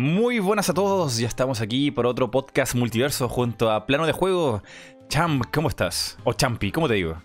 [0.00, 4.12] Muy buenas a todos, ya estamos aquí por otro podcast multiverso junto a Plano de
[4.12, 4.62] Juego.
[5.10, 6.16] Champ, ¿cómo estás?
[6.24, 7.20] O Champi, ¿cómo te digo?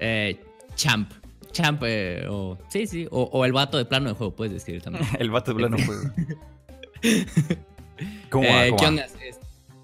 [0.00, 0.40] Eh,
[0.74, 1.12] champ.
[1.52, 2.58] Champ, eh, o.
[2.66, 3.06] Sí, sí.
[3.12, 5.06] O, el vato de plano de juego, puedes decir también.
[5.20, 6.02] el vato de plano de juego.
[8.30, 8.66] ¿Cómo va?
[8.66, 9.06] Eh, ¿Qué onda?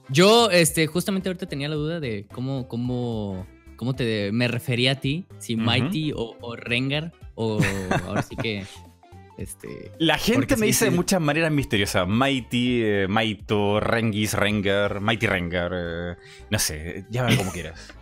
[0.08, 4.94] Yo, este, justamente ahorita tenía la duda de cómo, cómo, cómo te me refería a
[4.96, 7.60] ti, si Mighty o, o Rengar, o
[8.04, 8.66] ahora sí que.
[9.36, 12.06] Este, la gente me dice de muchas maneras misteriosas.
[12.06, 15.72] Mighty, eh, Maito, Rengis, Rengar, Mighty Rengar.
[15.74, 16.16] Eh,
[16.50, 17.92] no sé, llámame como quieras.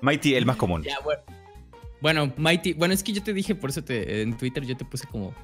[0.00, 0.84] Mighty, el más común.
[2.00, 2.32] bueno.
[2.36, 2.74] Mighty.
[2.74, 5.34] Bueno, es que yo te dije, por eso te, en Twitter yo te puse como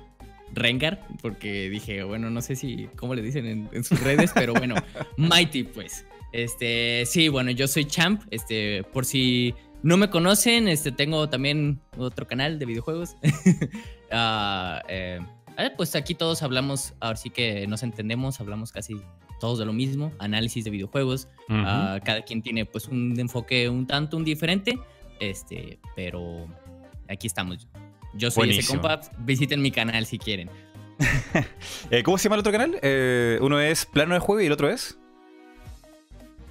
[0.54, 4.52] Rengar, porque dije, bueno, no sé si, cómo le dicen en, en sus redes, pero
[4.52, 4.74] bueno,
[5.16, 6.06] Mighty, pues.
[6.32, 8.22] Este, sí, bueno, yo soy Champ.
[8.30, 13.16] Este, por si no me conocen, este, tengo también otro canal de videojuegos.
[14.14, 15.20] Ah, eh,
[15.58, 19.00] eh, pues aquí todos hablamos, ahora sí que nos entendemos, hablamos casi
[19.40, 21.28] todos de lo mismo, análisis de videojuegos.
[21.48, 24.78] Ah, cada quien tiene pues un enfoque un tanto un diferente,
[25.20, 26.46] este, pero
[27.08, 27.66] aquí estamos.
[28.14, 30.50] Yo soy ese compa, visiten mi canal si quieren.
[31.90, 32.78] Eh, ¿Cómo se llama el otro canal?
[33.40, 34.98] uno es Plano de Juego y el otro es...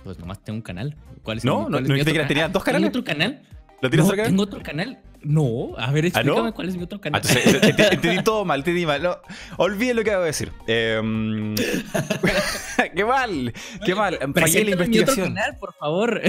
[0.03, 0.95] Pues nomás tengo un canal.
[1.23, 2.91] ¿Cuál es no, no, no, no tenía dos canales.
[2.91, 3.41] ¿Tengo otro canal?
[3.81, 4.29] ¿Lo tienes otro canal?
[4.31, 4.99] ¿Tengo otro canal?
[5.23, 7.21] No, a ver, ¿Ah, explícame cuál es mi otro canal.
[7.23, 9.01] Ah, entendí todo mal, entendí mal.
[9.01, 9.17] No,
[9.57, 10.51] olvide lo que acabo de decir.
[10.67, 11.55] Em,
[12.95, 13.53] qué mal,
[13.85, 14.17] qué mal.
[14.33, 14.89] Fallé la investigación.
[14.89, 16.21] Mi otro canal, por favor.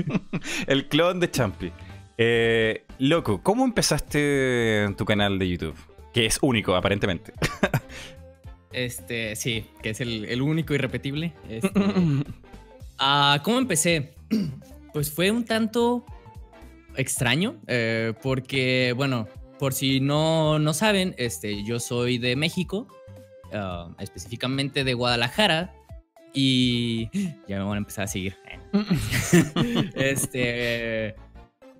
[0.66, 1.72] El clon de Champi.
[2.18, 5.76] Eh, loco, ¿cómo empezaste tu canal de YouTube?
[6.12, 7.32] Que es único, aparentemente.
[8.72, 11.32] este, sí, que es el, el único irrepetible.
[11.48, 11.70] Este,
[12.98, 14.14] Ah, ¿Cómo empecé?
[14.92, 16.04] Pues fue un tanto
[16.96, 22.88] extraño, eh, porque, bueno, por si no, no saben, este, yo soy de México,
[23.52, 25.74] ah, específicamente de Guadalajara,
[26.34, 27.10] y
[27.48, 28.36] ya me van a empezar a seguir.
[29.94, 31.14] este,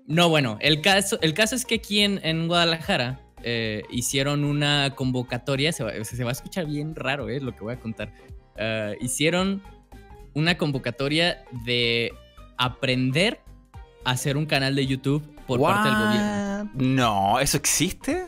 [0.07, 5.71] no, bueno, el caso, el caso es que aquí en, Guadalajara eh, hicieron una convocatoria,
[5.71, 8.13] se va, se va, a escuchar bien raro, eh, lo que voy a contar.
[8.57, 9.61] Ah, hicieron
[10.33, 12.13] una convocatoria de
[12.57, 13.42] aprender
[14.03, 16.71] hacer un canal de YouTube por parte del gobierno.
[16.73, 18.25] No, ¿eso existe?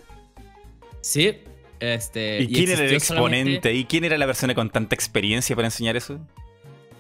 [1.02, 1.38] Sí.
[1.80, 3.74] Este, ¿Y, quién era el exponente?
[3.74, 6.20] ¿Y quién era la persona con tanta experiencia para enseñar eso?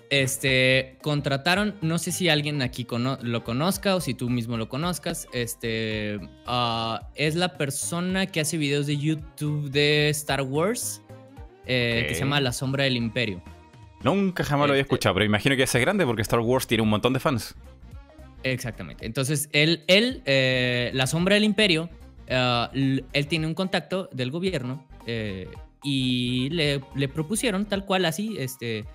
[0.09, 2.85] Este, contrataron, no sé si alguien aquí
[3.21, 5.27] lo conozca o si tú mismo lo conozcas.
[5.33, 11.01] Este, ah, es la persona que hace videos de YouTube de Star Wars,
[11.65, 13.41] eh, que se llama La Sombra del Imperio.
[14.03, 16.67] Nunca jamás lo había este escuchado, pero imagino que ese es grande porque Star Wars
[16.67, 17.55] tiene un montón de fans.
[18.45, 19.07] Exactamente.
[19.07, 21.89] Entonces, él, él eh, la sombra del imperio,
[22.27, 25.47] eh, él tiene un contacto del gobierno eh,
[25.83, 28.85] y le, propusieron tal cual así, este,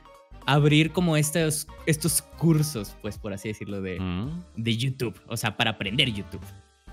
[0.47, 4.44] abrir como estos, estos cursos, pues por así decirlo, de, mm.
[4.55, 6.44] de YouTube, o sea, para aprender YouTube.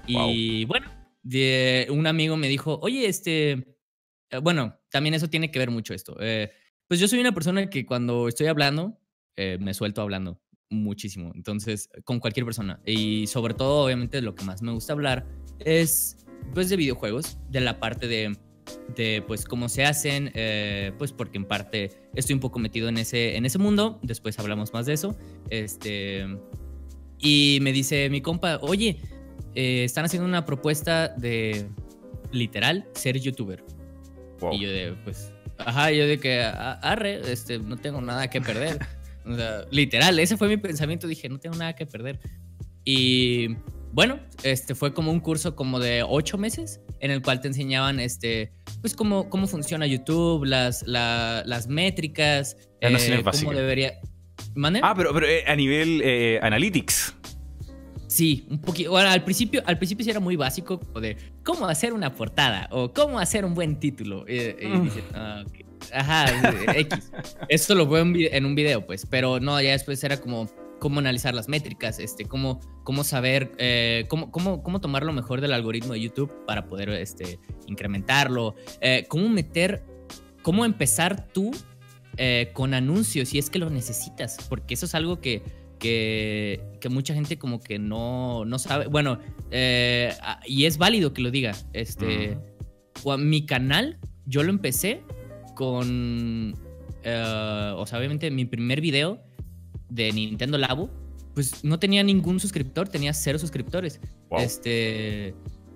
[0.07, 0.87] Y bueno,
[1.89, 3.77] un amigo me dijo, oye, este,
[4.41, 6.15] bueno, también eso tiene que ver mucho esto.
[6.87, 8.97] Pues yo soy una persona que cuando estoy hablando,
[9.35, 11.31] me suelto hablando muchísimo.
[11.35, 12.79] Entonces, con cualquier persona.
[12.85, 15.25] Y sobre todo, obviamente, lo que más me gusta hablar
[15.59, 16.17] es,
[16.53, 18.37] pues, de videojuegos, de la parte de,
[18.95, 22.97] de pues, cómo se hacen, eh, pues, porque en parte estoy un poco metido en
[22.97, 23.99] ese, en ese mundo.
[24.01, 25.15] Después hablamos más de eso.
[25.49, 26.25] Este,
[27.19, 28.99] y me dice mi compa, oye,
[29.55, 31.67] eh, están haciendo una propuesta de,
[32.31, 33.63] literal, ser youtuber.
[34.51, 38.79] Y yo de, pues, Ajá, yo de que, arre, este, no tengo nada que perder.
[39.27, 41.07] o sea, literal, ese fue mi pensamiento.
[41.07, 42.19] Dije, no tengo nada que perder.
[42.83, 43.55] Y
[43.91, 47.99] bueno, este fue como un curso como de ocho meses en el cual te enseñaban,
[47.99, 48.51] este,
[48.81, 53.93] pues cómo, cómo funciona YouTube, las, las métricas, eh, cómo debería...
[54.81, 57.13] Ah, pero, pero eh, a nivel eh, analytics.
[58.07, 58.91] Sí, un poquito.
[58.91, 62.93] Bueno, al principio, al principio sí era muy básico de cómo hacer una portada o
[62.93, 64.25] cómo hacer un buen título.
[64.27, 64.89] Y, mm.
[65.13, 65.43] ah,
[65.93, 66.25] ajá,
[66.75, 67.11] X.
[67.49, 69.05] Esto lo veo en un video, pues.
[69.05, 74.05] Pero no, ya después era como cómo analizar las métricas, este, cómo, cómo saber, eh,
[74.09, 79.05] cómo, cómo, cómo, tomar lo mejor del algoritmo de YouTube para poder este, incrementarlo, eh,
[79.07, 79.83] cómo meter,
[80.43, 81.51] cómo empezar tú
[82.17, 85.41] eh, con anuncios si es que lo necesitas, porque eso es algo que
[85.77, 88.87] que, mucha gente como que no, no sabe.
[88.87, 89.19] Bueno,
[89.51, 90.13] eh,
[90.45, 91.53] y es válido que lo diga.
[91.73, 92.37] Este,
[93.19, 95.03] Mi canal, yo lo empecé
[95.57, 96.55] con,
[97.03, 99.19] eh, o sea, obviamente mi primer video
[99.89, 100.91] de Nintendo Labo,
[101.33, 103.99] pues no tenía ningún suscriptor, tenía cero suscriptores.
[104.37, 105.33] Este,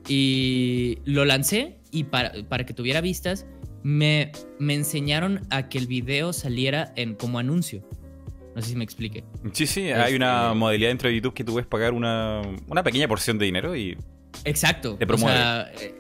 [0.08, 3.48] y lo lancé y para, para que tuviera vistas
[3.84, 7.82] me, me enseñaron a que el video saliera en como anuncio.
[8.56, 9.24] No sé si me explique.
[9.54, 12.84] Sí, sí, hay una Este- modalidad dentro de YouTube que tú puedes pagar una, una
[12.84, 13.98] pequeña porción de dinero y
[14.46, 14.96] Exacto.
[14.98, 15.38] Te o promueve.
[15.38, 15.96] sea, eh,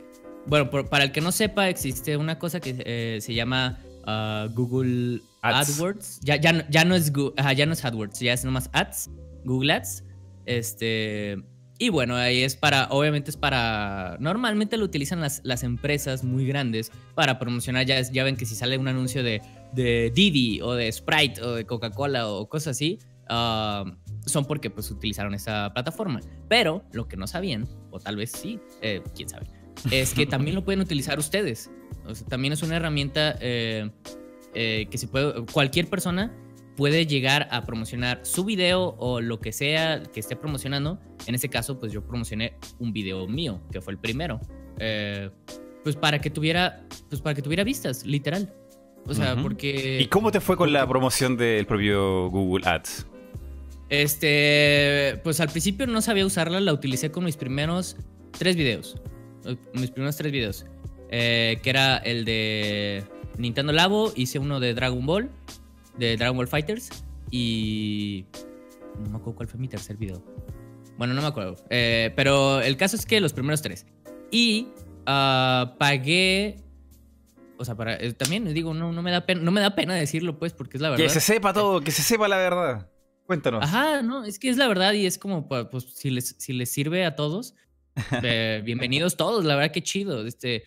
[0.47, 4.47] bueno, por- para el que no sepa, existe una cosa que eh, se llama ah,
[4.53, 5.69] Google Ads.
[5.79, 6.19] AdWords.
[6.21, 8.69] Ya, ya, no- ya, no es, Gu- ajá, ya no es AdWords, ya es nomás
[8.73, 9.09] Ads,
[9.45, 10.03] Google Ads.
[10.45, 11.37] Este,
[11.79, 16.45] y bueno, ahí es para, obviamente es para, normalmente lo utilizan las, las empresas muy
[16.45, 19.41] grandes para promocionar, ya, ya ven que si sale un anuncio de,
[19.73, 22.99] de Didi o de Sprite o de Coca-Cola o cosas así,
[23.29, 23.83] ah,
[24.25, 26.19] son porque pues utilizaron esa plataforma.
[26.47, 29.47] Pero lo que no sabían, o tal vez sí, eh, quién sabe,
[29.91, 31.71] es que también lo pueden utilizar ustedes.
[32.05, 33.89] O sea, también es una herramienta eh,
[34.53, 36.35] eh, que se puede, cualquier persona
[36.75, 40.99] puede llegar a promocionar su video o lo que sea que esté promocionando.
[41.27, 44.39] En este caso, pues yo promocioné un video mío, que fue el primero.
[44.79, 45.29] Eh,
[45.83, 48.53] pues para que tuviera, pues para que tuviera vistas, literal.
[49.07, 49.99] O sea, porque...
[49.99, 53.07] ¿Y cómo te fue con la promoción del propio Google Ads?
[53.89, 57.97] Este, pues al principio no sabía usarla, la utilicé con mis primeros
[58.37, 58.95] tres videos.
[59.45, 60.65] Eh, Mis primeros tres videos.
[61.09, 63.03] Eh, que era el de
[63.37, 65.29] Nintendo Labo, hice uno de Dragon Ball,
[65.97, 66.89] de Dragon Ball Fighters.
[67.29, 68.25] Y.
[68.99, 70.23] No me acuerdo cuál fue mi tercer video.
[70.97, 71.55] Bueno, no me acuerdo.
[71.69, 73.85] Eh, pero el caso es que los primeros tres.
[74.31, 74.67] Y
[75.05, 76.57] ah, pagué.
[77.57, 79.93] O sea, para, eh, también digo, no, no, me da pena, no me da pena
[79.95, 81.03] decirlo, pues, porque es la verdad.
[81.05, 82.89] Que se sepa todo, que se sepa la verdad.
[83.27, 83.63] Cuéntanos.
[83.63, 86.53] Ajá, no, es que es la verdad y es como, pa- pues, si les, si
[86.53, 87.53] les sirve a todos,
[88.23, 90.25] eh, bienvenidos todos, la verdad que chido.
[90.25, 90.63] Este,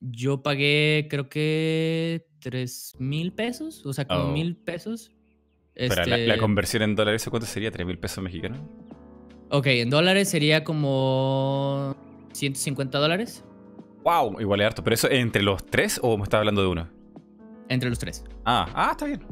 [0.00, 4.32] yo pagué, creo que, tres mil pesos, o sea, como Oh.
[4.32, 5.10] mil pesos.
[5.74, 7.70] La, la Este, conversión en dólares, ¿eso cuánto sería?
[7.70, 8.58] ¿3 mil pesos mexicanos?
[9.50, 11.96] ok, en dólares sería como
[12.32, 13.44] 150 dólares
[14.04, 14.40] ¡Wow!
[14.40, 14.82] Igual es harto.
[14.84, 16.88] ¿Pero eso entre los tres o me estás hablando de uno?
[17.68, 18.24] entre los tres.
[18.44, 19.22] Ah, ah, está bien.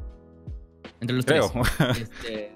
[1.00, 1.50] Entre los Creo.
[1.50, 1.66] tres.
[2.02, 2.52] Este,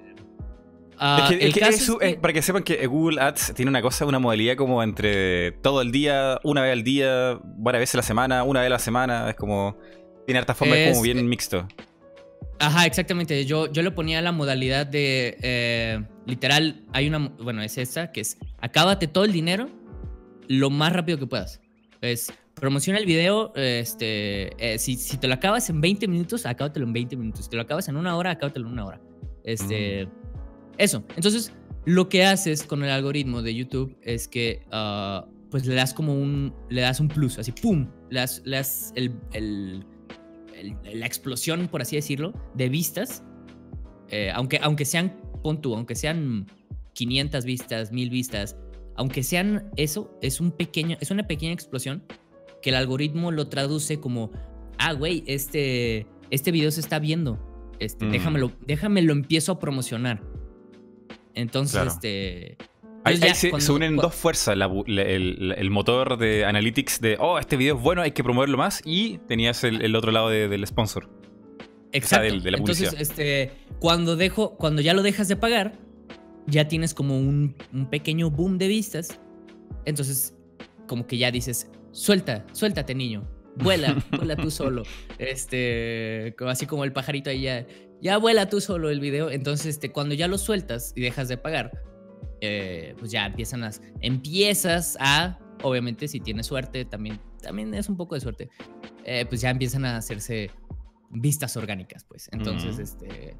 [1.00, 3.20] es que, es el que caso eso, es eh, que- para que sepan que Google
[3.20, 7.38] Ads tiene una cosa, una modalidad como entre todo el día, una vez al día,
[7.56, 9.30] varias veces a la semana, una vez a la semana.
[9.30, 9.76] Es como.
[10.26, 11.66] Tiene harta forma, es como bien mixto.
[12.58, 13.46] Ajá, exactamente.
[13.46, 15.36] Yo, yo le ponía la modalidad de.
[15.42, 17.18] eh, literal, hay una.
[17.18, 18.36] Bueno, es esta, que es.
[18.60, 19.68] Acábate todo el dinero
[20.48, 21.60] lo más rápido que puedas.
[22.02, 22.32] Es.
[22.54, 23.52] Promociona el video.
[23.56, 24.52] Este.
[24.58, 27.44] eh, si, si te lo acabas en 20 minutos, acábatelo en 20 minutos.
[27.46, 29.00] Si te lo acabas en una hora, acábatelo en una hora.
[29.42, 30.06] Este.
[30.80, 31.04] Eso.
[31.16, 31.52] Entonces,
[31.84, 34.64] lo que haces con el algoritmo de YouTube es que.
[34.72, 36.54] ah, pues le das como un.
[36.68, 37.88] Le das un plus, así, ¡pum!
[38.10, 39.84] Le das, le das el- el
[40.54, 43.24] el- la explosión, por así decirlo, de vistas,
[44.10, 46.46] eh, aunque, aunque sean, pon tú, aunque sean
[46.92, 48.56] 500 vistas, 1000 vistas,
[48.94, 52.04] aunque sean eso, es, un pequeño, es una pequeña explosión
[52.62, 54.30] que el algoritmo lo traduce como,
[54.78, 57.38] ah, güey, este, este video se está viendo,
[57.78, 58.10] este, Mm.
[58.12, 60.22] déjamelo, déjamelo empiezo a promocionar.
[61.34, 61.90] Entonces, Claro.
[61.90, 62.56] este...
[63.02, 67.38] Ahí, se, unen dos fuerzas, la bu- la- el, el motor de Analytics de, oh,
[67.38, 70.48] este video es bueno, hay que promoverlo más, y tenías el, el otro lado de-
[70.48, 71.08] del sponsor.
[71.92, 72.24] Exacto.
[72.24, 75.72] del- de la Entonces, este, cuando dejo, cuando ya lo dejas de pagar,
[76.46, 79.18] ya tienes como un, un pequeño boom de vistas.
[79.86, 80.34] Entonces,
[80.86, 83.26] como que ya dices, suelta, suéltate, niño.
[83.56, 84.82] Vuela, vuela tú solo.
[85.18, 87.66] Este, así como el pajarito ahí ya,
[88.00, 89.30] ya vuela tú solo el video.
[89.30, 91.82] Entonces, este, cuando ya lo sueltas y dejas de pagar,
[92.40, 97.96] eh, pues ya empiezan las, empiezas a, obviamente, si tienes suerte, también, también es un
[97.96, 98.48] poco de suerte.
[99.04, 100.50] eh, pues ya empiezan a hacerse
[101.10, 102.28] vistas orgánicas, pues.
[102.32, 103.36] Entonces, este.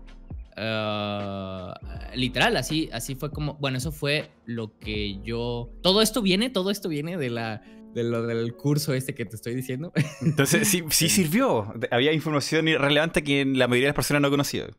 [0.57, 1.75] ah,
[2.15, 3.55] literal, así, así fue como.
[3.55, 5.71] Bueno, eso fue lo que yo.
[5.83, 7.63] Todo esto viene, todo esto viene de la.
[7.95, 9.93] De lo del curso este que te estoy diciendo.
[10.21, 11.73] Entonces, sí, sí sirvió.
[11.91, 14.71] Había información relevante que la mayoría de las personas no conocían.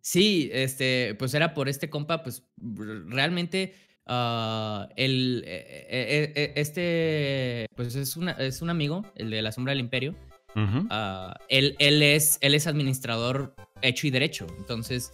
[0.00, 3.74] Sí, este, pues era por este compa, pues realmente
[4.06, 9.52] ah, el, eh, eh, eh, este, pues es, una, es un amigo, el de la
[9.52, 10.14] sombra del imperio.
[10.56, 14.46] Ah, él, él, es, él es administrador hecho y derecho.
[14.58, 15.12] Entonces,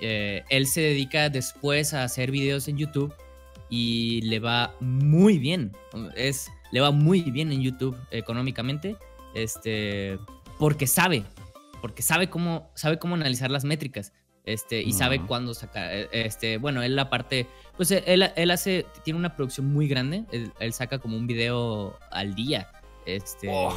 [0.00, 3.14] eh, él se dedica después a hacer videos en YouTube
[3.70, 5.72] y le va muy bien.
[6.16, 8.96] Es, le va muy bien en YouTube económicamente.
[9.32, 10.18] Este,
[10.58, 11.22] porque sabe,
[11.80, 14.12] porque sabe cómo, sabe cómo analizar las métricas.
[14.44, 15.90] Este, y sabe cuándo sacar.
[16.10, 20.24] Este, bueno, él aparte, pues él, él hace, tiene una producción muy grande.
[20.32, 22.68] Él, él saca como un video al día.
[23.06, 23.48] Este.
[23.50, 23.72] Oh.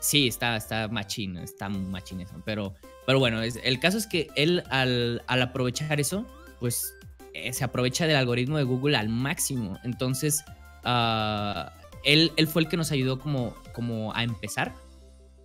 [0.00, 2.34] Sí, está, está machín, está machín eso.
[2.44, 2.74] Pero,
[3.06, 6.26] pero bueno, es- el caso es que él al, al aprovechar eso,
[6.58, 6.92] pues
[7.32, 9.78] eh, se aprovecha del algoritmo de Google al máximo.
[9.84, 10.44] Entonces,
[10.84, 11.72] ah,
[12.04, 14.74] él, él fue el que nos ayudó como, como a empezar.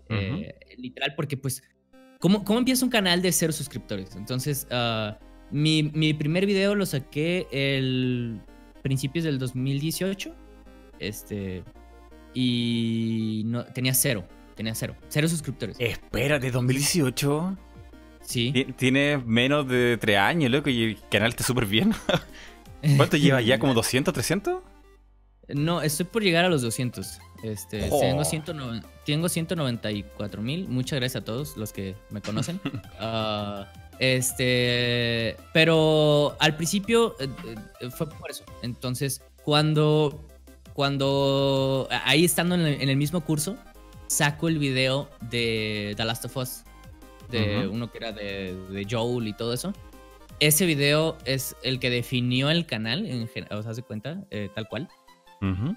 [0.10, 1.64] eh, literal, porque pues,
[2.20, 4.16] ¿cómo, ¿cómo empieza un canal de cero suscriptores?
[4.16, 5.18] Entonces, ah,
[5.52, 8.40] mi, mi primer video lo saqué el
[8.84, 10.34] principios del 2018.
[11.00, 11.64] Este.
[12.34, 14.24] Y no, tenía cero.
[14.56, 14.96] Tenía cero.
[15.10, 15.78] Cero suscriptores.
[15.80, 17.58] Espera, de 2018.
[18.22, 18.52] Sí.
[18.52, 21.94] Ti- Tienes menos de 3 años, loco, y el canal está súper bien.
[22.98, 23.58] ¿Cuánto lleva ya?
[23.60, 24.62] ¿Como 200, 300?
[25.50, 27.20] No, estoy por llegar a los 200.
[27.44, 28.00] Este, Oh.
[28.00, 30.68] tengo, 109 tengo 194 mil.
[30.68, 32.60] Muchas gracias a todos los que me conocen.
[33.00, 37.28] Ah, este, pero al principio eh,
[37.82, 38.44] eh, fue por eso.
[38.62, 40.24] Entonces, cuando,
[40.74, 43.56] cuando ahí estando en el, en el mismo curso,
[44.08, 46.64] saco el video de The Last of Us,
[47.32, 49.74] de uno que era de, de Joel y todo eso.
[50.40, 54.68] Ese video es el que definió el canal, en, o sea, se cuenta, eh, tal
[54.68, 54.88] cual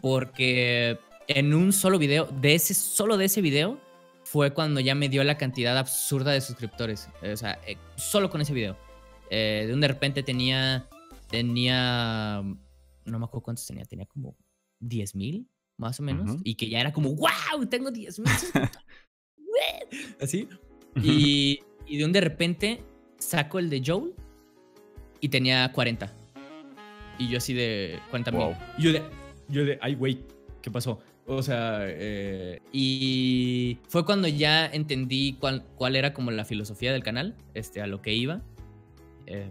[0.01, 0.99] Porque
[1.29, 3.81] en un solo video, de ese, solo de ese video,
[4.25, 7.09] fue cuando ya me dio la cantidad absurda de suscriptores.
[7.23, 8.77] O sea, eh, solo con ese video.
[9.31, 10.89] Eh, de un de repente tenía,
[11.29, 14.37] tenía, no me acuerdo cuántos tenía, tenía como
[14.81, 16.41] 10 mil, más o menos.
[16.45, 18.29] Y que ya era como, wow, tengo 10 mil.
[20.21, 20.49] Así.
[20.97, 22.83] Y, y de un de repente
[23.19, 24.15] saco el de Joel
[25.21, 26.13] y tenía 40.
[27.19, 28.41] Y yo así de 40 mil.
[28.41, 28.57] Wow.
[28.79, 29.03] Y Yo de,
[29.51, 30.21] yo de, ay, güey,
[30.63, 31.01] ¿qué pasó?
[31.27, 37.03] O sea, eh, y fue cuando ya entendí cuál, cuál era como la filosofía del
[37.03, 38.43] canal, este, a lo que iba.
[39.27, 39.47] eh,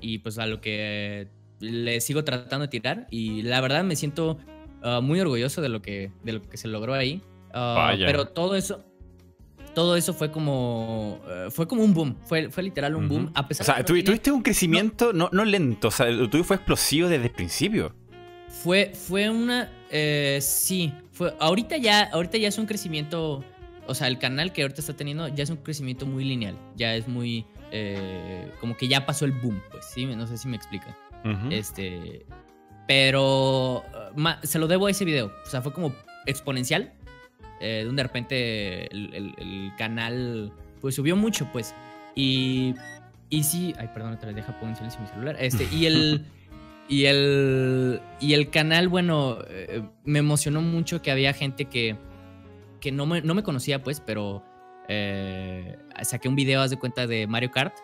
[0.00, 1.28] y pues a lo que
[1.60, 3.06] le sigo tratando de tirar.
[3.10, 4.38] Y la verdad me siento
[4.82, 7.22] ah, muy orgulloso de lo que, de lo que se logró ahí.
[7.52, 8.84] Ah, pero todo eso,
[9.74, 12.16] todo eso fue como, eh, fue como un boom.
[12.24, 13.24] Fue, fue literal un boom.
[13.24, 13.32] Ujú.
[13.34, 16.44] A pesar O sea, de tuviste un crecimiento no, no lento, o sea, el tuyo
[16.44, 17.94] fue explosivo desde el principio.
[18.62, 19.70] Fue, fue una.
[19.90, 20.92] eh, sí.
[21.12, 22.04] Fue, ahorita ya.
[22.04, 23.44] Ahorita ya es un crecimiento.
[23.86, 26.56] O sea, el canal que ahorita está teniendo ya es un crecimiento muy lineal.
[26.76, 27.44] Ya es muy.
[27.70, 30.06] eh, como que ya pasó el boom, pues, sí.
[30.06, 30.96] No sé si me explica.
[31.50, 32.24] Este.
[32.86, 33.84] Pero.
[34.14, 35.32] ma- se lo debo a ese video.
[35.44, 35.94] O sea, fue como
[36.26, 36.92] exponencial.
[37.60, 40.52] eh, donde de repente el, el- el canal.
[40.80, 41.74] Pues subió mucho, pues.
[42.14, 42.74] Y.
[43.30, 43.74] Y sí.
[43.78, 45.36] Ay, perdón, otra vez deja pongo en silencio mi celular.
[45.40, 45.68] Este.
[45.72, 46.26] Y el.
[46.88, 51.96] Y el, y el canal, bueno, eh, me emocionó mucho que había gente que,
[52.80, 54.44] que no, me, no me conocía, pues, pero
[54.88, 57.74] eh, saqué un video, haz de cuenta, de Mario Kart,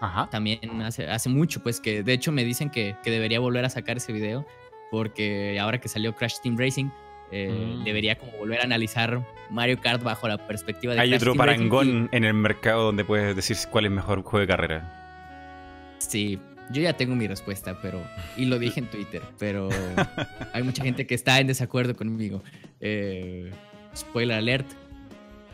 [0.00, 0.28] Ajá.
[0.30, 3.68] también hace, hace mucho, pues, que de hecho me dicen que, que debería volver a
[3.68, 4.46] sacar ese video,
[4.90, 6.86] porque ahora que salió Crash Team Racing,
[7.32, 7.84] eh, Mm.
[7.84, 9.20] debería como volver a analizar
[9.50, 12.34] Mario Kart bajo la perspectiva de Hay Crash otro Team Racing y- parangón en el
[12.34, 15.94] mercado donde puedes decir cuál es mejor juego de carrera.
[15.98, 16.38] Sí,
[16.70, 18.02] yo ya tengo mi respuesta, pero.
[18.36, 19.68] Y lo dije en Twitter, pero
[20.52, 22.42] hay mucha gente que está en desacuerdo conmigo.
[22.80, 23.50] Eh,
[23.96, 24.66] spoiler alert: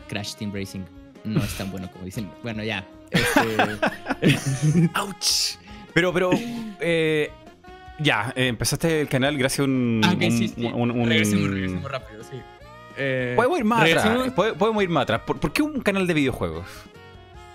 [0.09, 0.81] Crash Team Racing
[1.23, 2.29] no es tan bueno como dicen.
[2.43, 2.85] Bueno, ya.
[3.11, 5.57] Este, ¡Auch!
[5.93, 6.31] Pero, pero,
[6.79, 7.29] eh,
[7.99, 10.01] ya, eh, empezaste el canal gracias a un...
[10.03, 10.65] ah, un- sí, sí.
[10.65, 12.37] un- un- Regresemos, regresemos rápido, sí.
[12.97, 14.31] Eh, Podemos ir más atrás.
[14.57, 15.21] Podemos ir más atrás.
[15.25, 16.65] ¿Por, por qué un canal de videojuegos?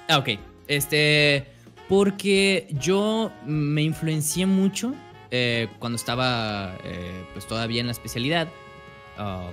[0.08, 0.30] Ah, ok.
[0.68, 1.46] Este.
[1.88, 4.94] Porque yo me influencié mucho
[5.30, 8.48] eh, cuando estaba eh, pues todavía en la especialidad.
[9.16, 9.50] ah,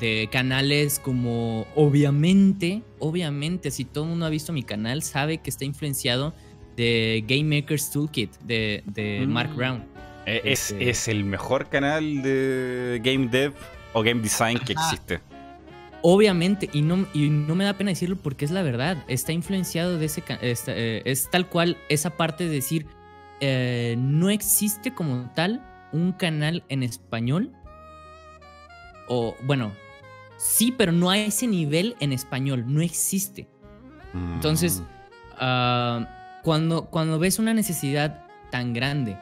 [0.00, 5.48] de canales como obviamente, obviamente, si todo el mundo ha visto mi canal, sabe que
[5.50, 6.34] está influenciado
[6.76, 9.30] de Game Maker's Toolkit de, de Mm.
[9.30, 9.84] Mark Brown.
[10.26, 13.52] Eh, es, Este- es el mejor canal de game dev
[13.92, 15.20] o game design que existe.
[16.06, 19.98] Obviamente, y no, y no me da pena decirlo porque es la verdad, está influenciado
[19.98, 20.22] de ese...
[20.42, 22.86] esta- eh, es tal cual esa parte de decir,
[23.40, 27.52] eh, no existe como tal un canal en español.
[29.08, 29.72] O, bueno,
[30.36, 33.48] sí, pero no a ese nivel en español, no existe.
[34.14, 34.84] Entonces, Mm.
[35.38, 39.18] Ah, cuando, cuando ves una necesidad tan grande,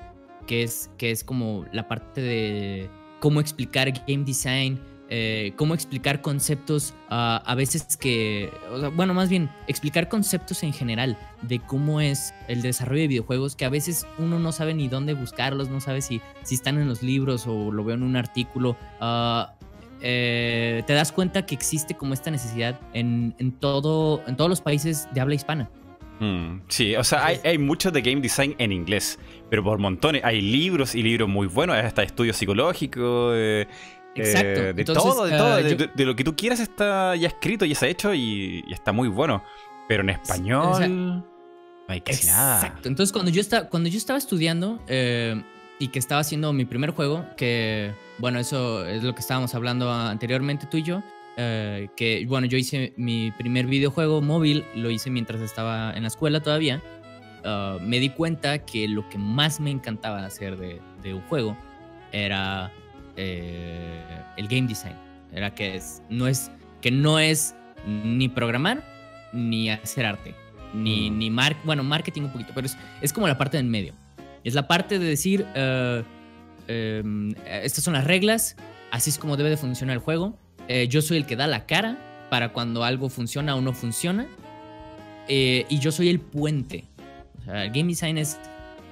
[0.47, 4.79] que es, que es como la parte de cómo explicar game design,
[5.15, 10.63] eh, cómo explicar conceptos, ah, a veces que, o sea, bueno, más bien, explicar conceptos
[10.63, 14.73] en general de cómo es el desarrollo de videojuegos, que a veces uno no sabe
[14.73, 18.05] ni dónde buscarlos, no sabe si, si están en los libros o lo veo en
[18.05, 18.75] un artículo.
[19.01, 19.53] ah,
[20.01, 24.63] eh, te das cuenta que existe como esta necesidad en, en, todo, en todos los
[24.63, 25.69] países de habla hispana.
[26.21, 29.19] Mm, sí, o sea, hay, hay mucho de game design en inglés,
[29.51, 30.25] pero por montones.
[30.25, 33.35] Hay libros y libros muy buenos, hasta estudios psicológicos.
[33.37, 33.67] eh,
[34.15, 34.61] Exacto.
[34.61, 35.57] eh, de Entonces, todo, de ah, todo.
[35.57, 38.65] de, yo- de- lo que tú quieras está ya escrito, ya se ha hecho y,
[38.67, 39.43] y está muy bueno.
[39.89, 41.25] Pero en español o sea, no
[41.89, 42.61] hay casi nada.
[42.63, 42.89] Exacto.
[42.89, 45.43] Entonces, cuando yo, estaba, cuando yo estaba estudiando, eh,
[45.79, 49.91] y que estaba haciendo mi primer juego, que bueno, eso es lo que estábamos hablando
[49.93, 51.03] anteriormente tú y yo,
[51.37, 56.09] eh, que bueno, yo hice mi primer videojuego móvil, lo hice mientras estaba en la
[56.09, 56.81] escuela todavía,
[57.45, 61.57] ah, me di cuenta que lo que más me encantaba hacer de, de un juego
[62.13, 62.71] era
[63.17, 64.03] eh,
[64.37, 64.97] el game design,
[65.33, 66.51] era que es, no es,
[66.81, 67.55] que no es
[67.87, 68.83] ni programar
[69.33, 70.35] ni hacer arte,
[70.75, 71.19] ni, Mm.
[71.19, 73.95] ni mar bueno, marketing un poquito, pero es, es como la parte del medio.
[74.45, 76.03] Es la parte de decir, eh,
[76.69, 78.57] em, estas son las reglas,
[78.91, 80.37] así es como debe de funcionar el juego.
[80.69, 81.99] Eh, yo soy el que da la cara
[82.31, 84.27] para cuando algo funciona o no funciona.
[85.29, 86.85] Eh, y yo soy el puente.
[87.41, 88.39] O sea, el game design es,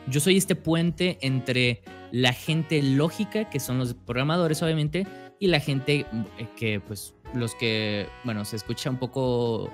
[0.07, 5.07] yo soy este puente entre la gente lógica, que son los programadores obviamente,
[5.38, 6.07] y la gente
[6.38, 9.71] eh, que, pues, los que, bueno, se escucha un poco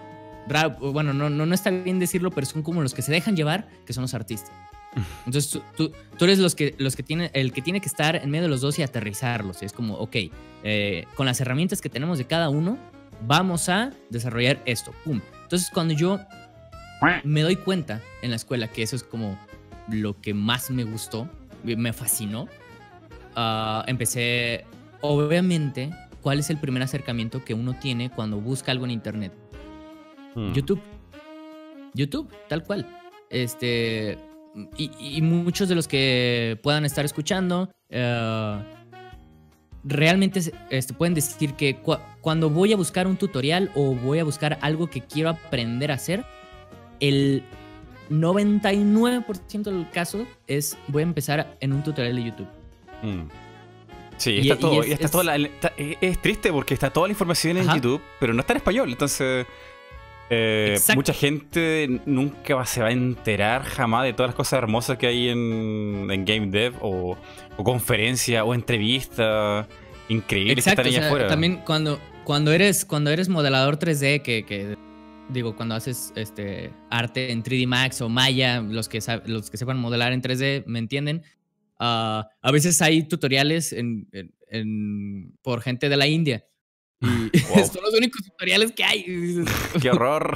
[0.46, 3.36] raro, bueno, no, no, no está bien decirlo, pero son como los que se dejan
[3.36, 4.52] llevar, que son los artistas.
[5.26, 8.16] Entonces tú, tú, tú eres los que, los que tiene, el que tiene que estar
[8.16, 9.62] en medio de los dos y aterrizarlos.
[9.62, 10.16] Es como, ok,
[10.62, 12.78] eh, con las herramientas que tenemos de cada uno,
[13.26, 14.92] vamos a desarrollar esto.
[15.04, 15.20] Pum.
[15.42, 16.18] Entonces cuando yo
[17.24, 19.38] me doy cuenta en la escuela que eso es como
[19.88, 21.28] lo que más me gustó,
[21.74, 22.46] me fascinó,
[23.34, 24.64] ah, empecé,
[25.00, 25.90] obviamente,
[26.22, 29.32] ¿cuál es el primer acercamiento que uno tiene cuando busca algo en internet?
[30.34, 30.52] Mm.
[30.52, 30.80] YouTube.
[31.94, 32.86] YouTube, tal cual.
[33.30, 34.18] Este.
[34.76, 37.70] Y, y muchos de los que puedan estar escuchando.
[37.90, 38.62] eh,
[39.88, 44.24] realmente este, pueden decir que cua- cuando voy a buscar un tutorial o voy a
[44.24, 46.24] buscar algo que quiero aprender a hacer,
[46.98, 47.44] el
[48.10, 52.48] 99% del caso es voy a empezar en un tutorial de YouTube.
[53.02, 53.22] Mm.
[54.16, 54.82] Sí, Y- está todo.
[54.82, 57.64] es- y está es- toda la- está- es, triste porque está toda la información en
[57.68, 57.76] Ajá.
[57.76, 58.88] YouTube, pero no está en español.
[58.90, 59.46] Entonces,
[60.30, 65.06] eh, mucha gente nunca se va a enterar jamás de todas las cosas hermosas que
[65.06, 67.16] hay en, en Game Dev o,
[67.56, 69.66] o conferencias o entrevistas
[70.08, 71.28] increíbles Exacto, que están sea, afuera.
[71.28, 74.76] también cuando, cuando, eres, cuando eres modelador 3D, que, que,
[75.30, 79.78] digo, cuando haces este arte en 3D Max o Maya, los que, los que sepan
[79.78, 81.22] modelar en 3D, ¿me entienden?
[81.78, 86.44] Ah, a veces hay tutoriales en, en- en- por gente de la India.
[87.00, 87.06] Y
[87.54, 87.66] Wow.
[87.66, 89.02] son los únicos tutoriales que hay.
[89.02, 89.46] Dices,
[89.82, 90.32] ¡Qué horror!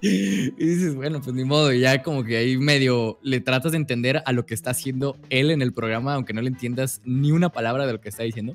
[0.00, 3.78] y dices, bueno, pues ni modo, y ya como que ahí medio le tratas de
[3.78, 7.32] entender a lo que está haciendo él en el programa, aunque no le entiendas ni
[7.32, 8.54] una palabra de lo que está diciendo.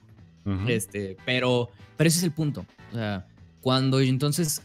[0.68, 2.66] Este, pero, pero ese es el punto.
[2.92, 3.28] O sea,
[3.62, 4.64] cuando entonces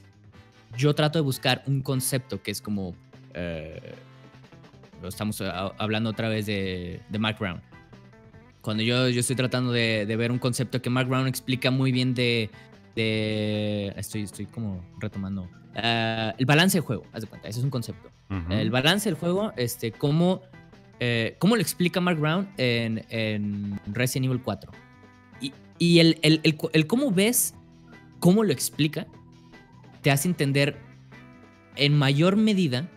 [0.76, 2.94] yo trato de buscar un concepto que es como.
[3.34, 3.94] eh,
[5.04, 7.60] estamos a- hablando otra vez de, de Mark Brown.
[8.62, 11.92] Cuando yo, yo estoy tratando de, de ver un concepto que Mark Brown explica muy
[11.92, 12.50] bien de.
[12.96, 15.48] de estoy, estoy como retomando.
[15.74, 18.10] eh, el balance del juego, haz de cuenta, ese es un concepto.
[18.50, 20.40] El balance del juego, este, cómo,
[20.98, 24.72] eh, cómo lo explica Mark Brown en, en Resident Evil 4.
[25.40, 26.40] Y, y el, el-
[26.72, 27.54] el cómo ves,
[28.18, 29.06] cómo lo explica,
[30.04, 30.76] te hace entender
[31.76, 32.90] en mayor medida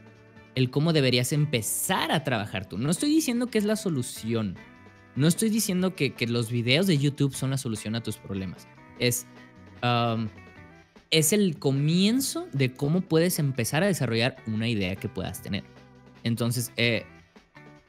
[0.56, 2.78] el cómo deberías empezar a trabajar tú.
[2.78, 4.58] No estoy diciendo que es la solución.
[5.16, 8.68] No estoy diciendo que, los videos de YouTube son la solución a tus problemas.
[9.00, 9.26] Es,
[9.82, 10.28] um,
[11.10, 15.64] es el comienzo de cómo puedes empezar a desarrollar una idea que puedas tener.
[16.26, 17.06] Entonces, eh,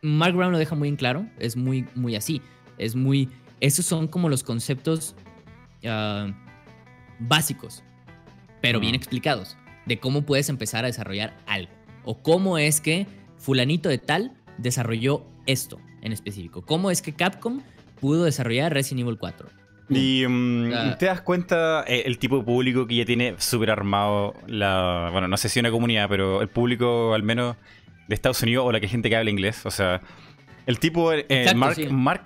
[0.01, 2.41] Mark Brown lo deja muy en claro, es muy, muy así.
[2.79, 3.29] Es muy.
[3.59, 5.17] Esos son como los conceptos
[5.85, 6.29] ah,
[7.19, 7.83] básicos,
[8.61, 11.73] pero bien explicados, de cómo puedes empezar a desarrollar algo.
[12.05, 16.63] O cómo es que Fulanito de Tal desarrolló esto en específico.
[16.63, 17.63] Cómo es que Capcom
[18.01, 19.49] pudo desarrollar Resident Evil 4.
[19.91, 24.35] Y mm, te das cuenta eh, el tipo de público que ya tiene súper armado
[24.47, 25.09] la.
[25.13, 27.57] Bueno, no sé si una comunidad, pero el público al menos
[28.07, 29.65] de Estados Unidos o la que gente que habla inglés.
[29.65, 30.03] O sea,
[30.67, 31.87] el tipo, eh, Exacto, Mark, sí.
[31.89, 32.23] Mark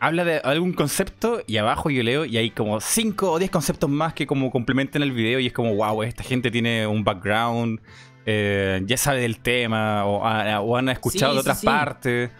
[0.00, 3.90] habla de algún concepto y abajo yo leo y hay como 5 o 10 conceptos
[3.90, 7.80] más que como complementan el video y es como, wow, esta gente tiene un background,
[8.26, 11.66] eh, ya sabe del tema o, ha- o han escuchado Sí, de otras sí.
[11.66, 12.30] partes.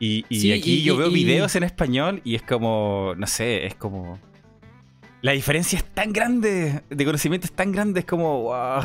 [0.00, 3.74] Y, aquí y- yo veo y- videos en español y es como, no sé, es
[3.74, 4.18] como...
[5.22, 8.82] La diferencia es tan grande, de conocimiento es tan grande, es como, wow.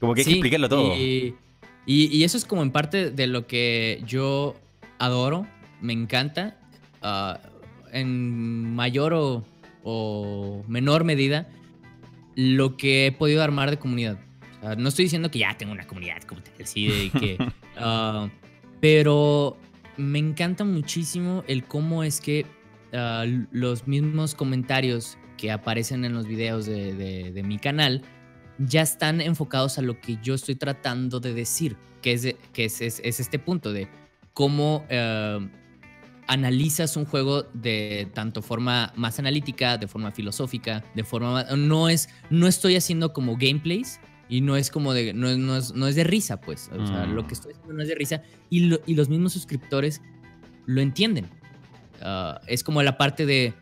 [0.00, 0.94] Como que hay que explicarlo todo.
[0.96, 1.34] Y
[2.24, 4.56] eso es como en parte de lo que yo
[4.98, 5.46] adoro,
[5.82, 6.56] me encanta,
[7.04, 7.38] ah,
[7.92, 9.44] en mayor o,
[9.84, 11.48] o menor medida,
[12.34, 14.18] lo que he podido armar de comunidad.
[14.78, 17.38] No estoy diciendo que ya tengo una comunidad como tal, así de que...
[17.76, 18.28] ah,
[18.80, 19.56] pero
[19.96, 22.46] me encanta muchísimo el cómo es que
[22.92, 28.02] ah, los mismos comentarios que aparecen en los videos de, de- de mi canal
[28.58, 32.80] ya están enfocados a lo que yo estoy tratando de decir, que es, que es,
[32.80, 33.88] es- es este punto de
[34.32, 34.84] cómo,
[36.26, 42.08] analizas un juego de tanto forma más analítica, de forma filosófica, de forma no es
[42.30, 45.96] no estoy haciendo como gameplays y no es como de no, no, es, no es,
[45.96, 47.26] de risa, pues, o sea, lo Mm.
[47.26, 50.00] que estoy haciendo no es de risa y, lo- y los mismos suscriptores
[50.66, 51.26] lo entienden.
[52.00, 53.52] Ah, es como la parte de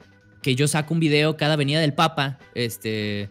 [0.40, 3.28] que yo saco un video cada venida del Papa, este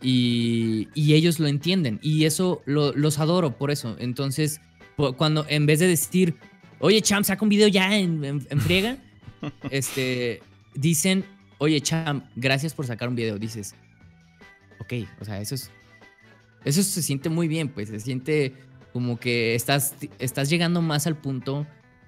[0.00, 3.96] y, y ellos lo entienden y eso lo- los adoro por eso.
[3.98, 4.60] Entonces,
[5.16, 6.36] cuando en vez de decir,
[6.82, 8.98] oye, Cham, saca un video ya en, en- en friega,
[9.70, 10.42] este,
[10.74, 11.24] dicen,
[11.58, 13.38] oye, Cham, gracias por sacar un video.
[13.38, 13.74] Dices,
[14.80, 15.70] ok, o sea, eso es,
[16.64, 18.52] eso se siente muy bien, pues se siente
[18.92, 21.66] como que estás, estás llegando más al punto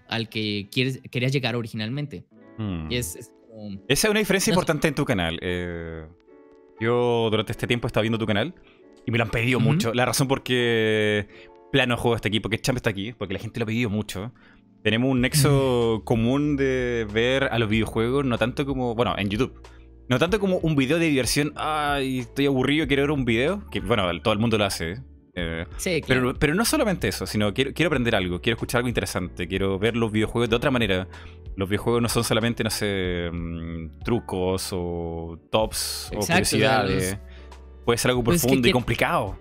[0.09, 2.25] al que quieres, querías llegar originalmente.
[2.59, 2.93] Mm.
[2.93, 5.39] Y es, es como- Esa es una diferencia No importante en tu canal.
[5.41, 6.05] Eh,
[6.81, 8.55] yo durante este tiempo he estado viendo tu canal
[9.07, 9.95] y me lo han pedido mucho.
[9.95, 11.27] La razón por qué
[11.73, 14.31] plano juego está aquí, porque Champ está aquí, porque la gente lo ha pedido mucho.
[14.85, 19.59] Tenemos un nexo común de ver a los videojuegos, no tanto como, bueno, en YouTube.
[20.11, 23.81] No tanto como un video de diversión, ay, estoy aburrido, quiero ver un video, que
[23.81, 24.99] bueno, todo el mundo lo hace.
[25.35, 26.21] eh, Sí, claro.
[26.33, 29.79] pero, pero no solamente eso, sino quiero, quiero aprender algo, quiero escuchar algo interesante, quiero
[29.79, 31.09] ver los videojuegos de otra manera.
[31.57, 37.19] Los videojuegos no son solamente, no sé, mm, trucos o tops o Exacto, o curiosidades.
[37.87, 39.39] Puede ser algo Pues es que profundo y complicado.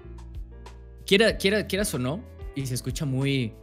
[1.06, 2.24] quiera, quiera, quieras o no,
[2.56, 3.54] y se escucha muy,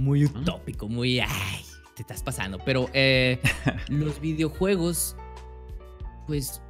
[0.00, 1.62] muy utópico, muy, ay,
[1.94, 2.58] te estás pasando.
[2.64, 3.38] Pero eh,
[3.88, 5.16] los videojuegos,
[6.26, 6.60] pues,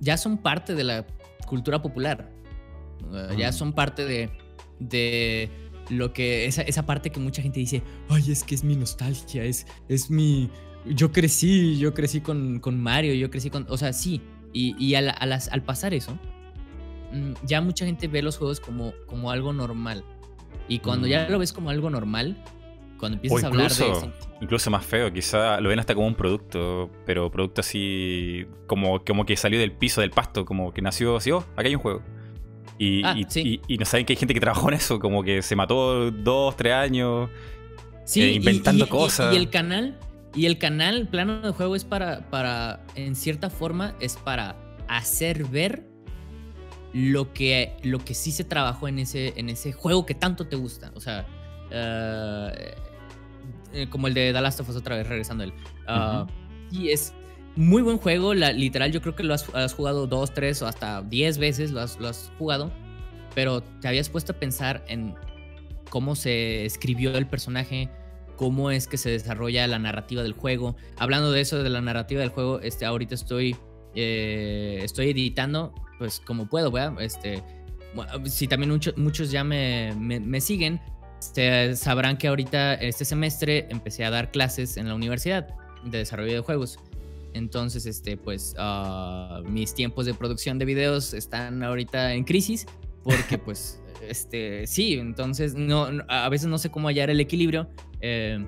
[0.00, 1.06] ya son parte de la
[1.46, 2.30] cultura popular.
[3.10, 4.30] Uh, Ya son parte de,
[4.80, 5.50] de
[5.90, 9.44] lo que, esa, esa parte que mucha gente dice, ay, es que es mi nostalgia,
[9.44, 10.50] es, es mi,
[10.86, 14.20] yo crecí, yo crecí con, con Mario, yo crecí con, o sea, sí.
[14.52, 16.12] Y, y al, al pasar eso,
[17.12, 20.04] mm, ya mucha gente ve los juegos como, como algo normal.
[20.68, 21.32] Y cuando ya Mm.
[21.32, 22.42] lo ves como algo normal,
[23.04, 26.06] cuando empiezas a hablar de incluso, eso, incluso más feo, quizá lo ven hasta como
[26.06, 30.82] un producto, pero producto así, como, como que salió del piso, del pasto, como que
[30.82, 32.02] nació así, oh, acá hay un juego.
[32.78, 33.60] Y, Ah, y, sí.
[33.68, 36.10] y- y no saben que hay gente que trabajó en eso, como que se mató
[36.10, 37.30] dos, tres años.
[38.04, 39.32] Sí, eh, inventando cosas.
[39.32, 39.96] Y, el canal,
[40.34, 44.56] y el canal, plano de juego es para, para, en cierta forma, es para
[44.88, 45.84] hacer ver
[46.92, 50.56] lo que, lo que sí se trabajó en ese, en ese juego que tanto te
[50.56, 50.92] gusta.
[50.94, 51.26] O sea,
[51.70, 52.74] eh,
[53.74, 55.52] eh, como el de The Last of Us otra vez, regresando a él.
[55.86, 56.26] Ah,
[56.70, 57.12] Y es
[57.56, 60.66] muy buen juego, la- literal yo creo que lo has, has jugado dos, tres o
[60.66, 62.72] hasta diez veces lo has, lo has jugado,
[63.34, 65.14] pero te habías puesto a pensar en
[65.90, 67.88] cómo se escribió el personaje,
[68.36, 70.74] cómo es que se desarrolla la narrativa del juego.
[70.98, 73.54] Hablando de eso, de la narrativa del juego, este, ahorita estoy,
[73.94, 77.00] eh, estoy editando, pues como puedo, ¿verdad?
[77.00, 77.42] Este,
[77.94, 80.80] bueno, si también mucho- muchos ya me, me- me siguen,
[81.24, 85.48] este, sabrán que ahorita este semestre empecé a dar clases en la universidad
[85.82, 86.78] de desarrollo de juegos.
[87.32, 92.66] Entonces, este, pues, ah, mis tiempos de producción de videos están ahorita en crisis
[93.02, 97.68] porque, pues, este, sí, entonces, no, a veces no sé cómo hallar el equilibrio,
[98.00, 98.44] eh,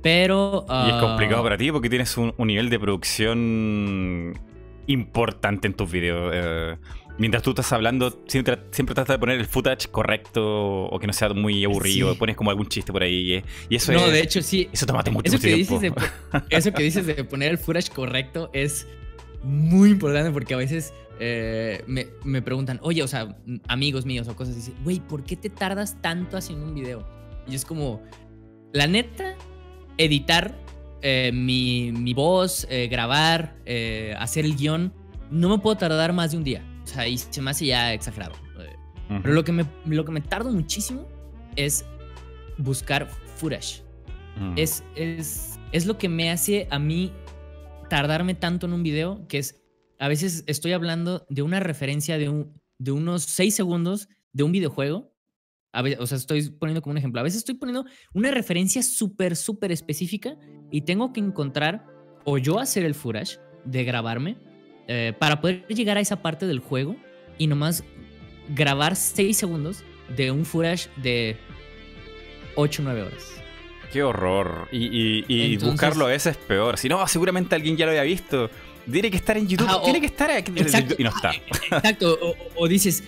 [0.00, 0.64] pero...
[0.68, 4.32] Y es ah, complicado para ti porque tienes un, un nivel de producción
[4.86, 6.30] importante en tus videos.
[6.34, 6.76] eh,
[7.18, 11.12] mientras tú estás hablando, siempre, siempre tratas de poner el footage correcto o que no
[11.12, 12.12] sea muy aburrido.
[12.12, 12.18] Sí.
[12.18, 13.34] Pones como algún chiste por ahí.
[13.34, 14.68] eh, Y eso No, es- de hecho, sí.
[14.72, 15.74] Eso te mata mucho, Eso mucho que, tiempo.
[15.78, 18.86] dices de, po- eso que dices de poner el footage correcto es
[19.42, 23.36] muy importante porque a veces eh, me, me preguntan, oye, o sea,
[23.68, 27.06] amigos míos o cosas así, güey, ¿por qué te tardas tanto haciendo un video?
[27.48, 28.02] Y es como,
[28.72, 29.34] la neta,
[29.98, 30.56] editar
[31.02, 33.56] eh, mi, mi voz, eh, grabar,
[34.18, 34.92] hacer el guion,
[35.30, 36.62] no me puedo tardar más de un día.
[36.92, 38.34] O sea, y se me hace ya exagerado.
[38.60, 38.76] Eh,
[39.10, 39.22] Ujú.
[39.22, 41.06] Pero lo que me, lo que me tardo muchísimo
[41.56, 41.84] es
[42.58, 43.82] buscar footage
[44.38, 44.54] Mm.
[44.56, 47.12] es, es, es lo que me hace a mí
[47.90, 49.60] tardarme tanto en un video, que es,
[49.98, 54.52] a veces estoy hablando de una referencia de, un, de unos 6 segundos de un
[54.52, 55.12] videojuego.
[55.74, 57.20] A ve- o sea, estoy poniendo como un ejemplo.
[57.20, 60.36] A veces estoy poniendo una referencia súper, súper específica
[60.70, 61.86] y tengo que encontrar
[62.24, 64.38] o yo hacer el footage de grabarme
[64.94, 66.96] eh, para poder llegar a esa parte del juego
[67.38, 67.82] y nomás
[68.54, 71.36] grabar 6 segundos de un footage de
[72.56, 73.22] 8 o 9 horas.
[73.92, 74.68] Qué horror.
[74.72, 76.78] Y, y- y Entonces- buscarlo a veces es peor.
[76.78, 78.50] Si no, seguramente alguien ya lo había visto.
[78.90, 79.68] Tiene que estar en YouTube.
[79.70, 80.52] O- Tiene que estar aquí.
[80.56, 80.94] Exacto.
[80.98, 81.32] Y no está.
[81.70, 82.18] Exacto.
[82.56, 83.02] O, dices,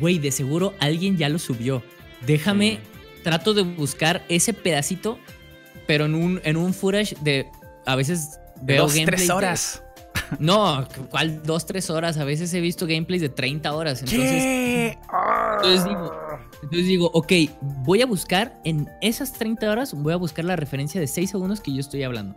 [0.00, 1.82] güey, de seguro alguien ya lo subió.
[2.26, 2.78] Déjame,
[3.22, 5.18] trato de buscar ese pedacito,
[5.86, 7.46] pero en un, en un footage de.
[7.86, 9.82] A veces veo dos, tres horas.
[10.38, 12.18] No, ¿cuál dos, tres horas?
[12.18, 14.00] A veces he visto gameplays de 30 horas.
[14.00, 14.98] Entonces, ¿Qué?
[15.56, 16.12] entonces digo,
[16.62, 21.00] entonces digo, ok, voy a buscar en esas 30 horas, voy a buscar la referencia
[21.00, 22.36] de 6 segundos que yo estoy hablando.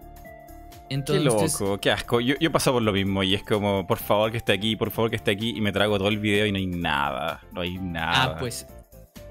[0.90, 2.20] Entonces, qué loco, qué asco.
[2.20, 4.90] Yo, yo paso por lo mismo y es como, por favor que esté aquí, por
[4.90, 7.62] favor que esté aquí y me trago todo el video y no hay nada, no
[7.62, 8.24] hay nada.
[8.24, 8.66] Ah, pues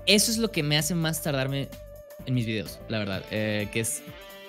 [0.06, 1.68] eso es lo que me hace más tardarme
[2.26, 4.02] en mis videos, la verdad, eh, que es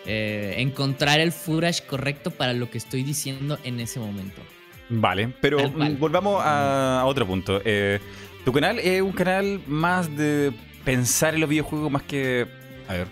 [0.05, 4.41] eh, encontrar el footage correcto para lo que estoy diciendo en ese momento.
[4.89, 7.62] Vale, pero mm, volvamos a, a otro punto.
[7.63, 7.99] Eh,
[8.43, 10.51] tu canal es un canal más de
[10.83, 12.47] pensar en los videojuegos más que...
[12.88, 13.07] A ver.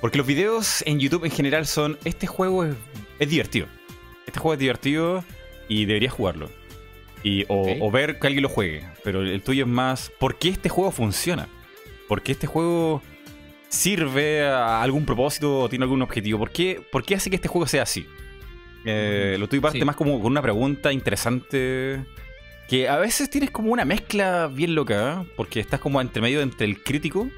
[0.00, 2.74] Porque los videos en YouTube en general son, este juego es,
[3.18, 3.66] es divertido.
[4.26, 5.24] Este juego es divertido
[5.68, 6.50] y deberías jugarlo.
[7.22, 8.82] Y, o, o ver que alguien lo juegue.
[9.04, 11.48] Pero el tuyo es más, ¿por qué este juego funciona?
[12.08, 13.00] ¿Por qué este juego
[13.72, 16.38] sirve a algún propósito o tiene algún objetivo?
[16.38, 18.06] ¿Por qué, por qué hace que este juego sea así?
[18.84, 19.84] Eh, lo tuyo parte Sí.
[19.84, 22.04] más como con una pregunta interesante.
[22.68, 25.26] Que a veces tienes como una mezcla bien loca, ¿eh?
[25.36, 27.28] porque estás como entre medio entre el crítico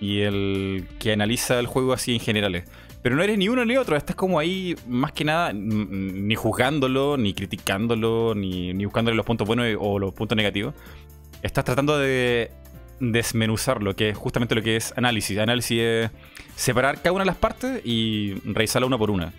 [0.00, 2.64] y el que analiza el juego así en generales.
[3.02, 7.16] Pero no eres ni uno ni otro, estás como ahí más que nada ni juzgándolo,
[7.16, 10.74] ni criticándolo, ni, ni buscándole los puntos buenos o los puntos negativos.
[11.42, 12.50] Estás tratando de
[13.00, 15.38] desmenuzarlo, que es justamente lo que es análisis.
[15.38, 16.10] Análisis es
[16.56, 19.32] separar cada una de las partes y revisarla una por una.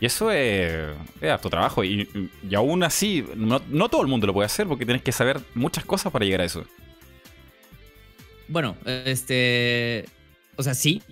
[0.00, 1.84] Y eso es, es harto trabajo.
[1.84, 2.08] Y,
[2.48, 5.40] y aún así, no, no todo el mundo lo puede hacer porque tienes que saber
[5.54, 6.64] muchas cosas para llegar a eso.
[8.48, 10.04] Bueno, este.
[10.56, 11.02] O sea, sí.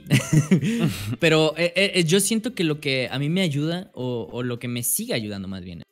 [1.20, 4.58] Pero eh, eh, yo siento que lo que a mí me ayuda, o, o lo
[4.58, 5.82] que me sigue ayudando más bien,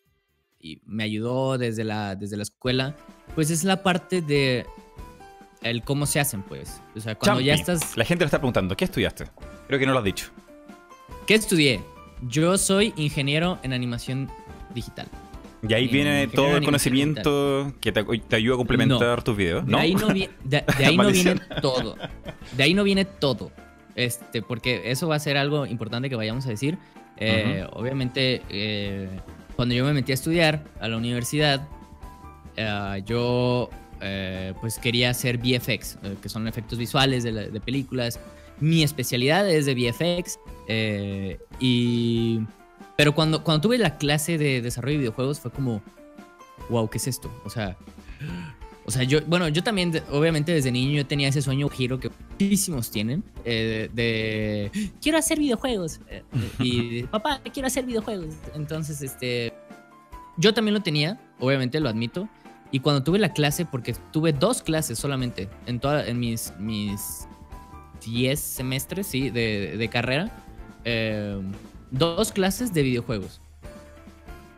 [0.60, 2.96] y me ayudó desde la, desde la escuela,
[3.34, 4.66] pues es la parte de
[5.62, 6.80] el cómo se hacen, pues.
[6.96, 7.96] O sea, cuando ya estás.
[7.96, 9.26] La gente lo está preguntando, ¿qué estudiaste?
[9.66, 10.26] Creo que no lo has dicho.
[11.26, 11.80] ¿Qué estudié?
[12.22, 14.30] Yo soy ingeniero en animación
[14.74, 15.06] digital.
[15.68, 19.72] Y ahí viene todo el conocimiento que te, te ayuda a complementar tus videos, De
[19.72, 19.78] ¿no?
[19.78, 21.96] ahí no, vi- de, de ahí no viene todo.
[22.56, 23.50] De ahí no viene todo.
[23.96, 26.78] Este, porque eso va a ser algo importante que vayamos a decir.
[27.16, 29.08] Eh, Obviamente, eh,
[29.56, 31.66] cuando yo me metí a estudiar a la universidad,
[32.56, 33.68] eh, yo
[34.00, 38.18] eh, pues quería hacer VFX, eh, que son efectos visuales de, la- de películas.
[38.60, 40.38] Mi especialidad es de VFX.
[40.68, 42.40] eh, y,
[42.96, 45.82] pero cuando, cuando tuve la clase de desarrollo de videojuegos fue como,
[46.68, 47.30] wow, ¿qué es esto?
[47.44, 47.76] O sea,
[48.84, 52.00] o sea, yo, bueno, yo también, de- obviamente desde niño yo tenía ese sueño giro
[52.00, 56.00] que muchísimos tienen, eh, de, quiero hacer videojuegos.
[56.08, 56.22] eh,
[56.58, 58.34] y, papá, quiero hacer videojuegos.
[58.54, 59.52] Entonces, este,
[60.38, 62.28] yo también lo tenía, obviamente lo admito.
[62.70, 67.26] Y cuando tuve la clase, porque tuve dos clases solamente en, toda, en mis, mis
[68.04, 70.30] 10 semestres, sí, de, de carrera,
[70.84, 71.40] eh,
[71.90, 73.40] dos clases de videojuegos.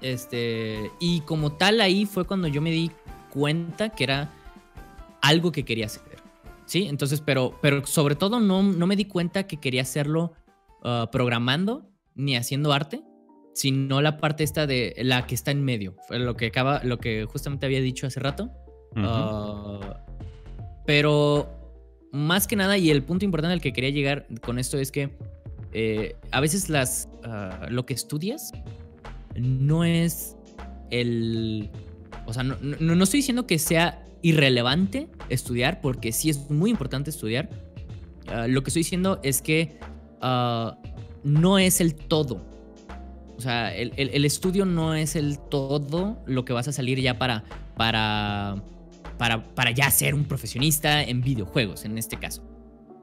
[0.01, 2.90] Este, y como tal ahí fue cuando yo me di
[3.31, 4.33] cuenta que era
[5.20, 6.03] algo que quería hacer.
[6.64, 10.33] Sí, entonces, pero, pero sobre todo no, no me di cuenta que quería hacerlo
[10.85, 13.03] ah, programando ni haciendo arte,
[13.53, 15.95] sino la parte esta de la que está en medio.
[16.09, 18.51] Fue lo que acaba, lo que justamente había dicho hace rato.
[18.97, 20.05] Ah,
[20.87, 21.49] pero
[22.13, 25.11] más que nada, y el punto importante al que quería llegar con esto es que
[25.73, 28.51] eh, a veces las, ah, lo que estudias
[29.37, 30.37] no es
[30.91, 31.71] el...
[32.27, 36.71] O sea, no, no- no estoy diciendo que sea irrelevante estudiar, porque sí es muy
[36.71, 37.49] importante estudiar.
[38.27, 39.79] Ah, lo que estoy diciendo es que
[41.23, 42.45] no es el todo.
[43.40, 47.00] O sea, el, el- el estudio no es el todo lo que vas a salir
[47.00, 47.42] ya para,
[47.74, 48.62] para,
[49.18, 52.42] para, para ya ser un profesionista en videojuegos, en este caso.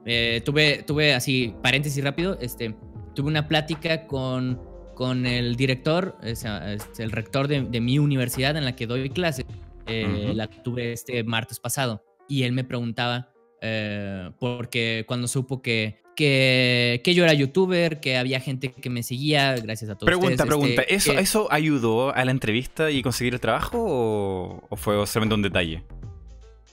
[0.06, 2.76] Eh, tuve, tuve así, paréntesis rápido, este,
[3.16, 4.60] tuve una plática con,
[4.94, 9.10] con el director, sea, este, el rector de, de mi universidad en la que doy
[9.10, 9.44] clases.
[9.86, 10.32] Eh.
[10.36, 17.00] La tuve este martes pasado y él me preguntaba, eh, porque cuando supo que, que,
[17.04, 20.48] que yo era youtuber, que había gente que me seguía, gracias a todos Pregunta, ustedes,
[20.48, 20.82] pregunta.
[20.82, 25.06] este, ¿Eso, que- ¿Eso ayudó a la entrevista y conseguir el trabajo o, o fue
[25.06, 25.84] solamente un detalle?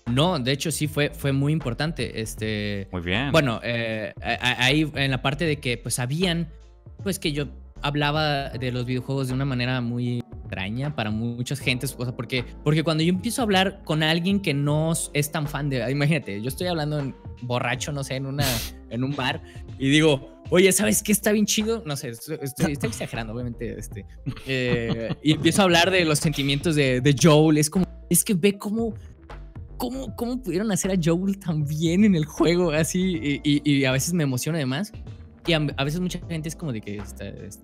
[0.08, 2.20] No, de hecho sí fue, fue muy importante.
[2.22, 3.32] Este, Muy bien.
[3.32, 6.48] Bueno, eh, ahí en la parte de que pues sabían
[7.04, 7.46] pues que yo
[7.82, 12.44] hablaba de los videojuegos de una manera muy extraña para muchas gentes, o sea, porque,
[12.64, 16.42] porque cuando yo empiezo a hablar con alguien que no es tan fan de, imagínate,
[16.42, 18.46] yo estoy hablando en borracho, no sé, en, una,
[18.90, 19.42] en un bar
[19.78, 21.84] y digo, oye, ¿sabes qué está bien chido?
[21.86, 24.06] No sé, estoy, exagerando, obviamente, este,
[24.48, 28.58] eh, y empiezo a hablar de los sentimientos de, Joel, es como, es que ve
[28.58, 28.94] cómo
[29.78, 32.72] ¿Cómo, ¿Cómo pudieron hacer a Joel tan bien en el juego?
[32.72, 34.94] Así, y a veces me emociona además.
[35.48, 37.28] Y a, a veces mucha gente es como de que está.
[37.28, 37.62] está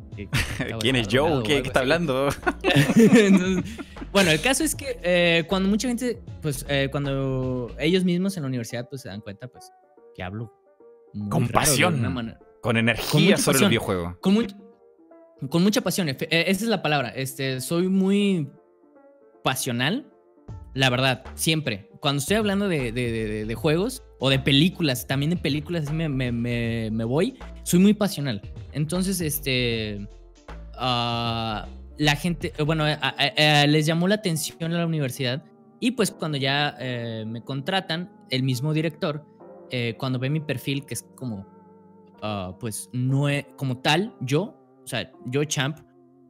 [0.79, 1.41] ¿Quién es Joe?
[1.43, 2.29] ¿Qué, está hablando?
[2.63, 3.63] Entonces,
[4.11, 8.43] bueno, el caso es que eh, cuando mucha gente, pues eh, cuando ellos mismos en
[8.43, 9.71] la universidad, pues se dan cuenta, pues
[10.15, 10.53] que hablo
[11.29, 12.13] Con raro pasión.
[12.13, 12.39] manera.
[12.61, 13.69] Con energía sobre el pasión.
[13.69, 14.17] videojuego.
[14.21, 14.47] Con
[15.49, 17.09] Con mucha pasión, eh, esa es la palabra.
[17.09, 18.47] Este, soy muy
[19.43, 20.05] pasional,
[20.73, 21.89] la verdad, siempre.
[21.99, 25.85] Cuando estoy hablando de, de- de- de- de juegos o de películas, también de películas,
[25.85, 27.37] así me, me- me- me voy,
[27.71, 28.41] soy muy pasional.
[28.73, 30.05] Entonces, este,
[30.75, 31.65] ah,
[31.97, 35.41] la gente, eh, bueno, a- a- les llamó la atención a la universidad
[35.79, 39.25] y pues cuando ya eh, me contratan, el mismo director,
[39.69, 41.47] eh, cuando ve mi perfil, que es como,
[42.21, 45.77] ah, pues no he, como tal, yo, o sea, yo, Champ,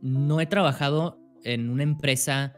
[0.02, 2.54] no he trabajado en una empresa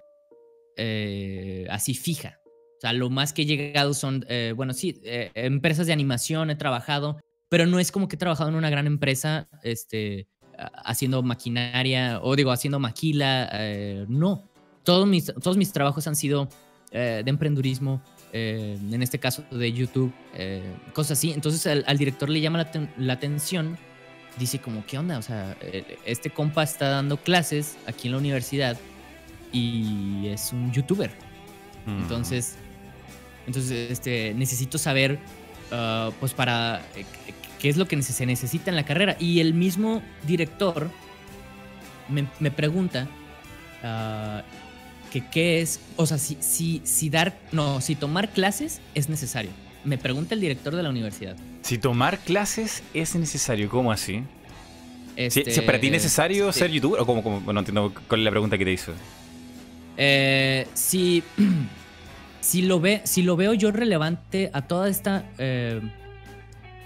[0.75, 2.39] eh, así fija.
[2.77, 6.49] O sea, lo más que he llegado son, eh, bueno, sí, eh, empresas de animación
[6.49, 7.17] he trabajado,
[7.53, 10.27] pero no es como que he trabajado en una gran empresa, este,
[10.83, 14.49] haciendo maquinaria, o digo, haciendo maquila, eh, no.
[14.81, 16.49] Todos mis, todos mis trabajos han sido
[16.89, 20.63] eh, de emprendurismo, eh, en este caso de YouTube, eh,
[20.93, 21.31] cosas así.
[21.31, 23.77] Entonces al, al director le llama la, la atención,
[24.39, 25.19] dice como, ¿qué onda?
[25.19, 28.79] O sea, eh, este compa está dando clases aquí en la universidad
[29.51, 31.11] y es un youtuber.
[31.85, 32.01] Mm.
[32.01, 32.55] Entonces,
[33.45, 35.19] entonces este, necesito saber,
[35.71, 36.81] ah, pues, para
[37.63, 39.15] qué- es lo que se necesita en la carrera.
[39.19, 40.91] Y el mismo director
[42.09, 43.07] me, me pregunta
[43.83, 44.43] ah,
[45.11, 49.51] que qué es, o sea, si, si, si dar, no, si tomar clases es necesario.
[49.85, 51.35] Me pregunta el director de la universidad.
[51.61, 54.23] Si tomar clases es necesario, ¿cómo así?
[55.15, 56.59] Si, si Este, es para ti necesario sí.
[56.59, 58.91] ser youtuber o como, como no entiendo cuál es la pregunta que te hizo.
[59.97, 61.23] Eh, si,
[62.41, 65.23] si, lo ve, si lo veo yo relevante a toda esta...
[65.37, 65.81] eh,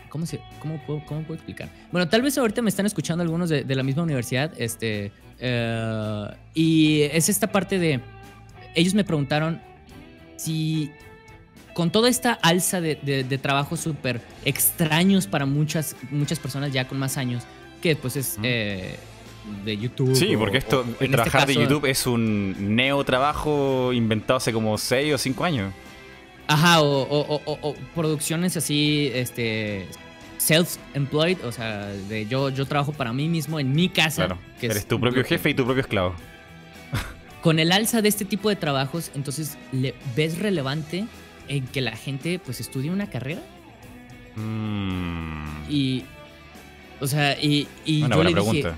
[0.09, 1.69] ¿cómo, se, cómo, puedo, ¿Cómo puedo explicar?
[1.91, 4.51] Bueno, tal vez ahorita me están escuchando algunos de, de la misma universidad.
[4.57, 7.99] Este, eh, y es esta parte de...
[8.75, 9.61] Ellos me preguntaron
[10.35, 10.91] si
[11.73, 16.87] con toda esta alza de, de- de trabajos súper extraños para muchas, muchas personas ya
[16.87, 17.43] con más años,
[17.81, 18.95] que pues es eh,
[19.63, 20.15] de YouTube.
[20.15, 24.51] Sí, o- porque esto, o- este trabajar de YouTube es un neo trabajo inventado hace
[24.53, 25.73] como 6 o 5 años.
[26.47, 27.01] Ajá, o-
[27.61, 29.85] o producciones así, este,
[30.37, 34.25] self-employed, o sea, de yo, yo trabajo para mí mismo en mi casa.
[34.27, 34.41] Claro.
[34.59, 36.15] que es Eres tu propio jefe y tu propio esclavo.
[37.41, 41.05] Con el alza de este tipo de trabajos, entonces, ¿le ¿ves relevante
[41.47, 43.41] en que la gente, pues, estudie una carrera?
[44.35, 45.63] Mm.
[45.69, 46.03] Y,
[46.99, 48.77] o sea, y, y Una yo buena le dije, pregunta.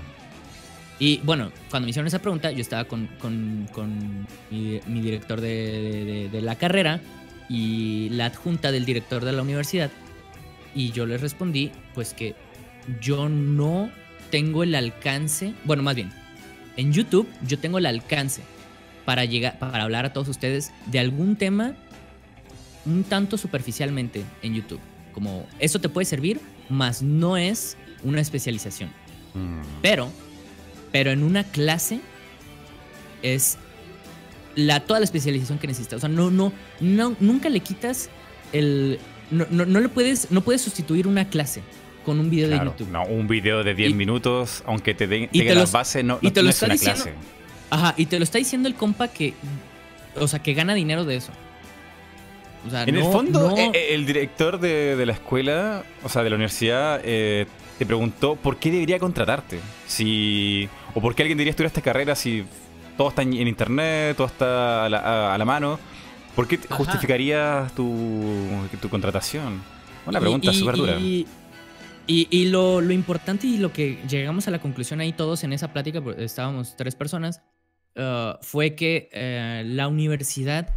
[0.98, 5.40] Y bueno, cuando me hicieron esa pregunta, yo estaba con, con- con mi, mi director
[5.40, 7.00] de, de- de- de la carrera
[7.48, 9.90] y la adjunta del director de la universidad.
[10.74, 12.34] Y yo les respondí, pues que
[13.00, 13.90] yo no
[14.30, 16.12] tengo el alcance, bueno, más bien,
[16.76, 18.42] en YouTube yo tengo el alcance
[19.04, 21.74] para llegar, para hablar a todos ustedes de algún tema
[22.86, 24.80] un tanto superficialmente en YouTube.
[25.12, 28.90] Como eso te puede servir, mas no es una especialización.
[29.34, 29.60] Mm.
[29.82, 30.10] Pero,
[30.92, 32.00] pero en una clase
[33.22, 33.58] es
[34.54, 35.98] la, toda la especialización que necesitas.
[35.98, 38.08] O sea, no, no, no, nunca le quitas
[38.52, 38.98] el.
[39.30, 41.62] No, no, no le puedes, no puedes sustituir una clase
[42.04, 42.90] con un video Claro, de YouTube.
[42.92, 46.30] no, un video de 10 Y- minutos, aunque te den te las bases, no, y
[46.30, 47.14] no- lo es una diciendo- clase.
[47.70, 49.34] Ajá, y te lo está diciendo el compa que.
[50.16, 51.30] O sea, que gana dinero de eso.
[52.66, 56.22] O sea, En el fondo, eh, eh, el director de, de la escuela, o sea,
[56.22, 57.46] de la universidad, eh,
[57.78, 59.60] te preguntó por qué debería contratarte.
[59.86, 62.44] Si, o por qué alguien debería estudiar esta carrera si
[62.98, 65.78] todo está en, en internet, todo está a la, a- a la mano.
[66.40, 66.74] ¿Por qué Ajá.
[66.76, 68.48] justificarías tu,
[68.80, 69.60] tu contratación?
[70.06, 70.98] Una pregunta súper dura.
[70.98, 71.26] Y,
[72.06, 75.52] y- y lo, lo importante y lo que llegamos a la conclusión ahí todos en
[75.52, 77.42] esa plática, porque estábamos tres personas,
[77.96, 80.74] uh, fue que eh, la universidad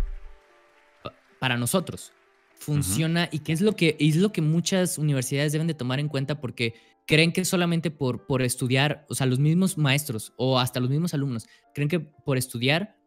[1.01, 2.11] pa- para nosotros
[2.59, 6.09] funciona y que es lo que es lo que muchas universidades deben de tomar en
[6.09, 6.73] cuenta porque
[7.07, 11.13] creen que solamente por, por estudiar, o sea, los mismos maestros o hasta los mismos
[11.13, 12.97] alumnos, creen que por estudiar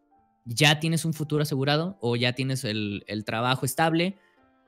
[0.46, 4.16] ya tienes un futuro asegurado o ya tienes el, el trabajo estable,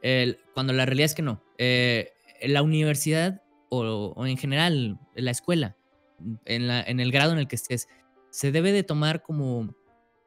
[0.02, 1.42] el- cuando la realidad es que no.
[1.56, 2.12] Eh,
[2.42, 5.76] la universidad o, o en general la escuela,
[6.44, 7.88] en, la- en el grado en el que estés,
[8.30, 9.74] se debe de tomar como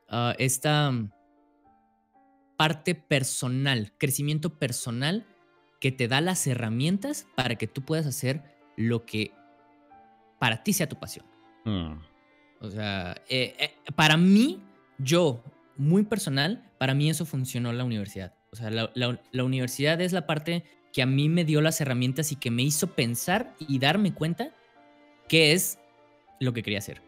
[0.10, 0.92] ah, esta
[2.58, 5.26] parte personal, crecimiento personal
[5.80, 8.44] que te da las herramientas para que tú puedas hacer
[8.78, 9.32] lo que
[10.40, 11.26] para ti sea tu pasión.
[11.66, 11.94] Mm.
[12.62, 14.62] O sea, eh, eh, para mí,
[15.04, 15.44] yo,
[15.78, 18.34] muy personal, para mí eso funcionó en la universidad.
[18.52, 21.80] O sea, la, la- la universidad es la parte que a mí me dio las
[21.82, 24.54] herramientas y que me hizo pensar y darme cuenta
[25.30, 25.80] qué es
[26.40, 27.02] lo que quería hacer.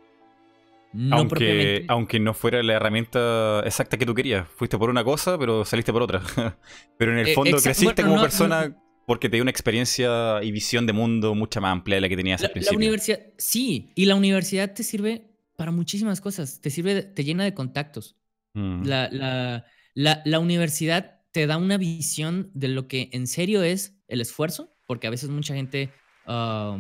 [0.93, 4.47] No aunque, aunque no fuera la herramienta exacta que tú querías.
[4.47, 6.21] Fuiste por una cosa, pero saliste por otra.
[6.97, 8.75] pero en el Eh, fondo creciste bueno, como no- persona
[9.05, 12.15] porque te dio una experiencia y visión de mundo mucha más amplia de la que
[12.15, 12.79] tenías La, al principio.
[12.79, 16.61] la universidad, sí, y la universidad te sirve para muchísimas cosas.
[16.61, 18.17] Te sirve, te llena de contactos.
[18.53, 18.83] Mm.
[18.85, 23.97] La, la- la- la universidad te da una visión de lo que en serio es
[24.07, 25.91] el esfuerzo, porque a veces mucha gente
[26.25, 26.77] ah,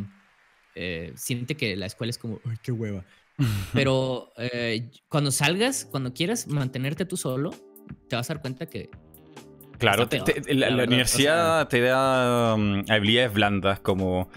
[0.75, 3.03] eh, siente que la escuela es como, ay, qué hueva.
[3.73, 7.49] Pero eh, cuando salgas, cuando quieras mantenerte tú solo,
[8.07, 8.89] te vas a dar cuenta que
[9.79, 14.29] Claro, te- la, la la verdad, universidad te da mm, habilidades blandas como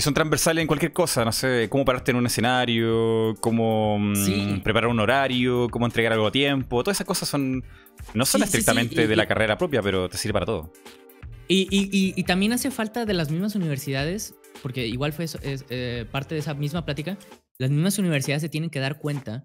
[0.00, 4.16] que son transversales en cualquier cosa, no sé, cómo pararte en un escenario, cómo mm,
[4.16, 4.60] Sí.
[4.64, 7.62] preparar un horario, cómo entregar algo a tiempo, todas esas cosas son
[8.14, 10.72] no son Sí, estrictamente y- de la y- carrera propia, pero te sirve para todo.
[11.48, 15.38] Y, y- y- y también hace falta de las mismas universidades, porque igual fue eso,
[15.42, 17.18] es, eh, parte de esa misma plática,
[17.58, 19.44] las mismas universidades se tienen que dar cuenta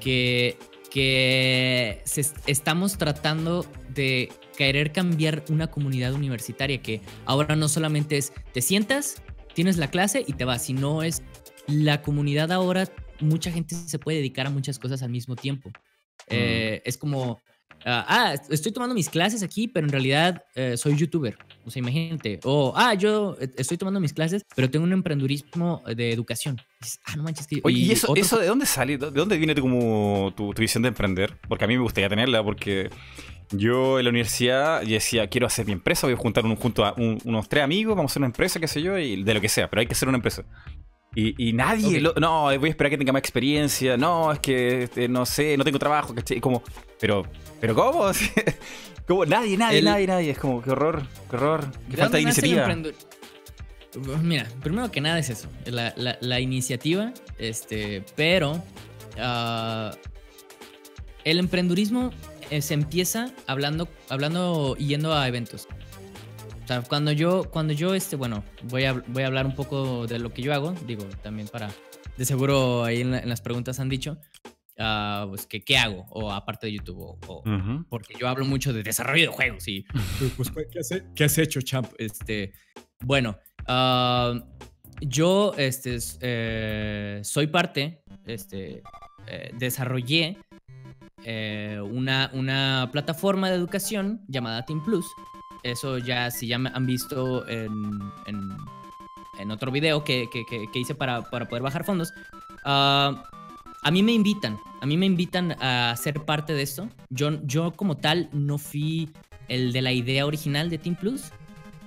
[0.00, 0.56] que,
[0.90, 8.32] que se estamos tratando de querer cambiar una comunidad universitaria, que ahora no solamente es
[8.54, 9.22] te sientas,
[9.54, 11.22] tienes la clase y te vas, sino es
[11.66, 12.88] la comunidad ahora,
[13.20, 15.70] mucha gente se puede dedicar a muchas cosas al mismo tiempo.
[16.28, 17.40] Eh, es como,
[17.84, 21.36] ah, ah, estoy tomando mis clases aquí, pero en realidad eh, soy youtuber.
[21.64, 22.40] O sea, imagínate.
[22.44, 26.60] O, ah, yo eh, estoy tomando mis clases, pero tengo un emprendurismo de educación.
[26.80, 27.46] Dices, ah, no manches.
[27.46, 28.98] Que, Oye, ¿y eso, eso de dónde sale?
[28.98, 31.38] ¿De dónde viene tu, como tu, tu visión de emprender?
[31.48, 32.90] Porque a mí me gustaría tenerla, porque
[33.52, 36.94] yo en la universidad decía, quiero hacer mi empresa, voy a juntar un, junto a
[36.96, 39.40] un- unos tres amigos, vamos a hacer una empresa, qué sé yo, y de lo
[39.40, 40.44] que sea, pero hay que hacer una empresa.
[41.14, 44.84] Y, y nadie, lo- no, voy a esperar que tenga más experiencia, no, es que
[44.84, 46.40] este, no sé, no tengo trabajo, ¿cachai?
[46.40, 46.62] Como,
[47.00, 47.26] pero,
[47.60, 48.04] pero ¿cómo?
[49.08, 52.16] como nadie, nadie, El- nadie, nadie, es como, qué horror, qué horror, qué ¿De falta
[52.18, 52.68] de iniciativa.
[54.22, 58.62] Mira, primero que nada es eso, la, la- la iniciativa, este, pero
[59.18, 59.90] ah,
[61.24, 62.12] el emprendurismo
[62.60, 65.68] se empieza hablando, hablando y yendo a eventos.
[66.64, 70.06] O sea, cuando yo, cuando yo, este, bueno, voy a, voy a hablar un poco
[70.06, 71.70] de lo que yo hago, digo, también para,
[72.16, 74.18] de seguro ahí en, la- en las preguntas han dicho,
[74.78, 77.84] ah, pues que qué hago, o aparte de YouTube, o, o- Ujú.
[77.88, 79.84] porque yo hablo mucho de desarrollo de juegos y
[80.36, 81.88] pues, ¿qué, has, qué has hecho, champ?
[81.98, 82.52] Este,
[83.00, 83.36] bueno,
[83.66, 84.34] ah,
[85.00, 88.82] yo este, eh, soy parte, este,
[89.26, 90.38] eh, desarrollé
[91.24, 95.06] eh, una, una plataforma de educación llamada Team Plus.
[95.62, 100.78] Eso ya, si ya me han visto en, en, otro video que, que- que- que
[100.78, 102.12] hice para, para poder bajar fondos.
[102.64, 103.24] ah,
[103.82, 106.88] a mí me invitan, a mí me invitan a ser parte de esto.
[107.08, 109.10] Yo, yo como tal no fui
[109.48, 111.30] el de la idea original de Team Plus.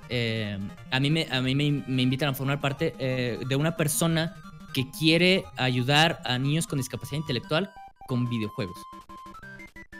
[0.09, 0.57] Eh,
[0.91, 4.36] a mí, me, a mí me, me invitan a formar parte eh, de una persona
[4.73, 7.71] que quiere ayudar a niños con discapacidad intelectual
[8.07, 8.77] con videojuegos.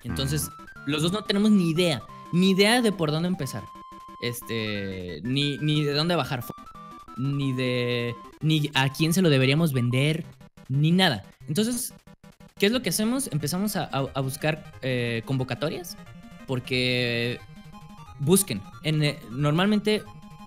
[0.04, 0.50] Entonces,
[0.86, 2.02] los dos no tenemos ni idea,
[2.32, 3.64] ni idea de por dónde empezar.
[4.22, 6.44] Este, ni, ni de dónde bajar
[7.18, 10.26] ni de ni a quién se lo deberíamos vender,
[10.70, 11.24] ni nada.
[11.48, 11.94] Entonces,
[12.58, 13.28] ¿qué es lo que hacemos?
[13.32, 15.98] Empezamos a, a- a buscar eh, convocatorias
[16.48, 17.40] porque
[18.20, 18.62] busquen.
[18.84, 20.04] En, eh, normalmente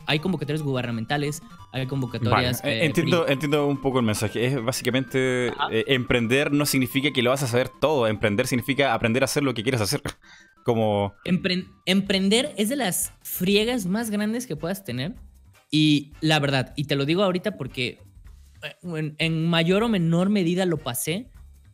[0.06, 1.42] hay convocatorias gubernamentales,
[1.76, 2.64] hay Vale, convocatorias.
[2.64, 4.46] eh, eh, entiendo, entiendo un poco el mensaje.
[4.46, 8.06] Es básicamente eh, emprender no significa que lo vas a saber todo.
[8.06, 10.00] Emprender significa aprender a hacer lo que quieres hacer.
[10.64, 15.14] Como Empre- emprender es de las friegas más grandes que puedas tener.
[15.70, 17.98] Y la verdad, y te lo digo ahorita porque
[18.62, 21.28] eh, en, en mayor o menor medida lo pasé.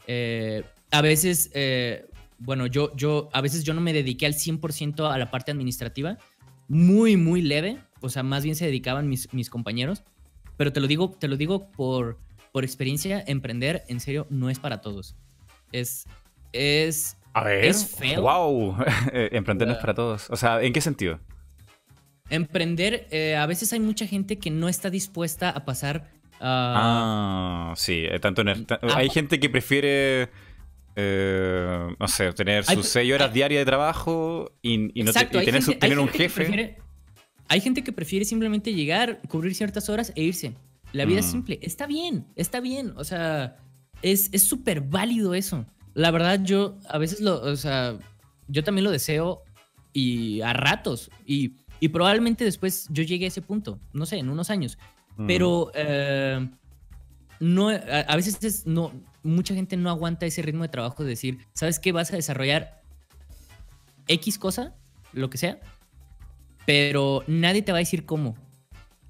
[0.06, 2.06] Eh, a veces, eh,
[2.38, 6.18] bueno, yo, yo, a veces yo no me dediqué al 100% a la parte administrativa.
[6.68, 7.78] Muy, muy leve.
[8.02, 10.02] O sea, más bien se dedicaban mis, mis compañeros.
[10.56, 12.18] Pero te lo digo, te lo digo por,
[12.52, 15.16] por experiencia, emprender en serio no es para todos.
[15.72, 16.04] Es,
[16.52, 17.64] es A ver.
[17.64, 18.22] Es feo.
[18.22, 18.76] ¡Wow!
[19.12, 19.80] Eh, Emprender no es Ah.
[19.80, 20.28] para todos.
[20.30, 21.18] O sea, ¿en qué sentido?
[22.30, 26.08] Emprender, eh, a veces hay mucha gente que no está dispuesta a pasar
[26.40, 27.70] a...
[27.70, 28.04] Ah, sí.
[28.08, 30.28] eh, Tanto en el- ta- Ah, hay po- gente que prefiere.
[30.96, 35.12] eh, no sé, tener Hay- sus seis horas hay- diarias de trabajo y, y no
[35.12, 36.34] te- y hay tener, gente- hay tener un jefe.
[36.44, 36.76] prefiere-
[37.52, 40.54] hay gente que prefiere simplemente llegar, cubrir ciertas horas e irse.
[40.92, 41.30] La vida es Mm.
[41.30, 41.58] simple.
[41.62, 42.92] Está bien, está bien.
[42.96, 43.56] O sea,
[44.02, 45.64] es es súper válido eso.
[45.94, 47.98] La verdad, yo a veces lo, o sea,
[48.48, 49.42] yo también lo deseo
[49.92, 51.10] y a ratos.
[51.26, 54.78] Y, y probablemente después yo llegue a ese punto, no sé, en unos años.
[55.16, 55.26] Mm.
[55.26, 56.48] Pero eh,
[57.40, 57.74] no, a,
[58.08, 58.92] a veces es- no,
[59.22, 61.92] mucha gente no aguanta ese ritmo de trabajo de decir, ¿sabes qué?
[61.92, 62.82] Vas a desarrollar
[64.08, 64.74] X cosa,
[65.12, 65.60] lo que sea,
[66.66, 68.36] pero nadie te va a decir cómo.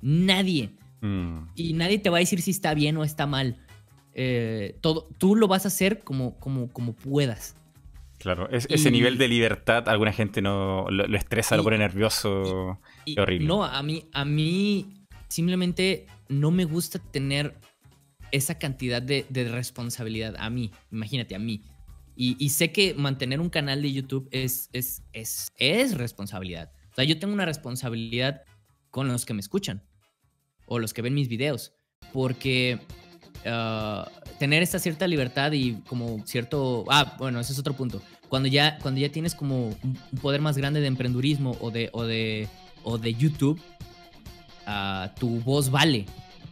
[0.00, 0.70] Nadie.
[1.00, 1.48] Mm.
[1.54, 3.56] Y nadie te va a decir si está bien o está mal.
[4.14, 7.56] Eh, todo, tú lo vas a hacer como, como, como puedas.
[8.18, 12.78] Claro, ese nivel de libertad alguna gente no lo, estresa, lo pone nervioso.
[13.04, 13.48] Y, horrible.
[13.48, 17.56] No, a mí, a mí simplemente no me gusta tener
[18.30, 20.36] esa cantidad de, responsabilidad.
[20.38, 21.62] A mí, imagínate, a mí.
[22.14, 26.70] Y, sé que mantener un canal de YouTube es, es, es, es responsabilidad.
[26.92, 28.42] O sea, yo tengo una responsabilidad
[28.90, 29.82] con los que me escuchan
[30.66, 31.72] o los que ven mis videos.
[32.12, 32.80] Porque
[33.46, 36.84] ah, tener esta cierta libertad y como cierto...
[36.88, 38.02] Ah, bueno, ese es otro punto.
[38.28, 42.04] Cuando ya, cuando ya tienes como un poder más grande de emprendurismo o de, o
[42.04, 42.48] de,
[42.84, 43.60] o de YouTube,
[44.66, 46.06] ah, tu voz vale.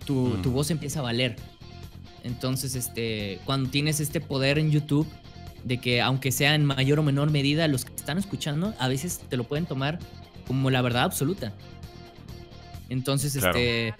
[0.06, 0.52] Tu, tu, mm.
[0.52, 1.36] voz empieza a valer.
[2.24, 5.06] Entonces, este, cuando tienes este poder en YouTube,
[5.64, 9.20] de que aunque sea en mayor o menor medida, los que están escuchando, a veces
[9.28, 9.98] te lo pueden tomar
[10.50, 11.52] como la verdad absoluta.
[12.88, 13.94] Entonces, este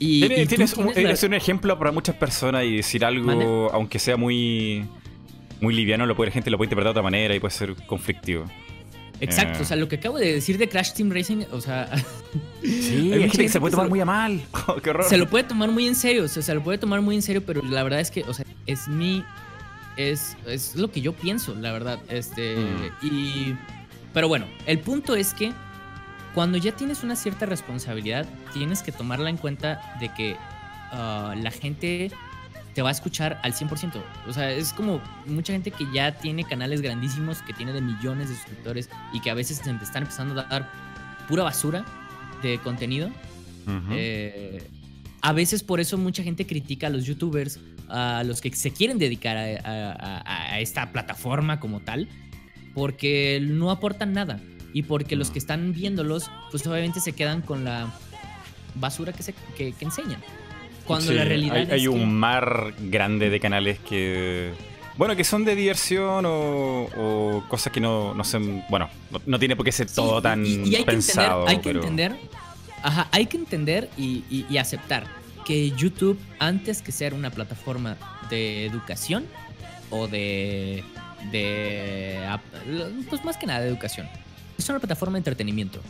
[0.00, 4.84] y, tienes, un, un, ejemplo para muchas personas y decir algo, aunque sea muy,
[5.60, 7.76] muy liviano, lo puede, la gente lo puede interpretar de otra manera y puede ser
[7.86, 8.46] conflictivo.
[9.20, 11.88] Exacto, o sea, lo que acabo de decir de Crash Team Racing, o sea.
[12.62, 14.40] Sí, hay gente que se puede tomar muy a mal.
[14.66, 15.04] Oh, qué horror.
[15.04, 17.22] Se lo puede tomar muy en serio, o sea, se lo puede tomar muy en
[17.22, 19.24] serio, pero la verdad es que, o sea, es mi.
[19.96, 22.00] Es, es lo que yo pienso, la verdad.
[22.08, 22.56] Este.
[22.56, 23.06] Mm.
[23.06, 23.56] Y.
[24.14, 25.52] Pero bueno, el punto es que
[26.34, 30.36] cuando ya tienes una cierta responsabilidad, tienes que tomarla en cuenta de que
[30.92, 32.10] ah, la gente
[32.74, 34.02] te va a escuchar al 100%.
[34.26, 38.28] O sea, es como mucha gente que ya tiene canales grandísimos, que tiene de millones
[38.28, 40.70] de suscriptores y que a veces te están empezando a dar
[41.28, 41.84] pura basura
[42.42, 43.10] de contenido.
[43.92, 44.62] Eh,
[45.22, 48.98] a veces por eso mucha gente critica a los youtubers, a los que se quieren
[48.98, 52.08] dedicar a esta plataforma como tal,
[52.74, 54.40] porque no aportan nada
[54.72, 57.92] y porque los que están viéndolos, pues obviamente se quedan con la
[58.74, 60.20] basura que, se, que, enseñan.
[60.84, 64.52] Cuando la realidad hay, hay un mar grande de canales que...
[64.96, 68.62] Bueno, que son de diversión o, cosas que no, no son...
[68.68, 68.88] Bueno,
[69.26, 71.46] no, tiene por qué ser todo tan y, hay pensado.
[71.46, 72.16] Que entender, hay que entender...
[72.82, 75.06] Ajá, hay que entender y, aceptar
[75.46, 77.96] que YouTube, antes que ser una plataforma
[78.28, 79.24] de educación
[79.90, 80.84] o de...
[81.30, 82.18] de
[83.08, 84.08] pues más que nada de educación
[84.58, 85.80] es una plataforma de entretenimiento.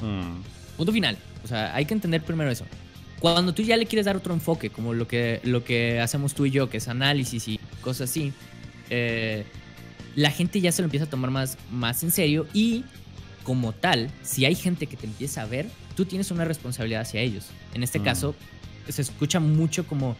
[0.00, 0.76] Mm.
[0.76, 1.18] Punto final.
[1.44, 2.64] O sea, hay que entender primero eso.
[3.20, 6.46] Cuando tú ya le quieres dar otro enfoque, como lo que, lo que hacemos tú
[6.46, 8.32] y yo, que es análisis y cosas así,
[8.90, 9.44] eh,
[10.16, 12.84] la gente ya se lo empieza a tomar más, más en serio y
[13.44, 17.20] como tal, si hay gente que te empieza a ver, tú tienes una responsabilidad hacia
[17.20, 17.46] ellos.
[17.74, 18.04] En este mm.
[18.04, 18.34] caso,
[18.88, 20.16] se escucha mucho como,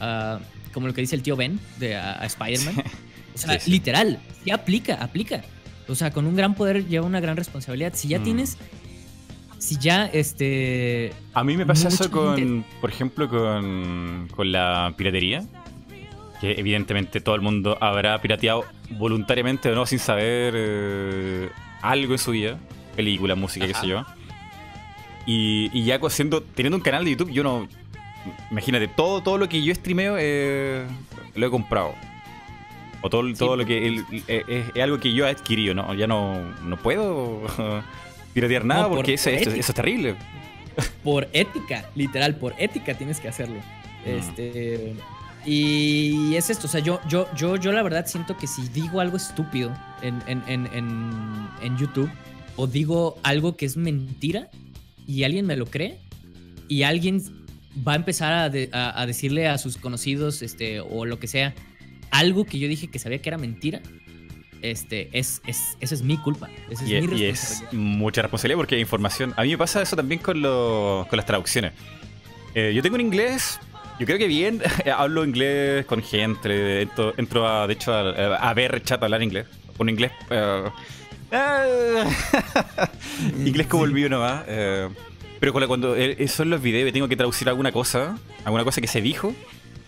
[0.00, 0.38] ah,
[0.72, 2.76] como lo que dice el tío Ben de a, Spider-Man.
[3.34, 5.42] O sea, literal, sí aplica, aplica.
[5.88, 7.92] O sea, con un gran poder lleva una gran responsabilidad.
[7.94, 8.24] Si ya mm.
[8.24, 8.58] tienes.
[9.58, 11.12] Si ya, este.
[11.34, 12.64] A mí me pasa eso con.
[12.80, 15.44] Por ejemplo, con, con la piratería.
[16.40, 21.48] Que evidentemente todo el mundo habrá pirateado voluntariamente o no, sin saber eh,
[21.82, 22.58] algo en su vida.
[22.96, 24.04] Película, música, qué sé yo.
[25.24, 27.68] Y, y ya siendo, teniendo un canal de YouTube, yo no.
[28.50, 30.84] Imagínate, todo, todo lo que yo streameo eh,
[31.34, 31.94] lo he comprado.
[33.02, 35.92] O todo, todo lo que eh, es, algo que yo he adquirido, ¿no?
[35.94, 37.42] Ya no, no puedo
[38.32, 40.16] piratear nada porque eso, es terrible.
[41.02, 43.58] Por ética, literal, por ética tienes que hacerlo.
[44.06, 44.08] Mm.
[44.08, 44.94] Este.
[45.44, 49.00] Y es esto, o sea, yo, yo, yo, yo la verdad siento que si digo
[49.00, 52.08] algo estúpido en, en, en, en, YouTube
[52.54, 54.50] o digo algo que es mentira
[55.04, 55.98] y alguien me lo cree
[56.68, 57.20] y alguien
[57.76, 61.54] va a empezar a, a decirle a sus conocidos este, o lo que sea,
[62.12, 63.80] algo que yo dije que sabía que era mentira,
[64.60, 66.48] este, es, es, esa es mi culpa.
[66.70, 69.34] Esa es y, mi y es mucha responsabilidad porque hay información.
[69.36, 71.72] A mí me pasa eso también con, lo, con las traducciones.
[72.54, 73.58] Eh, yo tengo un inglés,
[73.98, 74.62] yo creo que bien,
[74.96, 79.46] hablo inglés con gente, entro, entro a, de hecho, a, ver chat a hablar inglés.
[79.78, 80.12] Un inglés...
[80.30, 80.70] Uh,
[83.46, 84.44] inglés como el mío nomás.
[84.46, 84.92] Uh,
[85.40, 85.96] pero cuando
[86.28, 89.34] son los videos y tengo que traducir alguna cosa, alguna cosa que se dijo,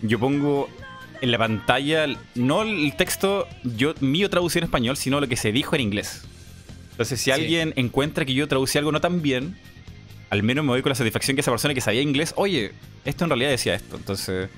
[0.02, 0.68] yo pongo
[1.24, 5.52] en la pantalla, no el texto yo mío traducido en español, sino lo que se
[5.52, 6.22] dijo en inglés.
[6.90, 9.56] Entonces, si alguien encuentra que yo traducí algo no tan bien,
[10.28, 12.72] al menos me voy con la satisfacción que esa persona que sabía inglés, oye,
[13.06, 13.96] esto en realidad decía esto.
[13.96, 14.50] Entonces,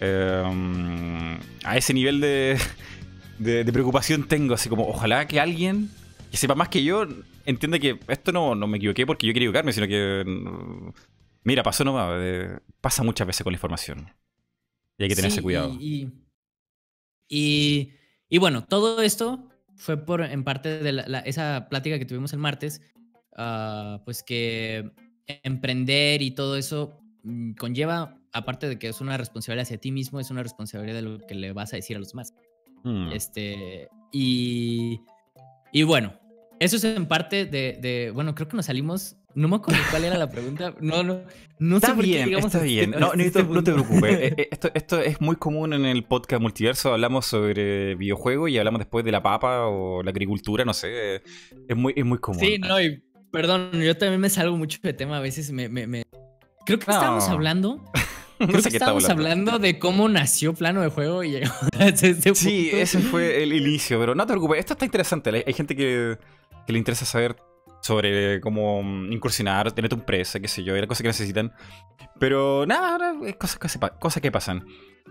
[0.00, 2.58] em, a ese nivel de,
[3.38, 5.90] de, preocupación tengo, así como, ojalá que alguien
[6.30, 7.08] que sepa más que yo
[7.46, 10.22] entienda que esto no, no me equivoqué porque yo quería equivocarme, sino que,
[11.44, 14.19] mira, pasó nomás, eh, pasa muchas veces con la información.
[15.00, 15.78] Y hay que tenerse cuidado.
[15.80, 16.12] Y,
[17.26, 22.82] y, bueno, todo esto fue por en parte de esa plática que tuvimos el martes,
[23.34, 24.92] ah, pues que
[25.26, 30.20] emprender y todo eso mm, conlleva, aparte de que es una responsabilidad hacia ti mismo,
[30.20, 32.34] es una responsabilidad de lo que le vas a decir a los demás.
[32.84, 33.12] Mm.
[33.12, 35.00] Este, y,
[35.72, 36.12] y bueno,
[36.58, 40.04] eso es en parte de, de, bueno, creo que nos salimos no me acuerdo cuál
[40.04, 40.74] era la pregunta.
[40.80, 41.20] No, no,
[41.58, 44.12] no está sé bien, Está este bien, no, este no, te preocupes.
[44.12, 46.92] Eh, eh, esto, esto, es muy común en el podcast Multiverso.
[46.92, 51.22] Hablamos sobre videojuegos y hablamos después de la papa o la agricultura, no sé.
[51.68, 52.40] Es muy, es muy común.
[52.40, 55.18] Sí, no, y perdón, yo también me salgo mucho de tema.
[55.18, 55.68] A veces me.
[55.68, 56.02] me,
[56.66, 57.84] Creo que estábamos hablando.
[58.38, 59.58] Creo que estábamos hablando.
[59.58, 64.00] de cómo nació plano de juego y llegamos a ese Sí, ese fue el inicio,
[64.00, 64.60] pero no te preocupes.
[64.60, 65.44] Esto está interesante.
[65.46, 66.16] Hay gente que,
[66.66, 67.36] que le interesa saber
[67.90, 71.52] sobre cómo incursionar, tener tu empresa, qué sé yo, era cosas que necesitan.
[72.20, 73.58] Pero nada, es cosas,
[73.98, 74.64] cosas, que pasan.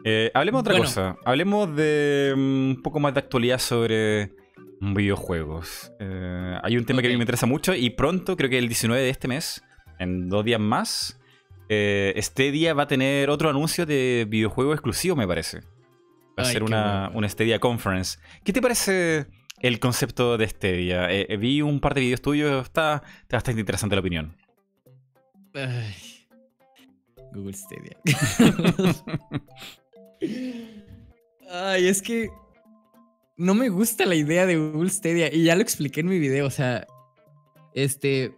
[0.05, 1.17] Eh, hablemos de otra cosa.
[1.25, 4.31] Hablemos de mm, un poco más de actualidad sobre
[4.79, 5.91] videojuegos.
[5.99, 8.69] Eh, hay un tema que a mí me interesa mucho y pronto, creo que el
[8.69, 9.61] 19 de este mes,
[9.99, 11.19] en dos días más,
[11.67, 15.63] eh, Stadia va a tener otro anuncio de videojuego exclusivo, me parece.
[16.39, 18.19] Va a ser una, una Stadia Conference.
[18.45, 19.27] ¿Qué te parece
[19.61, 21.11] el concepto de Stadia.
[21.11, 24.35] Eh, eh, vi un par de videos tuyos, está, bastante interesante la opinión.
[27.33, 27.97] Google Stadia.
[31.51, 32.29] Ay, es que
[33.37, 36.45] no me gusta la idea de Google Stadia y ya lo expliqué en mi video,
[36.45, 36.85] o sea,
[37.73, 38.35] este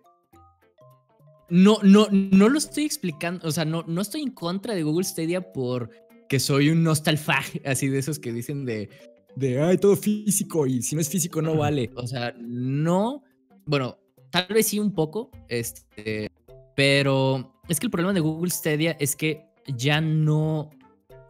[1.49, 5.03] no no no lo estoy explicando, o sea, no no estoy en contra de Google
[5.03, 5.89] Stadia por
[6.29, 8.89] que soy un nostalfag, así de esos que dicen de
[9.35, 11.89] de, ay, todo físico y si no es físico no vale.
[11.95, 13.23] O sea, no,
[13.65, 13.97] bueno,
[14.29, 16.31] tal vez sí un poco, este,
[16.75, 20.69] pero es que el problema de Google Stadia es que ya no,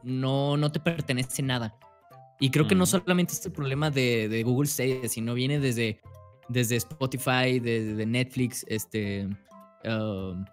[0.04, 1.78] no, no te pertenece nada.
[2.40, 2.88] Y creo que no mm.
[2.88, 6.00] solamente es el problema de, Google Stadia, sino viene desde,
[6.50, 9.28] desde Spotify, desde Netflix, este,
[9.86, 10.44] um,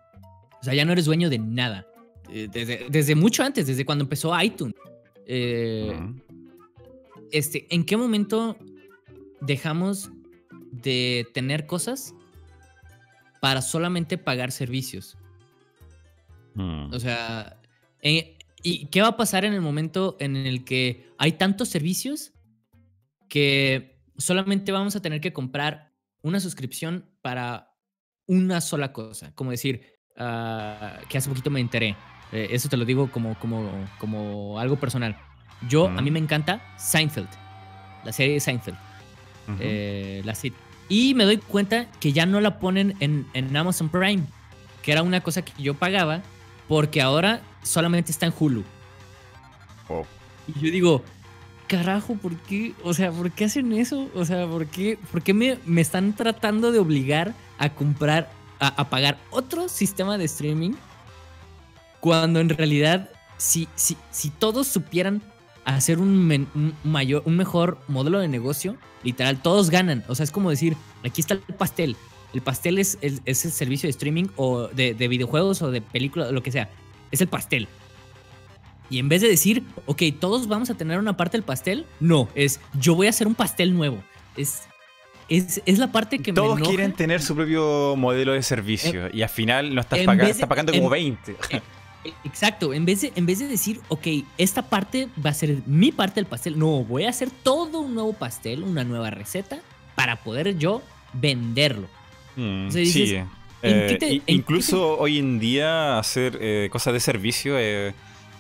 [0.61, 1.86] o sea, ya no eres dueño de nada.
[2.30, 4.74] Eh, desde, desde mucho antes, desde cuando empezó iTunes.
[5.24, 5.99] Eh,
[7.33, 8.57] este, ¿en qué momento
[9.41, 10.11] dejamos
[10.70, 12.14] de tener cosas
[13.41, 15.16] para solamente pagar servicios?
[16.55, 16.93] Hmm.
[16.93, 17.61] O sea,
[18.03, 22.33] eh, ¿y qué va a pasar en el momento en el que hay tantos servicios
[23.29, 27.74] que solamente vamos a tener que comprar una suscripción para
[28.26, 29.35] una sola cosa?
[29.35, 29.83] Como decir,
[30.16, 31.97] ah, que hace poquito me enteré.
[32.33, 35.16] Eh, eso te lo digo como, como, como algo personal.
[35.68, 37.28] Yo, a mí me encanta Seinfeld,
[38.05, 38.78] la serie de Seinfeld.
[39.61, 40.34] Eh, la
[40.88, 44.24] Y me doy cuenta que ya no la ponen en, en, Amazon Prime,
[44.82, 46.22] que era una cosa que yo pagaba,
[46.68, 48.64] porque ahora solamente está en Hulu.
[49.88, 50.05] Oh.
[50.46, 51.03] Y yo digo,
[51.66, 52.74] carajo, ¿por qué?
[52.84, 54.09] O sea, ¿por qué hacen eso?
[54.14, 58.30] O sea, ¿por qué, por qué me, me, están tratando de obligar a comprar,
[58.61, 60.72] a, a, pagar otro sistema de streaming?
[62.01, 65.22] Cuando en realidad, si, si, si todos supieran
[65.76, 70.04] hacer un, mayor, un mejor modelo de negocio, literal, todos ganan.
[70.08, 71.96] O sea, es como decir, aquí está el pastel.
[72.32, 76.32] El pastel es, el, es el servicio de streaming o de, videojuegos o de películas,
[76.32, 76.70] lo que sea.
[77.10, 77.68] Es el pastel.
[78.90, 82.28] Y en vez de decir, ok, todos vamos a tener una parte del pastel, no,
[82.34, 84.02] es yo voy a hacer un pastel nuevo.
[84.36, 84.62] Es,
[85.28, 89.28] es, es la parte que todos quieren tener su propio modelo de servicio y al
[89.28, 91.36] final no estás pagando, estás pagando como 20.
[92.24, 94.06] Exacto, en vez, de, en vez de decir, ok,
[94.36, 97.94] esta parte va a ser mi parte del pastel, no, voy a hacer todo un
[97.94, 99.59] nuevo pastel, una nueva receta
[99.94, 100.82] para poder yo
[101.12, 101.88] venderlo.
[102.36, 103.16] Mm, sí,
[103.62, 107.92] eh, incluso hoy en día hacer eh, cosas de servicio eh,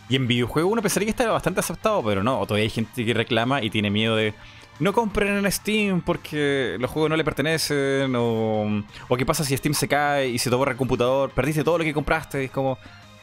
[0.08, 3.14] y en videojuegos uno pensaría que está bastante aceptado, pero no, todavía hay gente que
[3.14, 4.34] reclama y tiene miedo de
[4.78, 9.56] no compren en Steam porque los juegos no le pertenecen o, o qué pasa si
[9.56, 12.50] Steam se cae y se te borra el computador, perdiste todo lo que compraste, es
[12.52, 12.78] como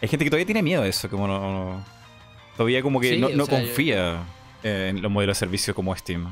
[0.05, 1.83] hay gente que todavía tiene miedo de eso, como no,
[2.55, 4.23] todavía como que no, confía
[4.61, 6.31] en los modelos de servicio como Steam.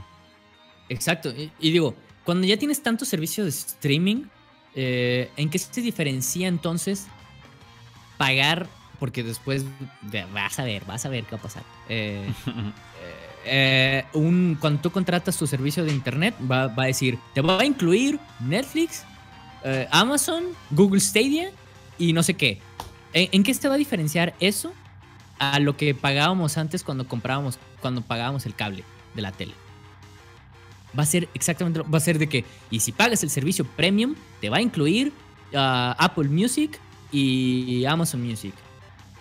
[0.89, 4.26] Exacto, y, digo, cuando ya tienes tantos servicios de streaming,
[4.76, 7.07] eh, ¿en qué se diferencia entonces
[8.19, 8.67] pagar?
[8.99, 9.65] Porque después
[10.32, 11.63] vas a ver, vas a ver qué va a pasar.
[13.45, 17.41] Eh, eh, un, cuando tú contratas tu servicio de internet, va, va, a decir, te
[17.41, 19.03] va a incluir Netflix,
[19.91, 21.51] Amazon, Google Stadia
[21.97, 22.61] y no sé qué.
[23.14, 24.74] ¿En, qué se va a diferenciar eso
[25.39, 28.84] a lo que pagábamos antes cuando comprábamos, cuando pagábamos el cable
[29.14, 29.53] de la tele?
[30.97, 34.16] Va a ser exactamente, va a ser de que, y si pagas el servicio premium,
[34.41, 35.14] te va a incluir
[35.53, 36.80] uh, Apple Music
[37.11, 38.53] y Amazon Music.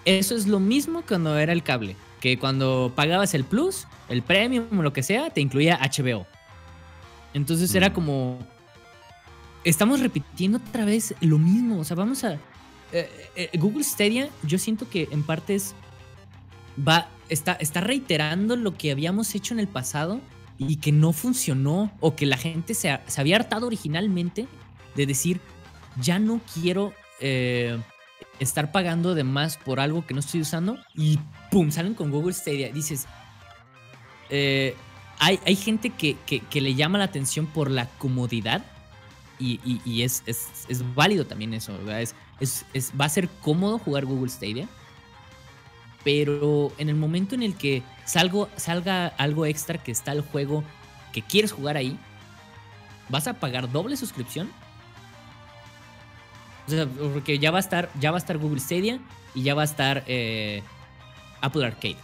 [0.04, 4.66] Eso es lo mismo cuando era el cable, que cuando pagabas el Plus, el Premium
[4.76, 6.26] o lo que sea, te incluía HBO.
[7.34, 7.92] Entonces era mm.
[7.92, 8.38] como,
[9.64, 12.38] estamos repitiendo otra vez lo mismo, o sea, vamos a,
[12.92, 15.74] eh, eh, Google Stadia, yo siento que en parte es
[16.86, 20.20] va, está, está reiterando lo que habíamos hecho en el pasado
[20.58, 24.46] y que no funcionó o que la gente se, se había hartado originalmente
[24.94, 25.40] de decir,
[26.00, 27.78] ya no quiero eh,
[28.38, 31.18] estar pagando de más por algo que no estoy usando y
[31.50, 31.70] ¡pum!
[31.70, 32.70] salen con Google Stadia.
[32.72, 33.06] Dices,
[35.18, 38.64] hay, hay, gente que, que, le llama la atención por la comodidad
[39.38, 41.72] y, y, es, es, es, válido también eso.
[41.90, 44.68] Es, es, va a ser cómodo jugar Google Stadia,
[46.04, 50.64] pero en el momento en el que salgo, salga algo extra que está el juego
[51.12, 51.96] que quieres jugar ahí,
[53.08, 54.50] ¿vas a pagar doble suscripción?
[56.66, 58.98] O sea, porque ya va a estar, ya va a estar Google Stadia
[59.34, 60.62] y ya va a estar eh,
[61.40, 61.96] Apple Arcade.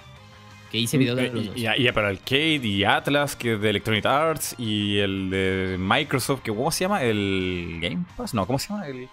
[0.70, 1.56] Que hice video de los dos.
[1.56, 6.50] Y, y, para Arcade y Atlas, que de Electronic Arts, y el de Microsoft, que
[6.54, 7.02] ¿cómo se llama?
[7.02, 8.34] ¿El Game Pass?
[8.34, 8.86] No, ¿cómo se llama?
[8.86, 9.08] El,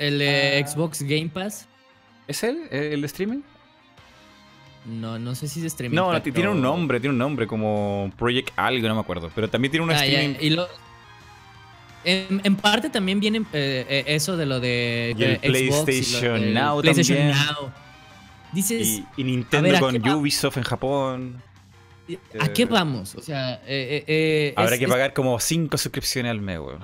[0.00, 0.66] el de ah.
[0.66, 1.68] Xbox Game Pass.
[2.26, 2.62] ¿Es él?
[2.70, 3.42] ¿El de streaming?
[4.86, 5.94] No, no sé si es streaming.
[5.94, 9.30] No, tiene un nombre, tiene un nombre como Project algo, no me acuerdo.
[9.34, 10.36] Pero también tiene un ah, streaming.
[10.40, 10.66] Y lo,
[12.04, 17.28] en, parte también viene eh, eh, eso de lo de y el PlayStation Now PlayStation
[17.28, 17.70] Now.
[18.52, 21.42] Dices, y, Nintendo con Ubisoft en Japón.
[22.40, 23.14] ¿A qué vamos?
[23.14, 26.80] O sea, eh, habrá que pagar como 5 suscripciones al mes, weón.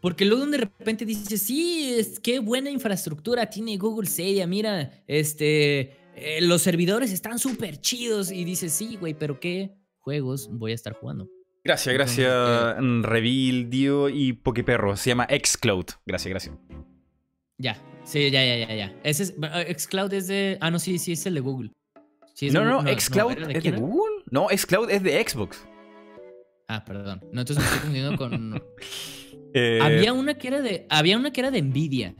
[0.00, 5.96] Porque luego de repente dices, sí, es, qué buena infraestructura tiene Google Stadia, mira, este,
[6.40, 8.30] los servidores están súper chidos.
[8.30, 11.28] Y dices, sí, güey, pero ¿qué juegos voy a estar jugando?
[11.64, 14.96] Gracias, gracias, eh, Revil, Dio y Pokeperro.
[14.96, 15.86] Se llama Xcloud.
[16.06, 16.54] Gracias, gracias.
[17.58, 19.00] Ya, sí, ya, ya, ya, ya.
[19.02, 20.58] Ese es, eh, Xcloud es de.
[20.60, 21.72] Ah, no, sí, sí, es el de Google.
[22.52, 24.22] no, no, no, Xcloud es de Google.
[24.30, 25.66] No, Xcloud es de Xbox.
[26.68, 27.20] Ah, perdón.
[27.32, 28.62] No, entonces me estoy confundiendo con.
[29.54, 30.86] Eh, había una que era de.
[30.88, 32.14] Había una que era de Nvidia.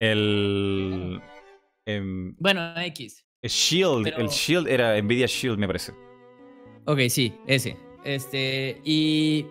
[0.00, 1.20] El.
[1.86, 3.24] Em, bueno, X.
[3.42, 4.06] El Shield.
[4.08, 5.92] El Shield era Nvidia Shield, me parece.
[6.86, 7.76] Ok, sí, ese.
[8.04, 9.46] Este, y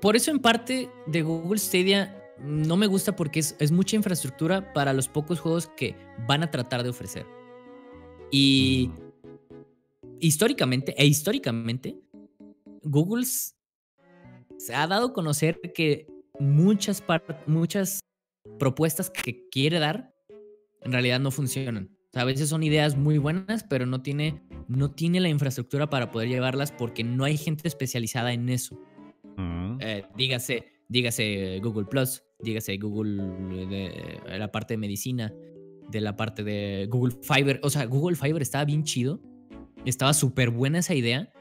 [0.00, 4.92] por eso en parte de Google Stadia no me gusta porque es, mucha infraestructura para
[4.92, 5.96] los pocos juegos que
[6.28, 7.26] van a tratar de ofrecer.
[8.30, 8.90] Y
[10.20, 11.98] históricamente, e históricamente,
[12.82, 13.26] Google
[14.60, 16.06] se ha dado a conocer que
[16.38, 17.02] muchas,
[17.46, 18.00] muchas
[18.58, 20.14] propuestas que quiere dar
[20.82, 25.20] en realidad no funcionan a veces son ideas muy buenas, pero no tiene, no tiene
[25.20, 28.80] la infraestructura para poder llevarlas porque no hay gente especializada en eso.
[29.36, 29.78] Mm.
[29.80, 33.22] Eh, dígase, dígase Google Plus, dígase Google
[33.66, 35.32] de, la parte de medicina,
[35.88, 37.60] de la parte de Google Fiber.
[37.62, 39.20] O sea, Google Fiber estaba bien chido.
[39.84, 41.32] Estaba súper buena esa idea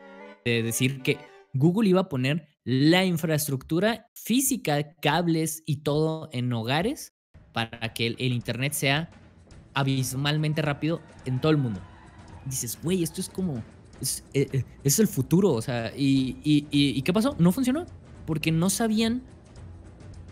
[0.46, 1.18] de decir que
[1.54, 7.14] Google iba a poner la infraestructura física, cables y todo en hogares
[7.52, 9.10] para que el Internet sea
[9.74, 11.80] abismalmente rápido en todo el mundo.
[12.46, 13.64] Dices, güey, esto es como.
[14.02, 15.92] Es, eh, eh, es, el futuro, o sea.
[15.96, 17.36] Y, y, qué pasó?
[17.40, 17.86] No funcionó.
[18.26, 19.22] Porque no sabían.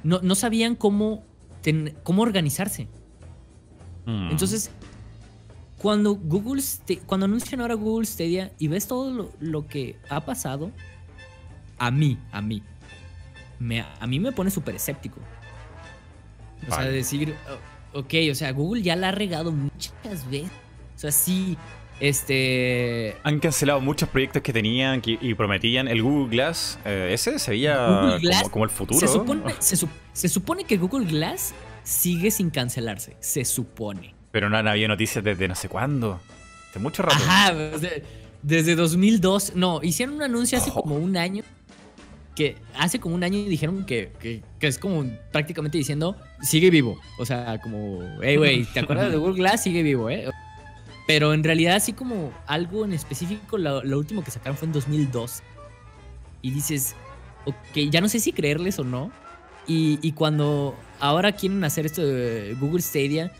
[0.03, 1.23] No, no sabían cómo,
[2.03, 2.87] cómo organizarse.
[4.05, 4.31] Mm.
[4.31, 4.71] Entonces,
[5.77, 6.63] cuando Google.
[7.05, 10.71] Cuando anuncian ahora Google Stadia y ves todo lo, lo que ha pasado,
[11.77, 12.63] a mí, a mí.
[13.59, 15.19] Me, a mí me pone súper escéptico.
[16.67, 17.35] O sea, decir,
[17.93, 20.51] ok, o sea, Google ya la ha regado muchas veces.
[20.95, 21.57] O sea, sí,
[21.99, 23.15] este...
[23.23, 25.87] Han cancelado muchos proyectos que tenían y prometían.
[25.87, 28.17] El Google Glass, eh, ese se veía
[28.49, 28.99] como, el futuro.
[28.99, 31.53] Se supone, que Google Glass
[31.83, 34.15] sigue sin cancelarse, se supone.
[34.31, 36.19] Pero no había noticias desde no sé cuándo.
[36.69, 37.17] Hace mucho rato.
[37.17, 37.53] Ajá,
[38.43, 39.55] desde, 2002.
[39.55, 41.43] No, hicieron un anuncio hace como un año
[42.37, 46.99] que hace como un año dijeron que, que, es como prácticamente diciendo, sigue vivo.
[47.17, 49.63] O sea, como, hey, güey, ¿te acuerdas de Google Glass?
[49.63, 50.29] Sigue vivo, ¿eh?
[51.07, 55.41] Pero en realidad, así como algo en específico, lo, último que sacaron fue en 2002.
[56.43, 56.95] Y dices,
[57.45, 59.11] ok, ya no sé si creerles o no.
[59.65, 63.31] Y, y cuando ahora quieren hacer esto de Google Stadia,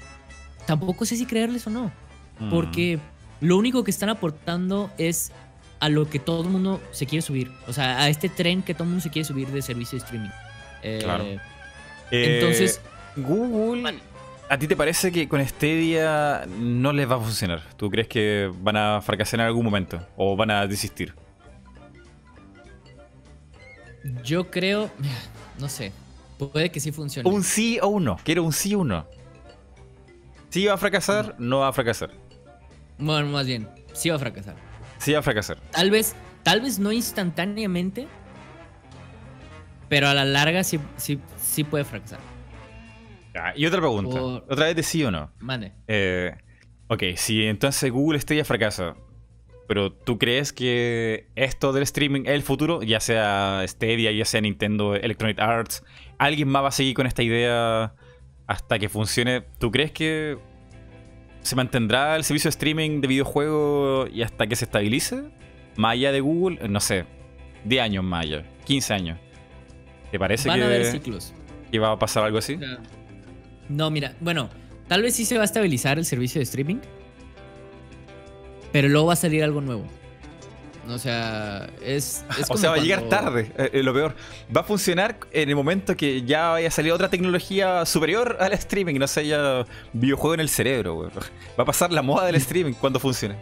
[0.65, 1.91] tampoco sé si creerles o no.
[2.39, 2.49] Mm.
[2.49, 2.97] Porque
[3.41, 5.31] lo único que están aportando es
[5.79, 7.51] a lo que todo el mundo se quiere subir.
[7.67, 10.03] O sea, a este tren que todo el mundo se quiere subir de servicio de
[10.03, 10.29] streaming.
[10.83, 11.25] Eh, claro.
[12.11, 12.81] Entonces.
[12.83, 13.95] Eh, Google.
[14.49, 17.61] ¿A ti te parece que con Stadia no les va a funcionar?
[17.75, 19.99] ¿Tú crees que van a fracasar en algún momento?
[20.15, 21.13] ¿O van a desistir?
[24.23, 24.89] Yo creo.
[25.59, 25.91] No sé.
[26.37, 27.27] Puede que sí funcione.
[27.27, 28.17] Un sí o un no.
[28.23, 29.07] Quiero un sí o un no.
[30.49, 31.33] ¿Sí va a fracasar?
[31.39, 32.11] No va a fracasar.
[32.99, 34.66] Bueno, más bien, sí va a fracasar.
[34.99, 35.59] Sí va a fracasar.
[35.71, 38.07] Tal vez, tal vez no instantáneamente,
[39.89, 42.19] pero a la larga sí, sí, sí puede fracasar.
[43.55, 44.21] y otra pregunta.
[44.21, 45.31] ¿Otra vez de sí o no?
[45.39, 45.73] Mande.
[45.87, 46.35] Eh,
[46.89, 48.95] Ok, si entonces Google Stadia fracasa,
[49.67, 52.81] pero ¿tú crees que esto del streaming es el futuro?
[52.81, 55.83] Ya sea Stadia, ya sea Nintendo, Electronic Arts,
[56.17, 57.93] ¿alguien más va a seguir con esta idea
[58.47, 59.41] hasta que funcione?
[59.59, 60.37] ¿Tú crees que
[61.41, 65.23] se mantendrá el servicio de streaming de videojuegos y hasta que se estabilice?
[65.75, 67.05] Más allá de Google, no sé,
[67.65, 69.19] 10 años más allá, 15 años.
[70.11, 71.33] ¿Te parece Van que, a haber ciclos.
[71.71, 72.57] que va a pasar algo así?
[73.69, 74.49] No, mira, bueno,
[74.87, 76.77] tal vez sí se va a estabilizar el servicio de streaming,
[78.71, 79.85] pero luego va a salir algo nuevo.
[80.89, 82.23] O sea, es.
[82.39, 84.15] es o como sea, va a llegar cuando- tarde, eh, eh, lo peor.
[84.55, 88.53] Va a funcionar en el momento que ya vaya a salir otra tecnología superior al
[88.53, 91.09] streaming, no sé, ya videojuego en el cerebro, güey.
[91.59, 93.35] Va a pasar la moda del streaming cuando funcione.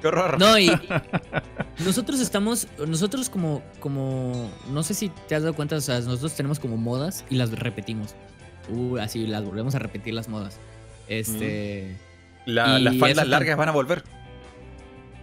[0.00, 0.38] Qué horror.
[0.38, 0.68] No, y
[1.84, 6.34] nosotros estamos, nosotros como, como, no sé si te has dado cuenta, o sea, nosotros
[6.34, 8.14] tenemos como modas y las repetimos.
[8.68, 10.58] Uh, así las volvemos a repetir las modas.
[11.08, 11.96] Este,
[12.46, 14.02] La- y las faldas largas van a volver.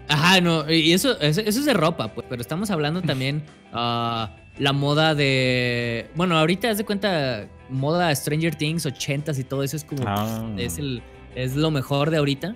[0.10, 3.44] Ajá, no, y eso, eso, eso es de ropa, pues, pero estamos hablando también
[3.74, 9.64] ah, la moda de, bueno, ahorita haz de cuenta moda Stranger Things, 80s y todo
[9.64, 10.50] eso es como, Ah.
[10.58, 11.02] es el,
[11.36, 12.56] es lo mejor de ahorita.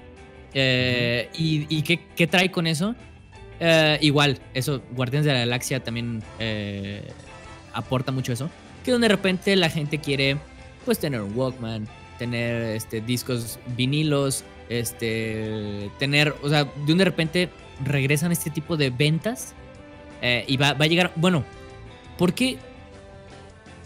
[0.56, 2.96] Eh, ¿Y, y qué, qué trae con eso?
[3.60, 7.08] Eh, igual, eso, Guardianes de la Galaxia también eh,
[7.74, 8.50] aporta mucho eso.
[8.84, 10.38] Que donde de repente la gente quiere,
[10.86, 11.88] pues, tener un Walkman,
[12.20, 17.50] tener este, discos vinilos, este, tener, o sea, de un de repente
[17.84, 19.54] regresan este tipo de ventas
[20.22, 21.44] eh, y va, va a llegar, bueno,
[22.18, 22.58] ¿por qué?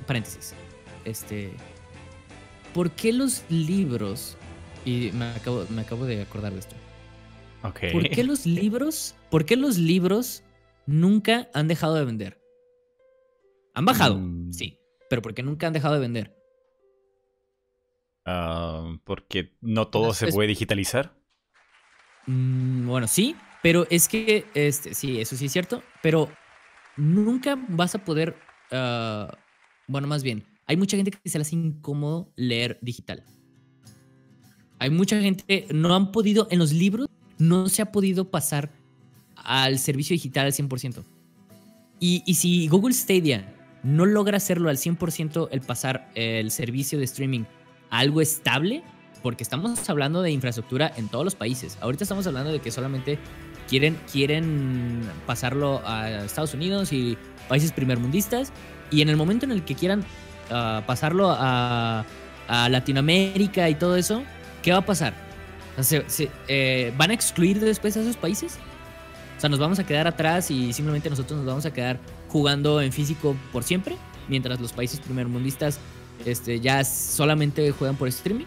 [0.06, 0.54] Paréntesis,
[1.06, 1.52] este,
[2.74, 4.38] ¿por qué los libros,
[4.86, 6.76] y me acabo, me acabo de acordar de esto,
[7.64, 7.80] Ok.
[7.92, 9.16] ¿Por qué los libros?
[9.32, 10.44] ¿Por qué los libros
[10.86, 12.40] nunca han dejado de vender?
[13.74, 14.54] Han bajado, Mm.
[14.54, 16.37] sí, pero ¿por qué nunca han dejado de vender?
[19.06, 21.16] Porque no todo se puede digitalizar.
[22.26, 26.30] Mm, bueno, sí, pero es que, este, sí, eso sí es cierto, pero
[26.98, 28.36] nunca vas a poder,
[28.72, 29.38] ah,
[29.88, 33.24] bueno, más bien, hay mucha gente que se le hace incómodo leer digital.
[34.80, 37.08] Hay mucha gente, no han podido, en los libros,
[37.38, 38.72] no se ha podido pasar
[39.38, 41.04] al servicio digital al 100%.
[42.00, 47.06] Y, y si Google Stadia no logra hacerlo al 100% el pasar el servicio de
[47.06, 47.46] streaming
[47.90, 48.84] algo estable,
[49.24, 51.78] porque estamos hablando de infraestructura en todos los países.
[51.82, 53.18] Ahorita estamos hablando de que solamente
[53.68, 57.18] quieren, quieren pasarlo a Estados Unidos y
[57.50, 58.52] países primermundistas.
[58.92, 60.04] Y en el momento en el que quieran
[60.50, 62.06] ah, pasarlo a,
[62.48, 64.24] a Latinoamérica y todo eso,
[64.62, 65.14] ¿qué va a pasar?
[65.82, 68.58] Se- se- eh, ¿Van a excluir después a esos países?
[69.38, 72.82] O sea, nos vamos a quedar atrás y simplemente nosotros nos vamos a quedar jugando
[72.82, 73.96] en físico por siempre,
[74.30, 75.80] mientras los países primermundistas
[76.26, 78.46] este, ya solamente juegan por streaming.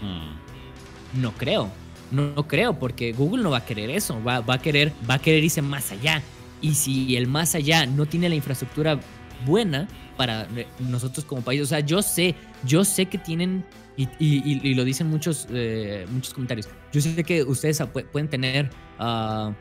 [0.00, 1.20] Mm.
[1.22, 1.70] No creo.
[2.10, 4.22] No, no creo, porque Google no va a querer eso.
[4.22, 6.22] Va, va a querer, va a querer irse más allá.
[6.60, 9.00] Y si el más allá no tiene la infraestructura
[9.46, 13.64] buena para eh, nosotros como país, o sea, yo sé, yo sé que tienen,
[13.96, 18.04] y, y- y- y lo dicen muchos, eh, muchos comentarios, yo sé que ustedes pu-
[18.06, 18.70] pueden tener
[19.00, 19.52] ah,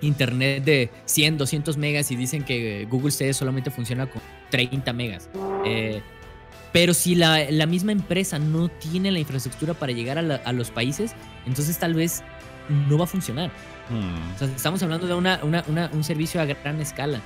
[0.00, 5.28] internet de 100, 200 megas y dicen que Google Stadia solamente funciona con 30 megas.
[5.66, 6.00] Eh,
[6.80, 10.52] pero si la, la misma empresa no tiene la infraestructura para llegar a, la- a
[10.52, 11.12] los países,
[11.44, 12.22] entonces tal vez
[12.88, 13.50] no va a funcionar.
[13.90, 14.34] Mm.
[14.36, 17.18] O sea, estamos hablando de una, una- una- un servicio a gran escala.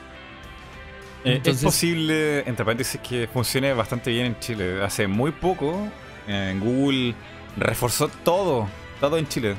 [1.25, 4.83] Eh, Entonces- es posible, entre paréntesis, que funcione bastante bien en Chile.
[4.83, 5.87] Hace muy poco,
[6.27, 7.15] en Google
[7.59, 8.69] reforzó todo,
[9.01, 9.55] todo en Chile.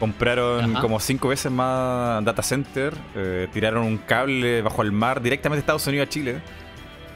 [0.00, 0.80] Compraron Ajá.
[0.80, 5.60] como cinco veces más data center, eh, tiraron un cable bajo el mar directamente de
[5.60, 6.40] Estados Unidos a Chile.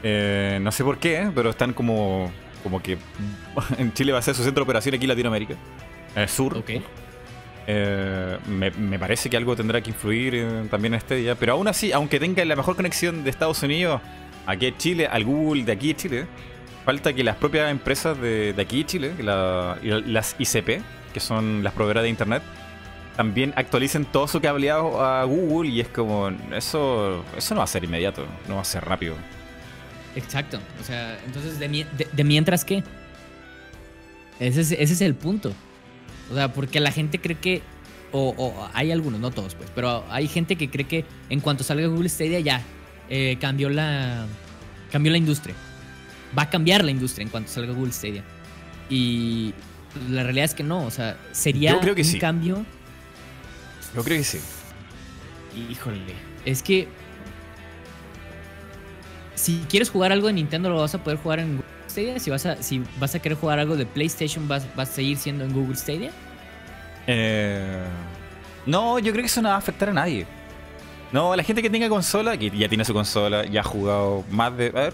[0.03, 2.31] Eh, no sé por qué, pero están como,
[2.61, 2.97] como que
[3.77, 5.55] en Chile va a ser su centro de operación aquí en Latinoamérica,
[6.15, 6.57] el sur.
[6.57, 6.71] Ok.
[7.65, 11.35] Eh, me, me parece que algo tendrá que influir eh, también en este día.
[11.35, 14.01] Pero aún así, aunque tenga la mejor conexión de Estados Unidos
[14.45, 16.25] aquí en Chile, al Google de aquí en Chile,
[16.85, 20.81] falta que las propias empresas de, de aquí en Chile, la- las ICP,
[21.13, 22.43] que son las proveedoras de Internet,
[23.15, 27.67] también actualicen todo su cableado a Google y es como, eso, eso no va a
[27.67, 29.15] ser inmediato, no va a ser rápido.
[30.15, 30.59] Exacto.
[30.79, 32.83] O sea, entonces, ¿de, de- de mientras qué?
[34.39, 35.53] Ese es, ese es el punto.
[36.31, 37.61] O sea, porque la gente cree que.
[38.11, 39.69] O, o hay algunos, no todos, pues.
[39.73, 42.61] Pero hay gente que cree que en cuanto salga Google Stadia ya
[43.09, 44.25] eh, cambió la.
[44.91, 45.55] Cambió la industria.
[46.37, 48.23] Va a cambiar la industria en cuanto salga Google Stadia.
[48.89, 49.53] Y
[50.09, 50.83] la realidad es que no.
[50.85, 52.19] O sea, sería Yo creo que un sí.
[52.19, 52.65] cambio.
[53.95, 54.39] Yo creo que sí.
[55.69, 55.99] Híjole.
[56.45, 56.87] Es que.
[59.35, 62.19] Si quieres jugar algo de Nintendo, lo vas a poder jugar en Google Stadia.
[62.19, 65.17] Si vas a, si vas a querer jugar algo de PlayStation, vas, vas a seguir
[65.17, 66.11] siendo en Google Stadia.
[67.07, 67.83] Eh,
[68.65, 70.25] no, yo creo que eso no va a afectar a nadie.
[71.11, 74.55] No, la gente que tenga consola, que ya tiene su consola, ya ha jugado más
[74.57, 74.67] de.
[74.67, 74.93] A ver,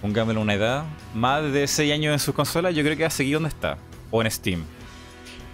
[0.00, 0.84] pongámoslo una edad.
[1.14, 3.76] Más de 6 años en su consola, yo creo que va a seguir donde está.
[4.10, 4.64] O en Steam.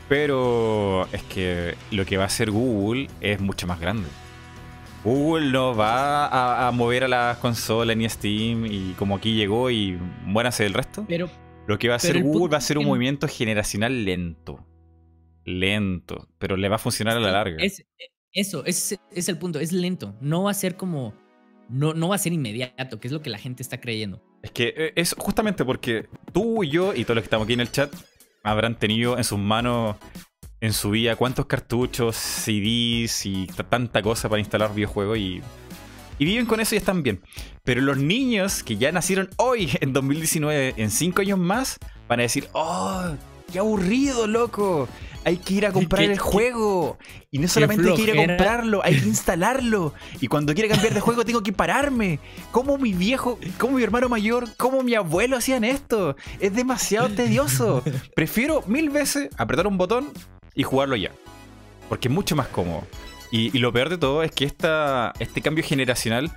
[0.09, 4.09] Pero es que lo que va a hacer Google es mucho más grande.
[5.05, 9.99] Google no va a, mover a las consolas ni Steam y como aquí llegó y
[10.25, 11.07] muérase el resto.
[11.09, 11.31] Pero,
[11.67, 14.67] lo que va a hacer Google va a ser un movimiento generacional lento.
[15.45, 17.57] Lento, pero le va a funcionar a la larga.
[17.63, 17.85] Es,
[18.33, 20.15] eso, es, es el punto, es lento.
[20.21, 21.15] No va a ser como.
[21.69, 24.23] No, no va a ser inmediato, que es lo que la gente está creyendo.
[24.43, 27.55] Es que eh, es justamente porque tú y yo y todos los que estamos aquí
[27.55, 27.95] en el chat
[28.43, 29.97] habrán tenido en sus manos
[30.61, 35.41] en su vida cuántos cartuchos, CDs y tanta cosa para instalar videojuegos y,
[36.19, 37.23] y viven con eso y están bien.
[37.65, 42.23] Pero los niños que ya nacieron hoy, en 2019, en 5 años más, van a
[42.23, 43.15] decir, oh,
[43.51, 44.89] qué aburrido, loco.
[45.23, 46.97] Hay que ir a comprar el juego.
[47.31, 49.93] Y no solamente hay que ir a comprarlo, hay que instalarlo.
[50.19, 52.21] Y cuando quiera cambiar de juego tengo que pararme.
[52.53, 56.17] ¿Cómo mi viejo, cómo mi hermano mayor, cómo mi abuelo hacían esto?
[56.39, 57.83] Es demasiado tedioso.
[58.15, 60.11] Prefiero mil veces apretar un botón
[60.55, 61.13] y jugarlo ya.
[61.89, 62.87] Porque es mucho más cómodo.
[63.33, 66.33] Y, lo peor de todo es que esta, este cambio generacional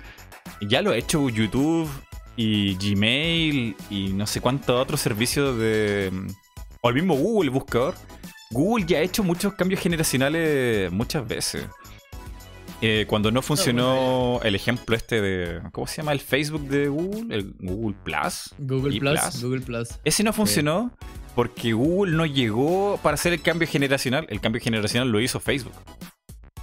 [0.60, 1.90] ya lo ha hecho YouTube
[2.36, 6.12] y Gmail y no sé cuántos otros servicios de...
[6.80, 7.94] O el mismo Google buscador.
[8.50, 11.66] Google ya ha hecho muchos cambios generacionales muchas veces.
[12.80, 15.62] Eh, cuando no funcionó el ejemplo este de.
[15.72, 16.12] ¿Cómo se llama?
[16.12, 18.54] El Facebook de Google, el Google Plus.
[18.58, 19.88] Google Plus, Google Plus.
[20.04, 20.92] Ese no funcionó
[21.34, 24.26] porque Google no llegó para hacer el cambio generacional.
[24.28, 25.74] El cambio generacional lo hizo Facebook.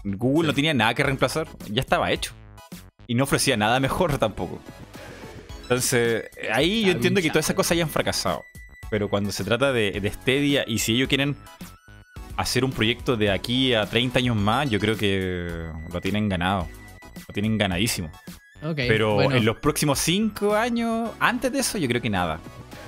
[0.04, 2.34] Google no tenía nada que reemplazar, ya estaba hecho.
[3.08, 4.60] Y no ofrecía nada mejor tampoco.
[5.64, 8.44] Entonces, ahí yo entiendo que todas esas cosas hayan fracasado.
[8.90, 11.36] Pero cuando se trata de, de Stadia y si ellos quieren
[12.38, 16.68] hacer un proyecto de aquí a 30 años más, yo creo que lo tienen ganado.
[17.28, 18.12] Lo tienen ganadísimo.
[18.76, 22.40] Pero en los próximos 5 años, antes de eso, yo creo que nada.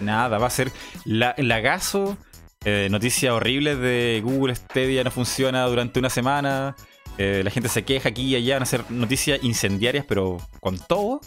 [0.01, 0.71] Nada, va a ser
[1.05, 2.17] la, lagazo.
[2.65, 6.75] Eh, noticias horribles de Google Stadia no funciona durante una semana.
[7.17, 10.77] Eh, la gente se queja aquí y allá, van a ser noticias incendiarias, pero con
[10.79, 11.21] todo.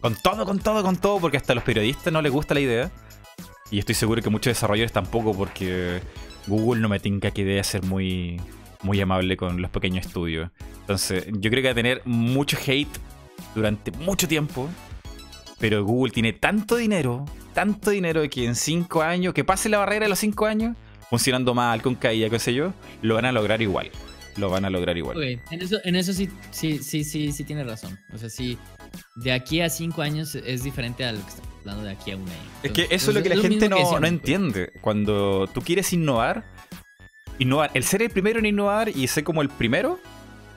[0.00, 2.60] Con todo, con todo, con todo, porque hasta a los periodistas no les gusta la
[2.60, 2.90] idea.
[3.70, 6.00] Y estoy seguro que muchos desarrolladores tampoco, porque
[6.46, 8.40] Google no me tinca que debe ser muy,
[8.82, 10.50] muy amable con los pequeños estudios.
[10.80, 12.98] Entonces, yo creo que va a tener mucho hate
[13.54, 14.68] durante mucho tiempo.
[15.62, 20.06] Pero Google tiene tanto dinero, tanto dinero que en 5 años, que pase la barrera
[20.06, 20.76] de los 5 años,
[21.08, 23.88] funcionando mal, con caída, qué sé yo, lo van a lograr igual.
[24.36, 25.22] Lo van a lograr igual.
[25.22, 27.96] en eso, en eso sí, sí, sí, sí, sí tiene razón.
[28.12, 28.58] O sea, sí,
[29.14, 32.16] de aquí a 5 años es diferente a lo que está hablando de aquí a
[32.16, 32.50] un año.
[32.64, 34.72] es que eso es lo que la gente no, no entiende.
[34.80, 36.42] Cuando tú quieres innovar,
[37.38, 40.00] innovar, el ser el primero en innovar y ser como el primero,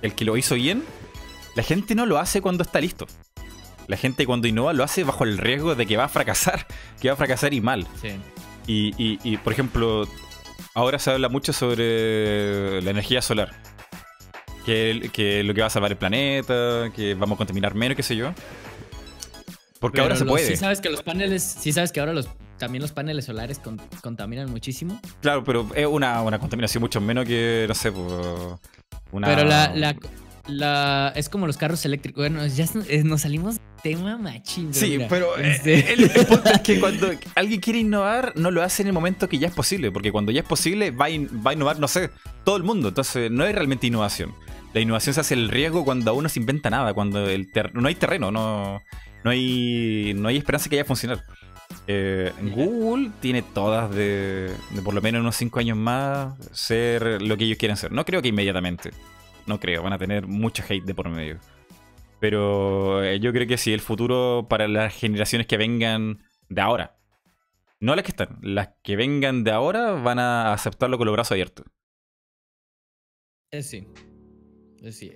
[0.02, 0.82] el que lo hizo bien,
[1.56, 3.06] la gente no lo hace cuando está listo.
[3.88, 6.66] La gente cuando innova lo hace bajo el riesgo de que va a fracasar,
[7.00, 7.88] que va a fracasar y mal.
[8.02, 8.20] Sí.
[8.68, 10.08] Y, por ejemplo,
[10.74, 13.54] ahora se habla mucho sobre la energía solar.
[14.66, 18.02] Que, que lo que va a salvar el planeta, que vamos a contaminar menos, qué
[18.02, 18.34] sé yo.
[19.80, 20.48] Porque ahora se puede.
[20.48, 22.28] Sí sabes que los paneles, sí sabes que ahora los
[22.58, 23.62] también los paneles solares
[24.02, 25.00] contaminan muchísimo.
[25.22, 27.90] Claro, pero es una, contaminación mucho menos que, no sé,
[29.12, 29.28] una...
[29.28, 29.96] Pero la, la,
[31.16, 32.22] es como los carros eléctricos.
[32.22, 34.74] Bueno, ya eh, nos salimos tema machín.
[34.74, 38.82] Sí, pero eh, este el, punto es que cuando alguien quiere innovar, no lo hace
[38.82, 39.92] en el momento que ya es posible.
[39.92, 42.10] Porque cuando ya es posible, va a, innovar, no sé,
[42.44, 42.90] todo el mundo.
[42.90, 44.34] Entonces, no hay realmente innovación.
[44.74, 47.96] La innovación se hace el riesgo cuando uno se inventa nada, cuando el no hay
[47.96, 48.82] terreno, no,
[49.24, 51.24] no, hay, no hay esperanza que vaya a funcionar.
[51.88, 57.38] Eh, Google tiene todas de, de, por lo menos unos 5 años más ser lo
[57.38, 57.92] que ellos quieren ser.
[57.92, 58.92] No creo que inmediatamente.
[59.46, 61.40] No creo, van a tener mucho hate de por medio.
[62.20, 66.98] Pero eh, yo creo que sí, el futuro para las generaciones que vengan de ahora.
[67.80, 71.34] No las que están, las que vengan de ahora van a aceptarlo con los brazos
[71.34, 71.66] abiertos.
[73.52, 73.88] Eh, sí.
[74.82, 75.12] Eh, sí.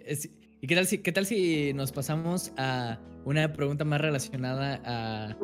[0.61, 5.37] ¿Y qué tal, si, qué tal si nos pasamos a una pregunta más relacionada a,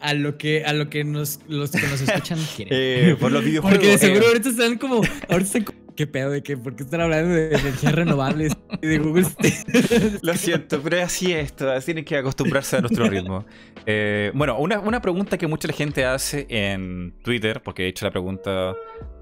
[0.00, 3.18] a lo que a lo que nos, los que nos escuchan quieren?
[3.18, 3.78] por los videojuegos.
[3.78, 6.56] Porque seguro ahorita están como, ahorita están como ¿Qué pedo de qué?
[6.56, 9.26] ¿Por qué están hablando de energías renovables y de Google
[10.22, 11.54] Lo siento, pero así es.
[11.84, 13.46] Tienen que acostumbrarse a nuestro ritmo.
[13.86, 18.10] Eh, bueno, una, una, pregunta que mucha gente hace en Twitter, porque he hecho la
[18.10, 18.74] pregunta.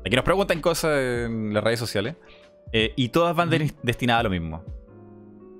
[0.05, 2.17] Aquí nos preguntan cosas en las redes sociales.
[2.73, 3.51] Eh, y todas van
[3.83, 4.65] destinadas a lo mismo.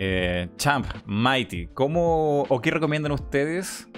[0.01, 3.89] Eh, Champ, Mighty, ¿cómo o qué recomiendan ustedes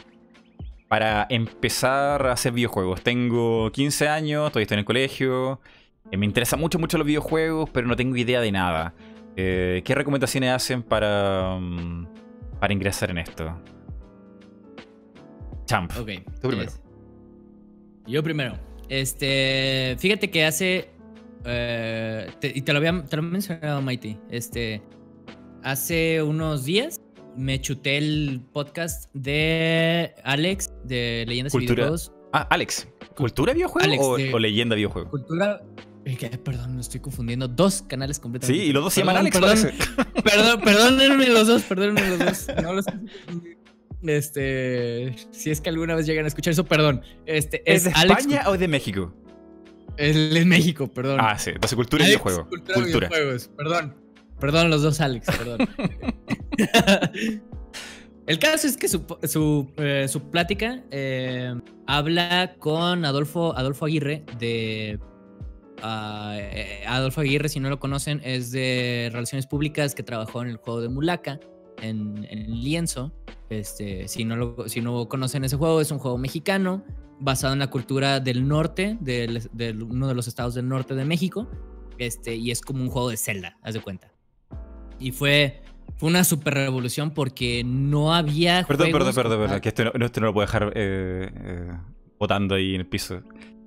[0.89, 3.03] para empezar a hacer videojuegos?
[3.03, 5.61] Tengo 15 años, todavía estoy en el colegio
[6.11, 8.95] Eh, me interesan mucho, mucho los videojuegos, pero no tengo idea de nada.
[9.37, 12.07] Eh, ¿Qué recomendaciones hacen para, mm,
[12.61, 13.61] para ingresar en esto?
[15.67, 15.91] Champ.
[15.99, 16.11] Ok.
[16.41, 16.69] Tú primero.
[16.71, 16.81] es-
[18.07, 18.55] Yo primero.
[18.89, 20.91] Este, fíjate que hace
[21.45, 24.17] eh, te- y te lo había te lo mencionado, Mighty.
[24.31, 24.83] Este,
[25.63, 27.01] hace unos días
[27.37, 31.59] me chuté el podcast de Alex de Leyendas y.
[31.59, 32.13] Videojuegos.
[32.33, 32.89] Ah, Alex.
[33.17, 35.11] ¿Cultura videojuego Alex, o, de- o leyenda videojuego?
[35.11, 35.61] Cultura.
[36.45, 37.49] Perdón, me estoy confundiendo.
[37.49, 38.63] Dos canales completamente.
[38.63, 39.73] Sí, y los dos se llaman Alex, Perdón.
[40.23, 42.47] Perdón, perdónenme los dos, perdónenme los dos.
[42.63, 42.87] No los
[44.03, 47.03] Este, si es que alguna vez llegan a escuchar eso, perdón.
[47.27, 48.21] Este ¿Es es, de Alex.
[48.21, 49.15] España o de México?
[49.97, 51.19] Es México, perdón.
[51.21, 51.51] Ah, sí.
[51.51, 52.49] Entonces cultura y videojuego.
[52.49, 53.09] Cultura, Cultura.
[53.09, 53.97] videojuegos, perdón.
[54.39, 55.69] Perdón, los dos Alex, perdón.
[58.27, 61.55] El caso es que su, su, eh, su plática eh,
[61.87, 64.99] habla con Adolfo, Adolfo Aguirre de...
[65.83, 70.57] eh, Adolfo Aguirre, si no lo conocen, es de Relaciones Públicas que trabajó en el
[70.57, 71.39] juego de Mulaka,
[71.83, 73.13] en, en Lienzo.
[73.51, 76.85] Este, si, no lo, si no conocen ese juego, es un juego mexicano
[77.21, 81.49] basado en la cultura del norte, del- uno de los estados del norte de México.
[81.99, 84.13] Este, y es como un juego de Zelda, haz de cuenta.
[84.99, 85.63] Y fue,
[85.97, 88.65] fue una super revolución porque no había.
[88.67, 91.71] Perdón, perdón, juegos perdón, perdón, que esto no, esto no lo puedo dejar eh, eh,
[92.19, 93.23] botando ahí en el piso.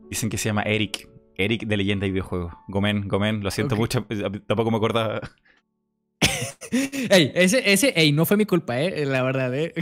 [0.10, 1.08] Dicen que se llama Eric.
[1.44, 2.54] Eric de leyenda y videojuegos.
[2.68, 4.06] Gomen, Gomen, lo siento mucho.
[4.10, 5.22] eh, Tampoco me acordaba.
[6.72, 9.74] Ey, ese, ese, ey, no fue mi culpa, eh, la verdad, eh.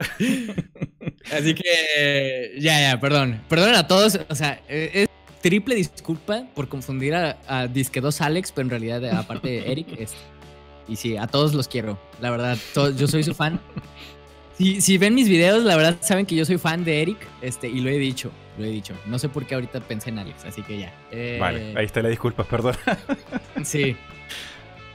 [1.32, 3.40] Así que, ya, ya, perdón.
[3.48, 5.08] Perdón a todos, o sea, eh, es
[5.40, 9.86] triple disculpa por confundir a, a Disque 2 Alex, pero en realidad, aparte de Eric,
[9.98, 10.14] es-
[10.88, 13.60] y sí, a todos los quiero, la verdad, to- yo soy su fan.
[14.58, 17.68] Si, si ven mis videos, la verdad saben que yo soy fan de Eric, este,
[17.68, 18.94] y lo he dicho, lo he dicho.
[19.06, 20.94] No sé por qué ahorita pensé en Alex, así que ya.
[21.10, 22.76] Eh, Vale, ahí está la disculpa, perdón.
[23.64, 23.96] Sí.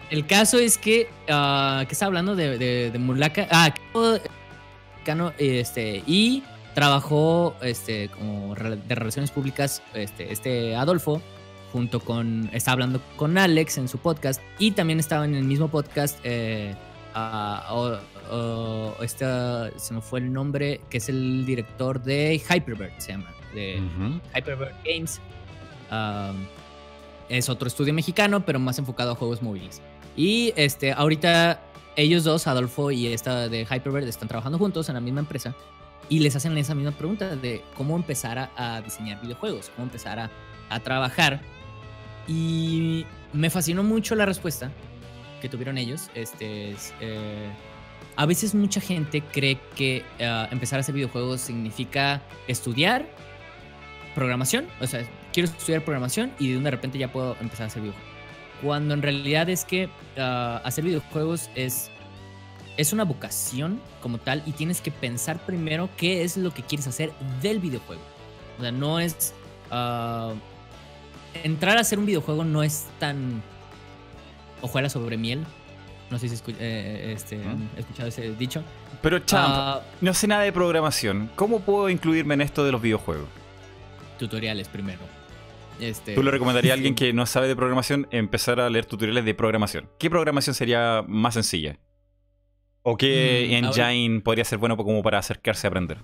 [0.09, 3.47] El caso es que, ah, que estaba hablando de, de, de Mulaka.
[3.51, 3.73] Ah,
[5.37, 6.43] este, y
[6.73, 11.21] trabajó este, como de relaciones públicas este, este Adolfo,
[11.71, 15.69] junto con, estaba hablando con Alex en su podcast, y también estaba en el mismo
[15.69, 16.75] podcast, eh,
[19.01, 23.81] esta, se me fue el nombre, que es el director de Hyperbird, se llama, de.
[24.35, 25.19] Hyperbird Games.
[25.91, 26.45] Um,
[27.29, 29.81] es otro estudio mexicano, pero más enfocado a juegos móviles.
[30.15, 31.59] Y este, ahorita
[31.95, 35.55] ellos dos, Adolfo y esta de Hyperbird, están trabajando juntos en la misma empresa
[36.09, 40.19] y les hacen esa misma pregunta de cómo empezar a, a diseñar videojuegos, cómo empezar
[40.19, 40.31] a,
[40.69, 41.41] a trabajar.
[42.27, 44.71] Y me fascinó mucho la respuesta
[45.41, 46.09] que tuvieron ellos.
[46.13, 47.49] Este, es, eh,
[48.15, 53.05] a veces mucha gente cree que ah, empezar a hacer videojuegos significa estudiar
[54.17, 57.83] programación, o sea, quiero estudiar programación y de de repente ya puedo empezar a hacer
[57.83, 58.11] videojuegos.
[58.63, 61.91] Cuando en realidad es que ah, hacer videojuegos es,
[62.77, 66.87] es una vocación como tal y tienes que pensar primero qué es lo que quieres
[66.87, 67.11] hacer
[67.43, 68.01] del videojuego.
[68.57, 69.35] O sea, no es...
[69.69, 70.33] ah,
[71.43, 73.43] entrar a hacer un videojuego no es tan
[74.63, 75.45] hojuela sobre miel.
[76.09, 78.63] No sé si escu- eh, este, han escuchado ese dicho.
[79.03, 81.29] Pero, Champ, Ah, no sé nada de programación.
[81.35, 83.27] ¿Cómo puedo incluirme en esto de los videojuegos?
[84.17, 84.99] Tutoriales primero.
[85.79, 89.23] Este, ¿Tú le recomendarías a alguien que no sabe de programación empezar a leer tutoriales
[89.25, 89.87] de programación?
[89.99, 91.77] ¿Qué programación sería más sencilla?
[92.83, 93.63] ¿O qué Mm, ver.
[93.79, 95.97] engine podría ser bueno como para acercarse a aprender?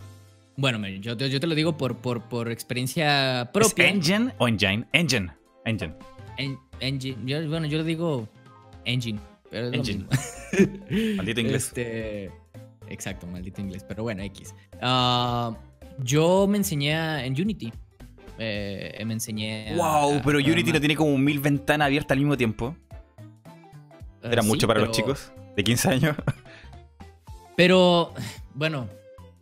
[0.58, 3.88] Bueno, yo, te- yo te lo digo por, por, por experiencia ¿Es propia.
[3.88, 4.86] engine o engine?
[4.94, 5.32] Engine.
[5.66, 5.94] Engine.
[6.38, 7.18] En- engine.
[7.26, 8.28] Yo, bueno, yo lo digo
[8.86, 9.20] engine.
[9.50, 10.06] Pero es Engine.
[11.16, 11.68] Maldito inglés.
[11.68, 12.30] Este,
[12.90, 13.84] exacto, maldito inglés.
[13.88, 14.54] Pero bueno, X.
[14.82, 15.56] Ah,
[16.00, 17.72] yo me enseñé en Unity.
[18.40, 19.74] Eh, me enseñé.
[19.76, 22.76] Wow, a pero Unity no tiene como mil ventanas abiertas al mismo tiempo.
[24.24, 26.16] Ah, Era mucho para los chicos de 15 años.
[27.56, 28.14] Pero,
[28.56, 28.88] bueno,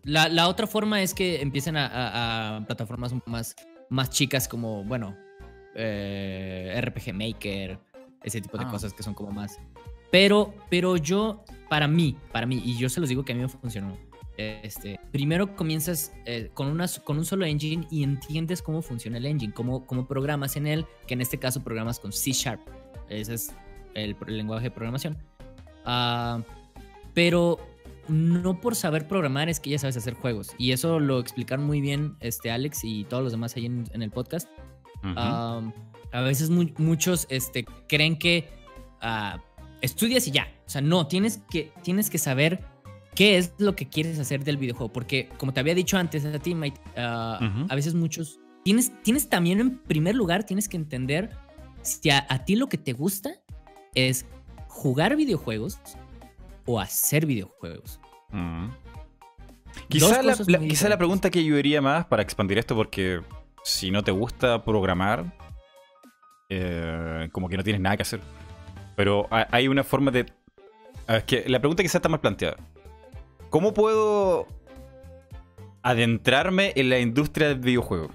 [0.04, 3.56] la, la otra forma es que empiecen a, a- plataformas más,
[3.90, 5.16] más chicas como, bueno,
[5.76, 7.80] eh, RPG Maker,
[8.24, 8.70] ese tipo de Ah.
[8.72, 9.60] cosas que son como más.
[10.12, 13.42] Pero, pero yo, para mí, para mí, y yo se los digo que a mí
[13.44, 13.98] me funcionó.
[14.38, 19.26] Este, primero comienzas eh, con, una, con un solo engine y entiendes cómo funciona el
[19.26, 22.62] engine, cómo, cómo programas en él, que en este caso programas con C Sharp.
[23.10, 23.54] Ese es
[23.94, 25.18] el, el lenguaje de programación.
[25.86, 26.42] Ah,
[27.14, 27.60] pero
[28.08, 30.52] no por saber programar es que ya sabes hacer juegos.
[30.58, 34.02] Y eso lo explicaron muy bien este Alex y todos los demás ahí en, en
[34.02, 34.50] el podcast.
[35.04, 35.74] Um,
[36.14, 38.50] a veces mu- muchos este, creen que
[39.02, 39.44] ah,
[39.82, 40.48] estudias y ya.
[40.66, 42.64] O sea, no, tienes que, tienes que saber
[43.16, 44.92] qué es lo que quieres hacer del videojuego.
[44.92, 47.40] Porque, como te había dicho antes a ti, Mike, ah,
[47.70, 51.32] a veces muchos tienes, tienes también en primer lugar, tienes que entender
[51.82, 53.32] si a, a ti lo que te gusta
[53.96, 54.26] es
[54.68, 55.80] jugar videojuegos
[56.66, 58.00] o hacer videojuegos.
[58.32, 58.72] Dos
[59.88, 60.36] Quizá, la,
[60.70, 63.22] quizá pregunta que ayudaría más para expandir esto, porque
[63.64, 65.34] si no te gusta programar,
[66.50, 68.22] eh, como que no tienes nada que hacer.
[68.96, 70.26] Pero ha- hay una forma de...
[71.08, 72.58] ah, Es que la pregunta quizá está mal planteada.
[73.52, 74.48] ¿Cómo puedo
[75.84, 78.10] adentrarme en la industria del videojuego?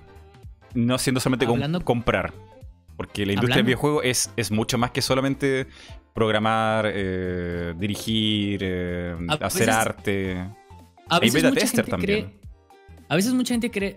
[0.74, 1.46] No siendo solamente
[1.84, 2.32] comprar.
[2.96, 5.66] Porque la industria del Hablando- videojuego es, es mucho más que solamente
[6.14, 10.32] programar, eh, dirigir, eh, hacer veces- arte.
[11.08, 12.24] A Hay veces beta mucha tester gente también.
[12.30, 12.40] cree.
[13.08, 13.96] A veces mucha gente cree,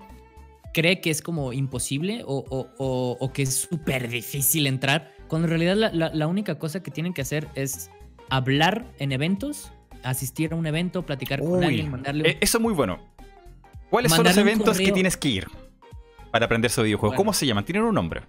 [0.74, 5.48] cree que es como imposible o, o- o- o que es súper difícil entrar, cuando
[5.48, 7.90] en realidad la, la- la única cosa que tienen que hacer es
[8.30, 9.72] hablar en eventos,
[10.04, 13.00] asistir a un evento, platicar con alguien, mandarle un- eh, Eso es muy bueno.
[13.90, 15.48] ¿Cuáles son los eventos que tienes que ir
[16.32, 17.12] para aprender sobre videojuegos?
[17.16, 17.18] Bueno.
[17.18, 17.66] ¿Cómo se llaman?
[17.66, 18.22] Tienen un nombre.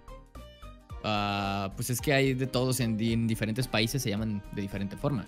[1.02, 4.62] Ah, pues es que hay de todos en, di- en diferentes países, se llaman de
[4.62, 5.26] diferente forma.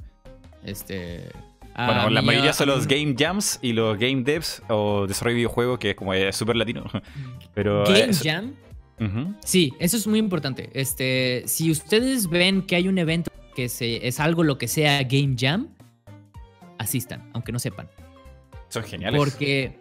[0.65, 1.29] Este.
[1.75, 5.39] bueno, la mayoría ah, son los Game Jams y los Game Devs o desarrollo de
[5.39, 6.85] videojuegos, que es como eh, súper latino.
[7.55, 8.53] Pero Game eh, eso- Jam.
[9.45, 10.71] Sí, eso es muy importante.
[10.75, 15.03] Este, si ustedes ven que hay un evento que se, es algo lo que sea
[15.03, 15.69] Game Jam,
[16.83, 17.89] asistan, aunque no sepan.
[18.69, 19.19] Son geniales.
[19.19, 19.79] Porque,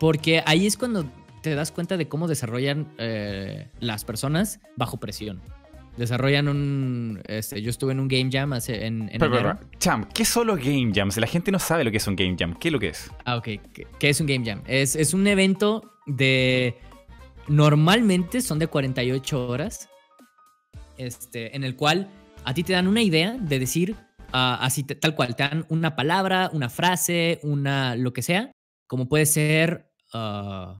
[0.00, 1.04] porque ahí es cuando
[1.42, 5.40] te das cuenta de cómo desarrollan eh, las personas bajo presión.
[5.96, 7.20] Desarrollan un.
[7.26, 9.58] Este, yo estuve en un Game Jam hace, en, en Pero, pero, enero.
[9.60, 11.18] pero, Cham, ¿qué son los Game Jams?
[11.18, 12.54] La gente no sabe lo que es un Game Jam.
[12.58, 13.10] ¿Qué es lo que es?
[13.26, 13.44] Ah, ok.
[13.44, 14.62] ¿Qué, qué es un Game Jam?
[14.66, 16.78] Es, es un evento de.
[17.46, 19.88] Normalmente son de 48 horas.
[20.96, 22.08] Este, en el cual
[22.44, 23.96] a ti te dan una idea de decir.
[24.32, 25.36] Ah, así te- tal cual.
[25.36, 27.94] Te dan una palabra, una frase, una.
[27.96, 28.52] lo que sea.
[28.88, 29.90] Como puede ser.
[30.12, 30.78] ah,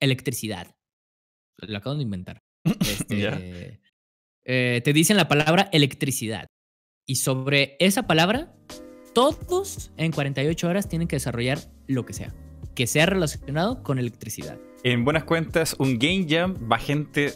[0.00, 0.74] electricidad.
[1.58, 2.40] Lo acabo de inventar.
[2.80, 3.80] Este,
[4.44, 6.46] eh, te dicen la palabra electricidad.
[7.06, 8.54] Y sobre esa palabra,
[9.14, 12.32] todos en 48 horas tienen que desarrollar lo que sea.
[12.74, 14.58] Que sea relacionado con electricidad.
[14.84, 17.32] En buenas cuentas, un Game Jam va gente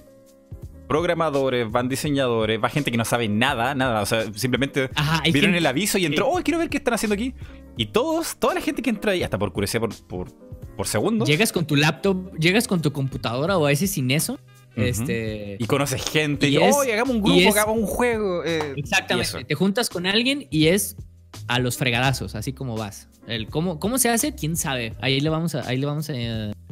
[0.89, 4.03] programadores, van diseñadores, va gente que no sabe nada, nada.
[4.03, 6.95] O sea, simplemente Ajá, vieron gente- el aviso y entró, oh, quiero ver qué están
[6.95, 7.35] haciendo aquí.
[7.77, 10.33] Y todos, toda la gente que entra ahí, hasta por curiosidad por, por,
[10.77, 14.39] por segundo, Llegas con tu laptop, llegas con tu computadora o a veces sin eso.
[14.77, 15.57] Este.
[15.61, 18.43] y conoces gente, y, Y es- oh, hagamos un grupo, es- hagamos un juego.
[18.45, 19.45] eh, Exactamente.
[19.45, 20.97] Te juntas con alguien y es
[21.47, 23.09] a los fregadazos, así como vas.
[23.29, 24.95] El cómo, cómo se hace, quién sabe.
[25.01, 26.13] Ahí le vamos a, ahí le vamos a,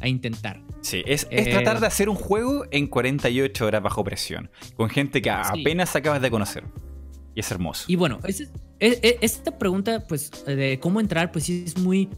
[0.03, 0.61] a intentar.
[0.83, 4.91] Sí, es, es Eh, tratar de hacer un juego en 48 horas bajo presión, con
[4.91, 5.61] gente que Sí.
[5.63, 6.65] apenas acabas de conocer.
[7.35, 7.85] Y es hermoso.
[7.89, 8.19] Y bueno,
[8.79, 12.09] esta pregunta, pues, de cómo entrar, pues sí es muy.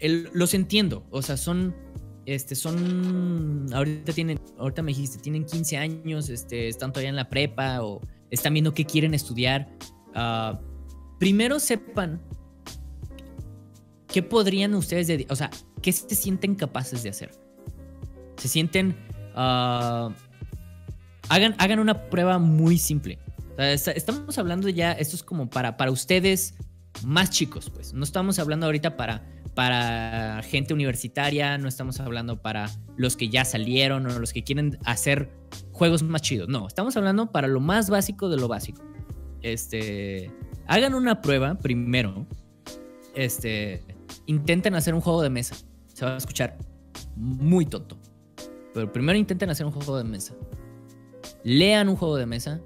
[0.00, 1.06] el- los entiendo.
[1.10, 1.74] O sea, son.
[2.26, 3.66] Este, son.
[3.74, 4.40] Ahorita tienen.
[4.58, 8.00] Ahorita me dijiste, tienen 15 años, este, están todavía en la prepa o
[8.30, 9.68] están viendo qué quieren estudiar.
[10.14, 10.58] Ah,
[11.20, 12.20] primero sepan.
[14.08, 15.50] ¿Qué podrían ustedes O sea,
[15.84, 17.30] ¿qué se sienten capaces de hacer?
[18.38, 18.96] Se sienten.
[19.34, 20.10] ah,
[21.28, 23.18] hagan, hagan una prueba muy simple.
[23.58, 26.54] Estamos hablando ya, esto es como para, para ustedes
[27.04, 27.92] más chicos, pues.
[27.92, 33.44] No estamos hablando ahorita para, para gente universitaria, no estamos hablando para los que ya
[33.44, 35.30] salieron o los que quieren hacer
[35.70, 36.48] juegos más chidos.
[36.48, 38.82] No, estamos hablando para lo más básico de lo básico.
[39.42, 40.30] Este,
[40.66, 42.26] hagan una prueba primero.
[43.14, 43.84] Este,
[44.24, 45.54] intenten hacer un juego de mesa.
[45.94, 46.58] Se va a escuchar
[47.16, 47.96] muy tonto.
[48.74, 50.34] Pero primero intenten hacer un juego de mesa.
[51.44, 52.60] Lean un juego de mesa.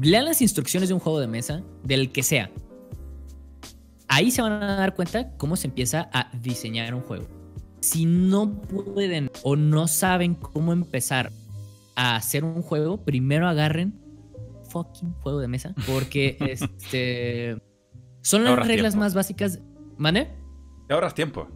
[0.00, 2.50] Lean las instrucciones de un juego de mesa, del que sea.
[4.08, 7.26] Ahí se van a dar cuenta cómo se empieza a diseñar un juego.
[7.80, 11.32] Si no pueden o no saben cómo empezar
[11.96, 13.98] a hacer un juego, primero agarren
[14.68, 15.74] fucking juego de mesa.
[15.86, 17.60] Porque este
[18.22, 18.98] son las reglas tiempo.
[18.98, 19.60] más básicas.
[19.98, 20.30] ¿Mane?
[20.86, 21.48] Te ahorras tiempo.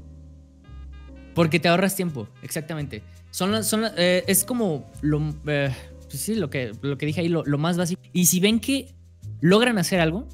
[1.36, 3.02] Porque te ahorras tiempo, exactamente.
[3.30, 3.52] Son
[3.96, 5.70] eh, es como lo, eh,
[6.08, 8.02] pues sí, lo que, lo que dije ahí, lo, lo más básico.
[8.12, 8.94] Y si ven que
[9.40, 10.26] logran hacer algo,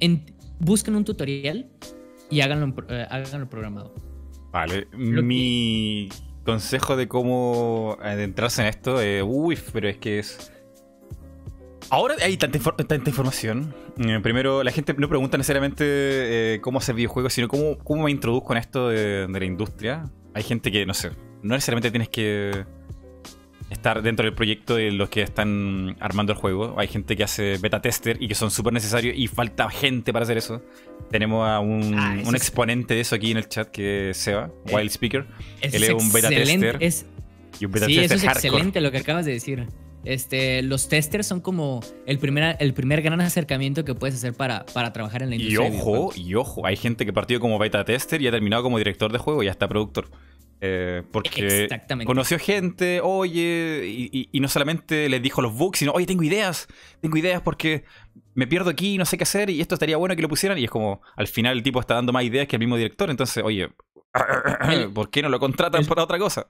[0.00, 0.24] en-
[0.58, 1.70] busquen un tutorial
[2.30, 3.94] y háganlo, eh, háganlo programado.
[4.50, 6.08] Vale, Lo que- mi
[6.44, 10.50] consejo de cómo adentrarse en esto, eh, uy, pero es que es...
[11.90, 13.74] Ahora hay tanta, infor- tanta información.
[13.98, 18.10] Eh, primero, la gente no pregunta necesariamente eh, cómo hacer videojuegos, sino cómo, cómo me
[18.10, 20.04] introduzco en esto de, de la industria.
[20.34, 21.10] Hay gente que, no sé,
[21.42, 22.64] no necesariamente tienes que
[23.70, 26.74] estar dentro del proyecto de los que están armando el juego.
[26.78, 30.24] Hay gente que hace beta tester y que son súper necesarios y falta gente para
[30.24, 30.62] hacer eso.
[31.10, 34.10] Tenemos a un, Ah, eso un es- exponente de eso aquí en el chat que
[34.10, 35.26] es Seba, Eh, Wild Speaker.
[35.62, 37.06] Eso Él es un beta tester es-
[37.58, 38.48] y un beta sí, eso tester es hardcore.
[38.48, 39.66] excelente lo que acabas de decir.
[40.08, 44.64] Este, los testers son como el primer, el primer gran acercamiento que puedes hacer para,
[44.72, 45.70] para trabajar en la Y industria.
[45.70, 48.78] de ojo, y ojo, hay gente que partió como beta tester y ha terminado como
[48.78, 50.10] director de juego y hasta productor.
[50.62, 51.68] Eh, porque
[52.06, 56.22] conoció gente, oye, y, y- y no solamente les dijo los bugs, sino, oye, tengo
[56.22, 56.68] ideas,
[57.02, 57.84] tengo ideas porque
[58.34, 60.56] me pierdo aquí, no sé qué hacer y esto estaría bueno que lo pusieran.
[60.58, 63.10] Y es como, al final el tipo está dando más ideas que el mismo director,
[63.10, 63.68] entonces, oye,
[64.70, 66.46] El- ¿por qué no lo contratan el- para otra cosa?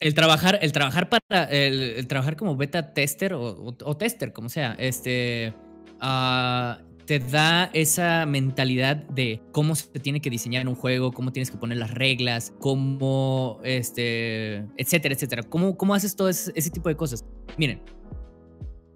[0.00, 1.44] El trabajar, el trabajar para.
[1.44, 5.54] El, el trabajar como beta tester o, o- o tester, como sea, este.
[6.00, 11.50] ah, te da esa mentalidad de cómo se tiene que diseñar un juego, cómo tienes
[11.52, 13.60] que poner las reglas, cómo.
[13.64, 14.66] Este.
[14.76, 15.42] etcétera, etcétera.
[15.44, 17.24] Cómo, cómo haces todo ese, ese tipo de cosas.
[17.56, 17.80] Miren.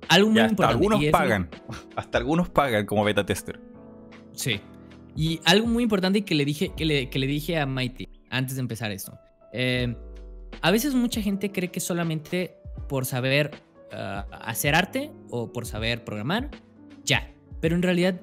[0.08, 0.74] Algo muy hasta importante.
[0.74, 1.48] algunos es pagan,
[1.94, 3.60] hasta algunos pagan como beta tester.
[4.32, 4.60] Sí.
[5.14, 8.56] Y algo muy importante que le dije, que le, que le dije a Mighty antes
[8.56, 9.16] de empezar esto.
[9.52, 9.94] Eh,
[10.62, 12.56] a veces mucha gente cree que solamente
[12.88, 13.50] por saber
[13.92, 16.50] ah, hacer arte o por saber programar,
[17.04, 17.32] ya.
[17.60, 18.20] Pero en realidad,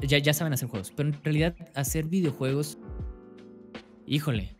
[0.00, 0.92] ya, saben hacer juegos.
[0.94, 2.78] Pero en realidad, hacer videojuegos,
[4.06, 4.56] híjole,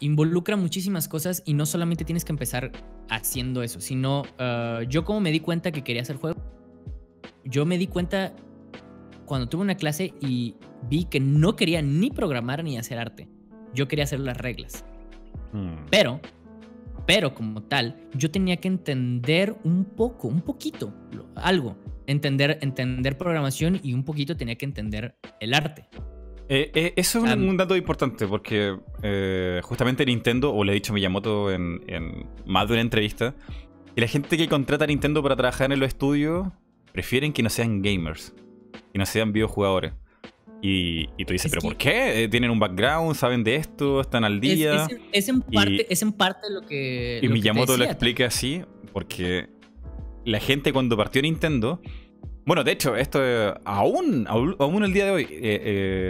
[0.00, 2.72] involucra muchísimas cosas y no solamente tienes que empezar
[3.08, 6.42] haciendo eso, sino ah, yo como me di cuenta que quería hacer juegos,
[7.44, 8.34] yo me di cuenta
[9.26, 10.56] cuando tuve una clase y
[10.88, 13.28] vi que no quería ni programar ni hacer arte.
[13.74, 14.84] Yo quería hacer las reglas.
[15.52, 15.86] Hmm.
[15.90, 16.20] Pero,
[17.06, 20.92] pero como tal, yo tenía que entender un poco, un poquito,
[21.34, 21.76] algo.
[22.06, 25.88] Entender, entender programación y un poquito tenía que entender el arte.
[26.48, 30.92] Eh, eh, eso es un dato importante porque eh, justamente Nintendo, o le he dicho
[30.92, 33.36] a Miyamoto en, en más de una entrevista,
[33.94, 36.48] que la gente que contrata a Nintendo para trabajar en los estudios
[36.92, 38.34] prefieren que no sean gamers,
[38.92, 39.92] que no sean videojugadores.
[40.62, 42.24] Y, y tú dices, Es ¿pero que- por qué?
[42.24, 43.14] Eh, ¿Tienen un background?
[43.16, 44.00] ¿Saben de esto?
[44.00, 44.84] ¿Están al Es, día?
[44.84, 47.20] es en- es en Y- parte, es en parte lo que.
[47.22, 47.92] Y lo que te Miyamoto lo decía.
[47.92, 48.62] explica así,
[48.92, 49.48] porque
[50.24, 51.80] la gente cuando partió Nintendo.
[52.46, 55.38] Bueno, de hecho, esto eh, aún, aún, el día de hoy, eh,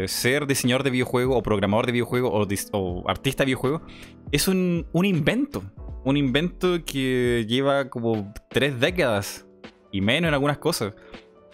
[0.02, 3.82] eh, ser diseñador de videojuegos o programador de videojuegos o, dis- o artista de videojuegos
[4.32, 5.62] es un, un invento.
[6.04, 9.46] Un invento que lleva como tres décadas
[9.92, 10.94] y menos en algunas cosas.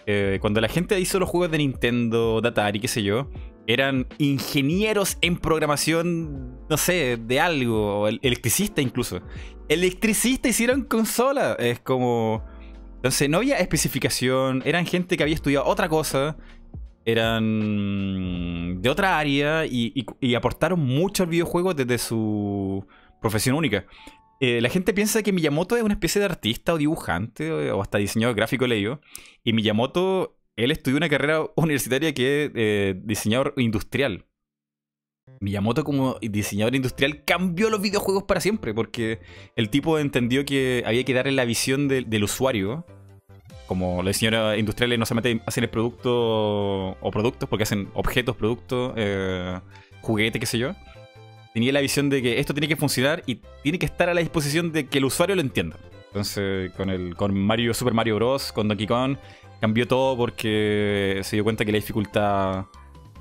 [0.09, 3.29] Eh, cuando la gente hizo los juegos de Nintendo, de Atari, qué sé yo,
[3.67, 9.19] eran ingenieros en programación, no sé, de algo, electricista incluso.
[9.67, 11.57] Electricista hicieron consola.
[11.59, 12.41] Es como.
[12.95, 16.37] Entonces no había especificación, eran gente que había estudiado otra cosa,
[17.05, 22.85] eran de otra área y- y aportaron mucho al videojuego desde su
[23.21, 23.85] profesión única.
[24.39, 27.81] Eh, la gente piensa que Miyamoto es una especie de artista o dibujante o, o
[27.81, 29.01] hasta diseñador gráfico leído.
[29.43, 34.25] Y Miyamoto, él estudió una carrera universitaria que es eh, diseñador industrial.
[35.39, 39.19] Miyamoto como diseñador industrial cambió los videojuegos para siempre porque
[39.55, 42.85] el tipo entendió que había que darle la visión del- del usuario.
[43.67, 48.93] Como los diseñadores industriales no solamente hacen el producto o productos, porque hacen objetos, productos,
[48.95, 49.59] eh,
[50.01, 50.71] juguetes, qué sé yo.
[51.57, 54.21] Tenía la visión de que esto tiene que funcionar y tiene que estar a la
[54.21, 55.75] disposición de que el usuario lo entienda.
[56.09, 59.17] Entonces, con el con Mario, Super Mario Bros., con Donkey Kong,
[59.59, 62.65] cambió todo porque se dio cuenta que la dificultad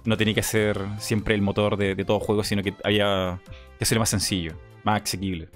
[0.05, 3.41] no tenía que ser siempre el motor de, de todo juego, sino que había
[3.79, 4.53] que hacerlo más sencillo,
[4.85, 5.49] más asequible.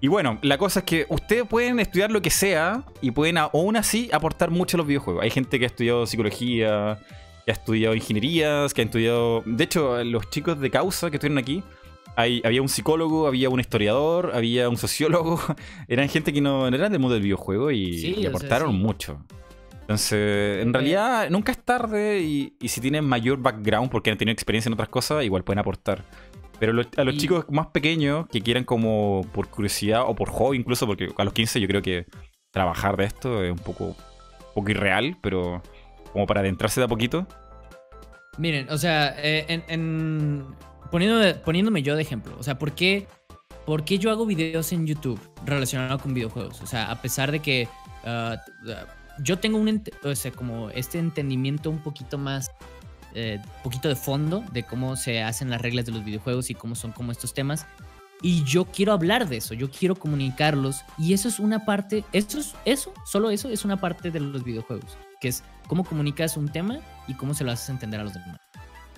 [0.00, 3.74] Y bueno, la cosa es que ustedes pueden estudiar lo que sea y pueden aún
[3.74, 5.24] así aportar mucho a los videojuegos.
[5.24, 7.00] Hay gente que ha estudiado psicología,
[7.44, 9.42] que ha estudiado ingenierías, que ha estudiado...
[9.44, 11.64] De hecho, los chicos de causa que estuvieron aquí,
[12.16, 15.38] hay- había un psicólogo, había un historiador, había un sociólogo.
[15.88, 18.30] Eran gente que no, no eran del mundo del videojuego y, Sí, y o sea,
[18.30, 18.78] aportaron sí.
[18.78, 19.24] mucho.
[19.82, 24.32] Entonces, en realidad, nunca es tarde y, y si tienen mayor background porque han tenido
[24.32, 26.02] experiencia en otras cosas, igual pueden aportar.
[26.58, 30.28] Pero lo- a los Y- chicos más pequeños que quieran como por curiosidad o por
[30.30, 32.06] hobby incluso, porque a los 15 yo creo que
[32.50, 33.94] trabajar de esto es un poco, un
[34.54, 35.62] poco irreal, pero
[36.12, 37.26] como para adentrarse de a poquito.
[38.38, 40.44] Miren, o sea, eh, en, en-
[40.90, 43.06] poniéndome, poniéndome yo de ejemplo, o sea, ¿por qué,
[43.64, 46.60] ¿por qué yo hago videos en YouTube relacionados con videojuegos?
[46.62, 47.68] O sea, a pesar de que
[48.04, 48.36] ah,
[49.18, 52.50] yo tengo un, o sea, como este entendimiento un poquito más,
[53.14, 56.74] eh, poquito de fondo de cómo se hacen las reglas de los videojuegos y cómo
[56.74, 57.66] son como estos temas.
[58.22, 60.82] Y yo quiero hablar de eso, yo quiero comunicarlos.
[60.98, 64.42] Y eso es una parte, eso es, eso, solo eso es una parte de los
[64.42, 68.14] videojuegos, que es cómo comunicas un tema y cómo se lo haces entender a los
[68.14, 68.40] demás.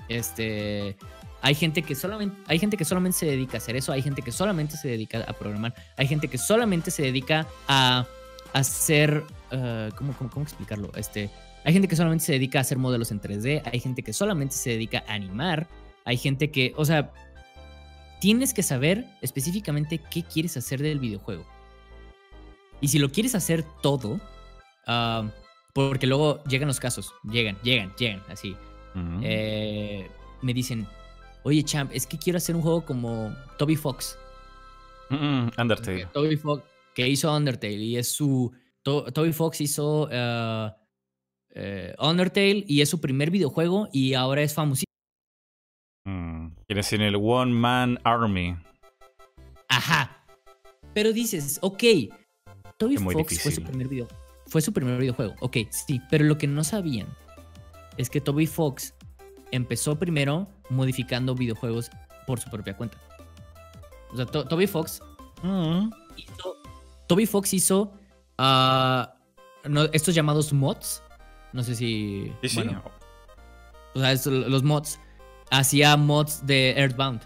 [0.09, 0.97] Este,
[1.41, 4.23] Hay gente que solamente, hay gente que solamente se dedica a hacer eso, hay gente
[4.23, 8.07] que solamente se dedica a programar, hay gente que solamente se dedica a
[8.53, 10.91] hacer, uh, ¿cómo, cómo, cómo explicarlo?
[10.97, 11.31] Este,
[11.65, 14.55] hay gente que solamente se dedica a hacer modelos en 3D, hay gente que solamente
[14.55, 15.69] se dedica a animar,
[16.05, 17.13] hay gente que, o sea,
[18.21, 21.47] tienes que saber específicamente qué quieres hacer del videojuego.
[22.81, 24.21] Y si lo quieres hacer todo,
[24.89, 25.29] uh,
[25.73, 28.57] porque luego llegan los casos, llegan, llegan, llegan, así.
[29.23, 30.11] Eh,
[30.43, 30.89] me dicen,
[31.49, 34.19] oye, champ, es que quiero hacer un juego como Toby Fox.
[35.11, 36.07] Mm, Undertale.
[36.13, 36.63] Toby Fox,
[36.95, 38.53] que hizo Undertale y es su...
[38.83, 40.71] To- Toby Fox hizo uh,
[41.51, 44.93] eh, Undertale y es su primer videojuego y ahora es famosísimo.
[46.05, 46.49] Mm.
[46.67, 48.57] Quiere decir el One Man Army.
[49.69, 50.25] Ajá.
[50.95, 51.83] Pero dices, ok,
[52.77, 54.09] Toby Fox fue su primer video,
[54.47, 55.35] fue su primer videojuego.
[55.41, 57.09] Ok, sí, pero lo que no sabían
[57.97, 58.95] es que Toby Fox
[59.53, 61.91] empezó primero modificando videojuegos
[62.27, 62.99] por su propia cuenta.
[64.13, 65.01] O sea, To- Toby Fox
[65.43, 65.91] Mm.
[66.17, 66.57] hizo,
[67.07, 67.93] Toby Fox hizo
[68.39, 69.15] ah,
[69.65, 71.03] no, estos llamados mods.
[71.53, 72.33] No sé si.
[72.43, 72.55] Sí, sí.
[72.57, 72.83] bueno,
[73.95, 74.99] o sea, los mods.
[75.51, 77.23] Hacía mods de Earthbound.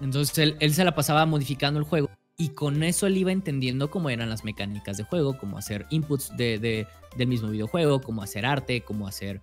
[0.00, 2.10] Entonces él, él se la pasaba modificando el juego.
[2.38, 6.36] Y con eso él iba entendiendo cómo eran las mecánicas de juego, cómo hacer inputs
[6.36, 6.86] de, de-
[7.16, 9.40] del mismo videojuego, cómo hacer arte, cómo hacer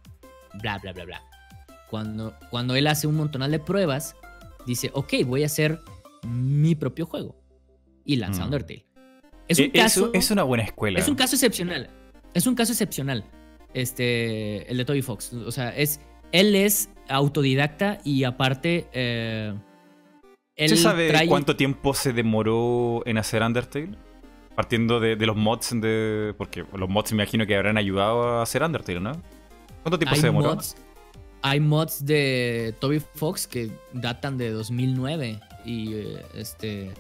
[0.62, 1.22] bla, bla, bla, bla.
[1.94, 4.16] Cuando, cuando él hace un montonal de pruebas,
[4.66, 5.80] dice, ok, voy a hacer
[6.28, 7.36] mi propio juego.
[8.04, 8.46] Y lanza Mm.
[8.46, 8.86] Undertale.
[9.48, 10.06] Es un caso...
[10.08, 10.98] eso- es una buena escuela.
[10.98, 11.92] Es un caso excepcional.
[12.34, 13.26] Es un caso excepcional.
[13.76, 15.34] Este, el de Toby Fox.
[15.34, 16.00] O sea, es,
[16.32, 19.54] él es autodidacta y aparte, eh,
[20.56, 23.92] él ¿Se sabe trae- cuánto tiempo se demoró en hacer Undertale?
[24.56, 26.34] Partiendo de, de los mods de.
[26.40, 29.12] Porque los mods me imagino que habrán ayudado a hacer Undertale, ¿no?
[29.84, 30.56] ¿Cuánto tiempo hay se demoró?
[30.56, 30.76] mods,
[31.44, 36.92] hay mods de Toby Fox que datan de 2009 y eh, este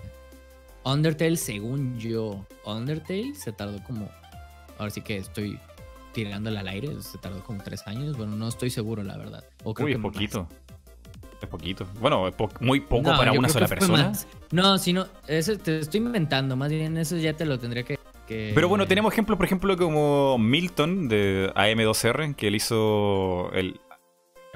[0.83, 4.09] Undertale, según yo, Undertale se tardó como,
[4.77, 5.57] ahora sí que estoy
[6.11, 9.43] tirándole al aire, se tardó como tres años, bueno, no estoy seguro la verdad.
[9.63, 10.11] O creo Uy, que es más.
[10.13, 10.47] poquito.
[11.41, 11.87] Es poquito.
[11.99, 14.09] Bueno, po- muy poco No, para una sola persona.
[14.09, 14.27] más.
[14.51, 17.97] No, si no, eso te estoy inventando, más bien eso ya te lo tendría que...
[18.27, 23.79] que- Pero bueno, tenemos ejemplos, por ejemplo, como Milton de AM2R, que él hizo el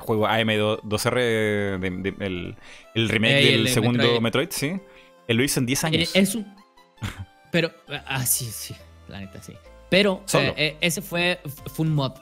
[0.07, 2.55] juego AM2R, de- de- el,
[2.95, 4.21] el remake del de segundo Metroid.
[4.21, 4.47] Metroid.
[4.51, 4.79] sí.
[5.27, 6.11] Él lo hizo en 10 Eh, años.
[6.15, 6.45] es un...
[7.51, 7.71] Pero,
[8.07, 8.73] ah, sí, sí,
[9.09, 9.53] la neta, sí.
[9.89, 10.49] Pero Solo.
[10.49, 11.39] eh, eh, ese fue,
[11.73, 12.13] fue un mod,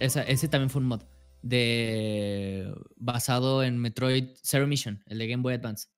[0.00, 1.02] Esa- ese también fue un mod,
[1.42, 5.88] de basado en Metroid Zero Mission, el de Game Boy Advance.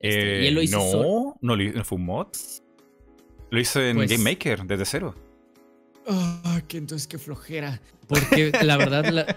[0.00, 1.36] Este, y él lo hizo no, solo.
[1.40, 2.28] no, lo hizo- no fue un mod.
[3.50, 5.14] Lo hizo en Pues- Game Maker, desde cero.
[6.06, 7.80] Ah, que entonces qué flojera.
[8.06, 9.36] Porque la verdad, la-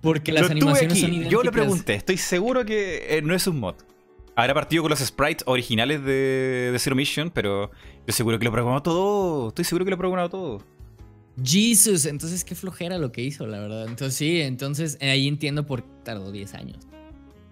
[0.00, 1.52] porque las Lo animaciones aquí, son Yo le idénticas.
[1.52, 3.74] pregunté, estoy seguro que eh, no es un mod.
[4.34, 7.70] Habrá partido con los sprites originales de, de Zero Mission, pero
[8.06, 9.48] yo seguro que lo programó todo.
[9.48, 10.62] Estoy seguro que lo ha programado todo.
[11.44, 13.86] Jesus, entonces qué flojera lo que hizo, la verdad.
[13.88, 16.78] Entonces sí, entonces eh, ahí entiendo por qué tardó 10 años.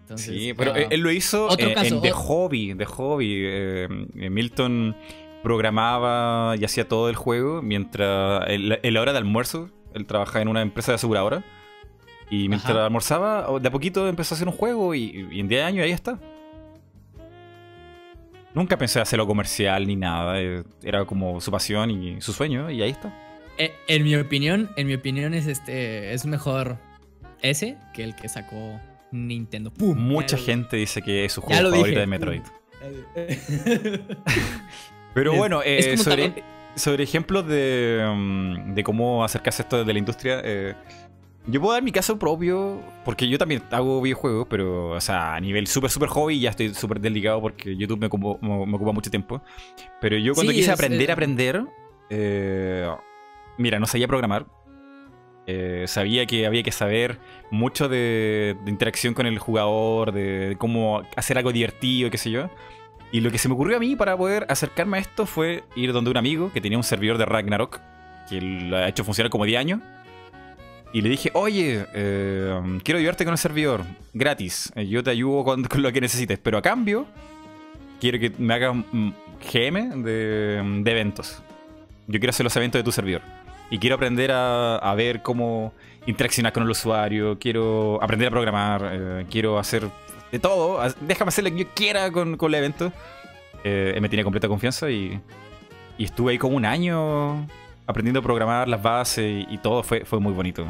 [0.03, 2.75] Entonces, Sí, pero ah, él, él lo hizo otro eh, caso, en The o- Hobby.
[2.77, 3.35] The Hobby.
[3.45, 3.89] Eh,
[4.31, 4.97] Milton
[5.47, 10.49] programaba y hacía todo el juego mientras en la hora de almuerzo, él trabajaba en
[10.49, 11.45] una empresa de aseguradora.
[12.29, 12.87] Y mientras Ajá.
[12.87, 15.93] almorzaba, de a poquito empezó a hacer un juego y, y en 10 años ahí
[15.93, 16.19] está.
[18.55, 20.41] Nunca pensé hacerlo comercial ni nada.
[20.43, 23.15] eh, Era como su pasión y su sueño y ahí está.
[23.59, 26.77] Eh, en mi opinión, en mi opinión es este es mejor
[27.41, 28.81] ese que el que sacó
[29.13, 29.71] Nintendo.
[29.73, 29.97] ¡Pum!
[29.97, 32.01] Mucha gente dice que es su juego favorito dije.
[32.01, 32.43] de Metroid.
[35.17, 36.45] Pero bueno, eh, sobre,
[36.77, 40.75] sobre ejemplos de, mm, de cómo acercarse a esto de la industria, eh,
[41.47, 45.41] yo puedo dar mi caso propio, porque yo también hago videojuegos, pero, o sea, a
[45.41, 48.09] nivel súper, súper hobby, ya estoy súper delicado porque YouTube me,
[48.49, 49.41] me- me ocupa mucho tiempo.
[50.01, 51.65] Pero yo cuando Sí, quise es, aprender eh, a aprender,
[52.11, 52.89] eh,
[53.59, 54.47] mira, no sabía programar.
[55.49, 57.21] Eh, sabía que había que saber
[57.53, 62.51] mucho de, de interacción con el jugador, de cómo hacer algo divertido, qué sé yo.
[63.13, 65.93] Y lo que se me ocurrió a mí para poder acercarme a esto fue ir
[65.93, 67.81] donde un amigo que tenía un servidor de Ragnarok,
[68.29, 69.81] que lo ha hecho funcionar como 10 años.
[70.93, 73.85] Y le dije, oye, eh, quiero ayudarte con el servidor,
[74.15, 74.73] gratis.
[74.77, 77.07] Eh, Yo te ayudo con, lo que necesites, pero a cambio,
[78.01, 78.77] quiero que me hagas
[79.53, 81.43] GM de, de eventos.
[82.07, 83.23] Yo quiero hacer los eventos de tu servidor.
[83.71, 85.73] Y quiero aprender a, a ver cómo
[86.07, 87.37] interaccionar con el usuario.
[87.39, 88.91] Quiero aprender a programar.
[88.93, 89.89] eh, quiero hacer
[90.33, 90.81] de todo.
[91.01, 92.93] Déjame hacer lo que yo quiera con, con el evento.
[93.65, 95.21] Eh, me tiene completa confianza y,
[95.99, 97.47] y estuve ahí como un año
[97.87, 99.83] aprendiendo a programar las bases y, y todo.
[99.83, 100.67] Fue, fue muy bonito.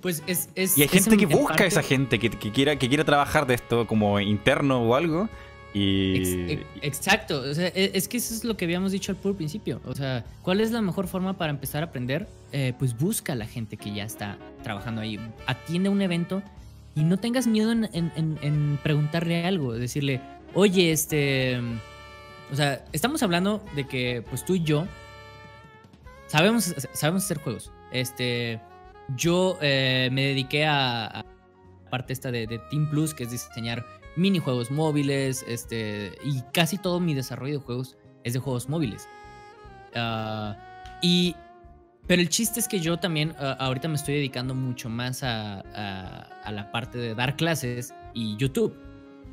[0.00, 2.50] Pues es, es y hay gente en- que busca a parte- esa gente que, que
[2.50, 5.28] quiera, que quiera trabajar de esto como interno o algo.
[5.74, 6.50] Y.
[6.52, 9.34] Ex- exacto, o sea, e- es que eso es lo que habíamos dicho al puro
[9.36, 9.80] principio.
[9.86, 12.28] O sea, ¿cuál es la mejor forma para empezar a aprender?
[12.52, 15.18] Eh, pues busca a la gente que ya está trabajando ahí.
[15.46, 16.42] Atiende un evento
[16.94, 19.72] y no tengas miedo en, en- en- preguntarle algo.
[19.74, 20.20] Decirle,
[20.54, 21.60] oye, este.
[22.50, 24.86] O sea, estamos hablando de que, pues tú y yo
[26.26, 27.72] sabemos, sabemos hacer juegos.
[27.92, 28.60] Este.
[29.16, 31.24] Yo eh, me dediqué a, a
[31.90, 33.84] parte esta de, de Team Plus, que es diseñar
[34.16, 39.08] minijuegos móviles, este, y casi todo mi desarrollo de juegos es de juegos móviles.
[39.94, 40.56] Ah,
[41.02, 41.34] y,
[42.06, 45.60] pero el chiste es que yo también ah, ahorita me estoy dedicando mucho más a,
[46.44, 48.74] a- la parte de dar clases y YouTube.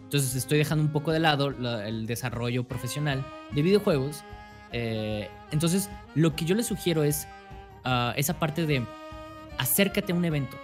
[0.03, 4.23] Entonces estoy dejando un poco de lado la- el desarrollo profesional de videojuegos.
[4.71, 7.27] Eh, entonces lo que yo les sugiero es
[7.83, 8.85] ah, esa parte de
[9.57, 10.57] acércate a un evento.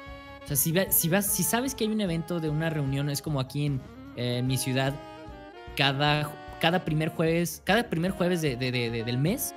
[0.43, 3.21] O sea, si, si, vas, si sabes que hay un evento de una reunión, es
[3.21, 3.81] como aquí en,
[4.15, 4.93] eh, mi ciudad,
[5.75, 9.55] cada, cada primer jueves, cada primer jueves de- del mes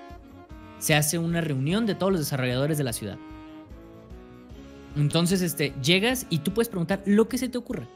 [0.79, 3.19] se hace una reunión de todos los desarrolladores de la ciudad.
[4.97, 7.87] Entonces, este, llegas y tú puedes preguntar lo que se te ocurra.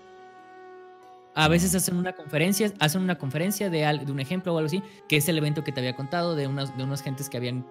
[1.34, 4.66] A veces hacen una conferencia, hacen una conferencia de, al- de un ejemplo o algo
[4.66, 7.38] así, que es el evento que te había contado de unas, de unas gentes que
[7.38, 7.66] habían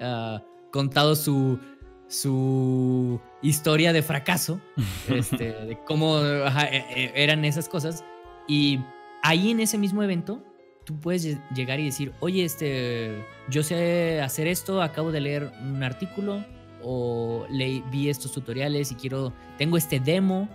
[0.00, 1.58] ah, contado su,
[2.06, 4.60] su historia de fracaso,
[5.08, 8.04] este, de cómo ajá, e- e- eran esas cosas.
[8.46, 8.78] Y
[9.22, 10.40] ahí en ese mismo evento,
[10.84, 15.52] tú puedes lle- llegar y decir, oye, este, yo sé hacer esto, acabo de leer
[15.62, 16.44] un artículo
[16.82, 20.48] o leí, vi estos tutoriales y quiero, tengo este demo,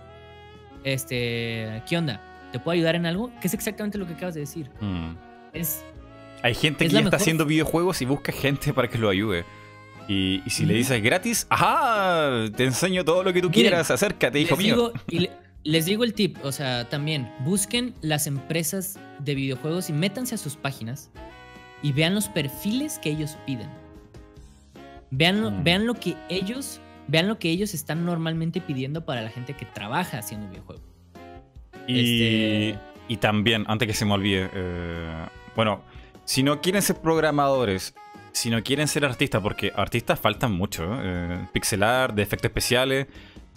[0.84, 2.20] este, ¿qué onda?
[2.52, 3.30] ¿Te puedo ayudar en algo?
[3.40, 4.70] Que es exactamente lo que acabas de decir.
[4.80, 5.14] Mm.
[5.52, 5.84] Es,
[6.42, 9.08] Hay gente Es que ya está mejor- haciendo videojuegos y busca gente para que lo
[9.08, 9.44] ayude.
[10.08, 12.48] Y, y si le dices gratis, ¡ajá!
[12.56, 14.74] Te enseño todo lo que tú Miren, quieras, acércate, hijo mío.
[14.76, 15.30] digo, y le-
[15.66, 20.38] les digo el tip, o sea, también busquen las empresas de videojuegos y métanse a
[20.38, 21.10] sus páginas
[21.82, 23.68] y vean los perfiles que ellos piden.
[25.10, 25.64] Vean lo, Mm.
[25.64, 29.64] vean lo que ellos, vean lo que ellos están normalmente pidiendo para la gente que
[29.64, 30.82] trabaja haciendo videojuegos.
[31.86, 32.00] Y,
[32.72, 32.78] Este-
[33.08, 35.82] y también, antes que se me olvide, eh, bueno,
[36.24, 37.94] si no quieren ser programadores,
[38.32, 43.06] si no quieren ser artistas, porque artistas faltan mucho, eh, pixel art, de efectos especiales,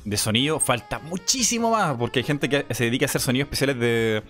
[0.10, 3.80] de sonido, falta muchísimo más, porque hay gente que se dedica a hacer sonidos especiales
[3.80, 4.24] de...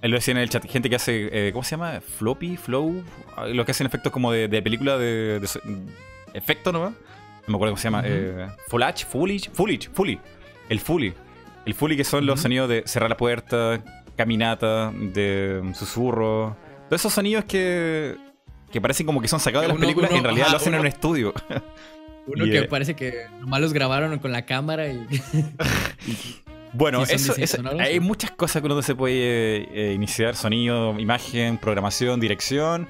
[0.00, 2.00] Lo decía en el chat, gente que hace, eh, ¿cómo se llama?
[2.00, 3.02] Floppy, flow,
[3.36, 5.40] ah, lo que hacen efectos como de, de película de,
[6.34, 6.90] efecto, ¿no?
[6.90, 6.94] No
[7.48, 7.98] me acuerdo cómo se llama.
[8.00, 8.08] Ujú.
[8.08, 10.20] eh, Fullage, Fully, Fully, Fully.
[10.68, 11.12] El Fully.
[11.66, 13.82] El Fully que son los sonidos de cerrar la puerta,
[14.16, 16.56] caminata, de susurro.
[16.88, 18.14] Todos esos sonidos que,
[18.70, 20.52] que parecen como que son sacados de las Uno- películas y en uno- realidad ajá,
[20.52, 21.34] lo hacen en uno- un estudio.
[22.28, 25.04] Uno que eh, parece que nomás los grabaron con la cámara y...
[26.74, 32.20] Bueno, Sí, eso, hay muchas cosas que uno se puede eh, iniciar: sonido, imagen, programación,
[32.20, 32.86] dirección.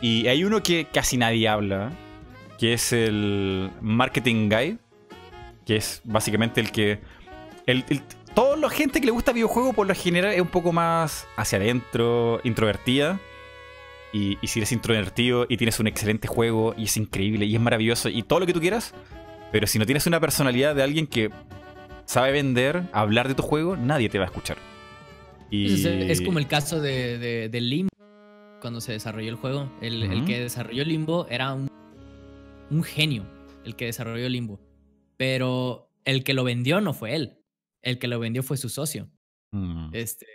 [0.00, 1.92] Y hay uno que casi nadie habla,
[2.58, 4.78] que es el Marketing Guide,
[5.66, 7.00] que es básicamente el que.
[7.66, 8.02] El, el-
[8.34, 11.58] toda la gente que le gusta videojuegos, por lo general, es un poco más hacia
[11.58, 13.20] adentro, introvertida.
[14.12, 17.60] Y, y si eres introvertido y tienes un excelente juego y es increíble y es
[17.60, 18.94] maravilloso y todo lo que tú quieras,
[19.50, 21.30] pero si no tienes una personalidad de alguien que
[22.04, 24.58] sabe vender, hablar de tu juego, nadie te va a escuchar.
[25.50, 25.74] Y...
[25.74, 27.88] Es, es como el caso de, de- de Limbo,
[28.60, 29.70] cuando se desarrolló el juego.
[29.80, 31.68] El, el que desarrolló Limbo era un,
[32.70, 33.24] un genio,
[33.64, 34.60] el que desarrolló Limbo.
[35.16, 37.38] Pero el que lo vendió no fue él.
[37.82, 39.10] El que lo vendió fue su socio.
[39.52, 39.90] Mm.
[39.92, 40.26] Este,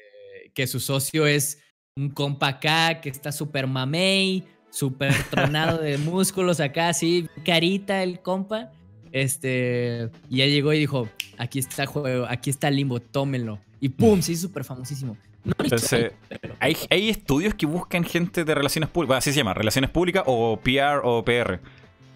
[0.54, 1.64] que su socio es
[1.98, 8.20] un compa acá que está súper mamey, súper tronado de músculos acá, así, carita el
[8.22, 8.72] compa.
[9.12, 13.60] Este, y él llegó y dijo, aquí está el juego, aquí está el limbo, tómenlo.
[13.80, 15.18] Y pum, sí, súper famosísimo.
[15.44, 16.12] No Entonces,
[16.42, 19.90] pero- Hay, hay estudios que buscan gente de relaciones públicas, bueno, así se llama, relaciones
[19.90, 21.60] públicas o PR o PR.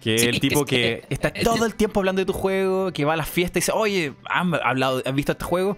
[0.00, 2.32] Que Sí, el tipo es que que- está es- todo el tiempo hablando de tu
[2.32, 5.76] juego, que va a la fiesta y dice, oye, ¿han, hablado, ¿han visto este juego?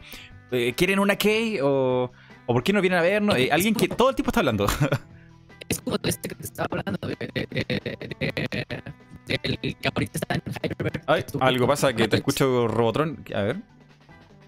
[0.50, 1.58] Eh, ¿Quieren una key?
[1.62, 2.10] ¿O,
[2.46, 3.36] ¿O por qué no vienen a vernos?
[3.36, 4.66] Eh, alguien que todo el tiempo está hablando.
[5.68, 8.82] es como este que te estaba hablando de- de-
[9.26, 11.02] del que ahorita está en Hyperbird.
[11.06, 13.24] Ay, algo pasa que te escucho Robotron.
[13.34, 13.56] A ver,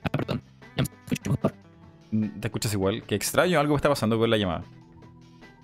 [0.05, 0.41] Ah, perdón,
[0.77, 1.55] ya me escucho mejor.
[2.13, 3.03] mm, te escuchas igual.
[3.05, 4.63] Qué extraño, algo está pasando con la llamada.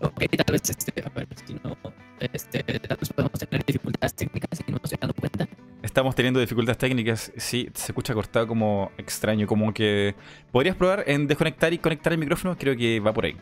[0.02, 1.76] Ok, tal vez, este, a ver, si no,
[2.18, 5.48] este, tal vez podemos tener dificultades técnicas y no nos estoy dando cuenta.
[5.82, 7.32] Estamos teniendo dificultades técnicas.
[7.36, 10.14] Sí, se escucha cortado como extraño, como que...
[10.50, 12.56] ¿Podrías probar en desconectar y conectar el micrófono?
[12.58, 13.36] Creo que va por ahí.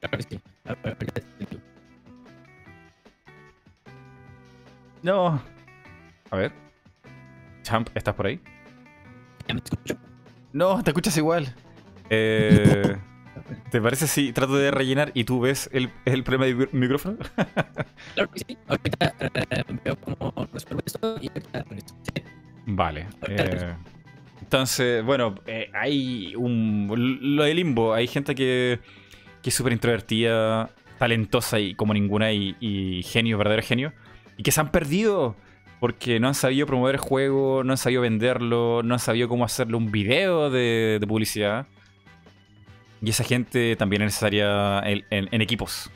[0.00, 0.40] Claro que sí.
[0.64, 0.76] Ya.
[5.02, 5.42] No.
[6.30, 6.52] A ver.
[7.62, 8.40] Champ, ¿estás por ahí?
[10.52, 11.54] No, te escuchas igual.
[12.08, 12.96] Eh,
[13.70, 17.16] ¿Te parece si trato de rellenar y tú ves el, el problema del micrófono?
[18.14, 18.58] claro que sí.
[18.66, 21.64] Ahorita eh, veo cómo resuelvo esto y ahorita.
[22.66, 23.06] Vale.
[23.28, 23.74] Eh,
[24.40, 26.88] entonces, bueno, eh, hay un.
[27.36, 28.80] Lo de limbo, hay gente que,
[29.42, 33.92] que es súper introvertida, talentosa y como ninguna, y, genio, verdadero genio,
[34.36, 35.36] y que se han perdido
[35.80, 39.44] porque no han sabido promover el juego, no han sabido venderlo, no han sabido cómo
[39.44, 41.66] hacerle un video de, publicidad.
[43.02, 45.90] Y esa gente también es necesaria en, equipos.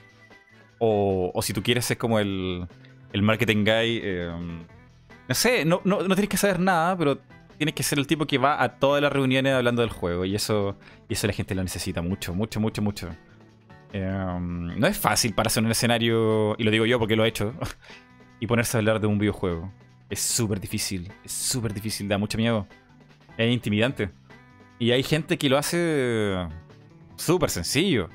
[0.79, 2.67] O, o, si tú quieres es como el,
[3.13, 4.01] el marketing guy.
[4.03, 4.31] Eh,
[5.29, 7.19] no sé, no, no, no, tienes que saber nada, pero
[7.57, 10.25] tienes que ser el tipo que va a todas las reuniones hablando del juego.
[10.25, 10.77] Y eso,
[11.09, 13.09] y eso la gente lo necesita mucho, mucho, mucho, mucho.
[13.93, 17.29] Em, no es fácil para hacer un escenario, y lo digo yo porque lo he
[17.29, 17.55] hecho,
[18.41, 19.73] y ponerse a hablar de un videojuego.
[20.11, 22.67] Es súper difícil, es súper difícil, da mucho miedo.
[23.39, 24.11] Es intimidante.
[24.79, 26.37] Y hay gente que lo hace
[27.17, 28.09] súper sencillo.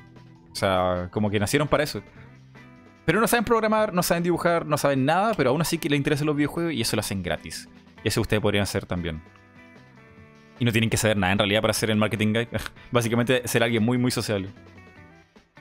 [0.52, 2.02] O sea, como que nacieron para eso.
[3.04, 5.96] Pero no saben programar, no saben dibujar, no saben nada, pero aún así que les
[5.96, 7.68] interesan los videojuegos y eso lo hacen gratis.
[8.04, 9.22] Y eso ustedes podrían hacer también.
[10.58, 12.48] Y no tienen que saber nada en realidad para hacer el marketing guy.
[12.92, 14.48] Básicamente ser alguien muy, muy sociable.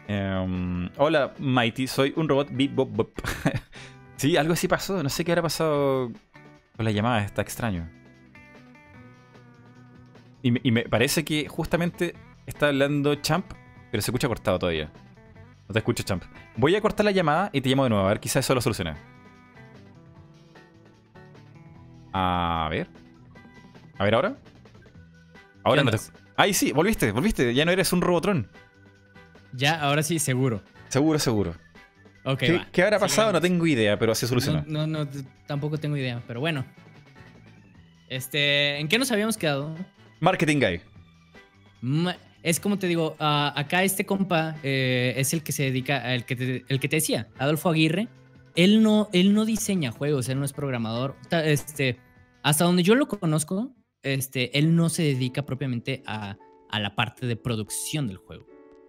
[0.08, 3.20] Em, hola, Mighty, soy un robot beep bop.
[4.18, 5.02] sí, algo así pasó.
[5.02, 6.12] No sé qué habrá pasado
[6.76, 7.90] con la llamada, está extraño.
[10.42, 12.16] Y me, parece que justamente
[12.50, 13.46] está hablando Champ,
[13.92, 14.92] pero se escucha cortado todavía.
[15.68, 16.24] No te escucho, Champ.
[16.58, 18.06] Voy a cortar la llamada y te llamo de nuevo.
[18.06, 18.96] A ver, quizás eso lo solucione.
[22.12, 22.88] A ver.
[23.98, 24.36] A ver ahora.
[25.64, 25.98] Ahora no te...
[26.36, 27.54] Ay, sí, volviste, volviste.
[27.54, 28.50] Ya no eres un Robotron.
[29.54, 30.62] Ya, ahora sí, seguro.
[30.88, 31.54] Seguro, seguro.
[32.24, 33.32] Okay, ¿Qué, habrá pasado?
[33.32, 34.64] No tengo idea, pero así solucionó.
[34.68, 35.08] No, no,
[35.48, 36.66] tampoco tengo idea, pero bueno.
[38.10, 39.76] Este, ¿en qué nos habíamos quedado?
[40.20, 40.82] Marketing Guy.
[42.44, 46.36] Es como te digo, acá este compa eh, es el que se dedica, el que,
[46.36, 48.08] te, el que te decía, Adolfo Aguirre.
[48.56, 51.16] Él no, él no diseña juegos, él no es programador.
[51.32, 51.98] Este,
[52.44, 53.72] hasta donde yo lo conozco,
[54.04, 56.38] este, él no se dedica propiamente a,
[56.70, 58.46] a la parte de producción del juego.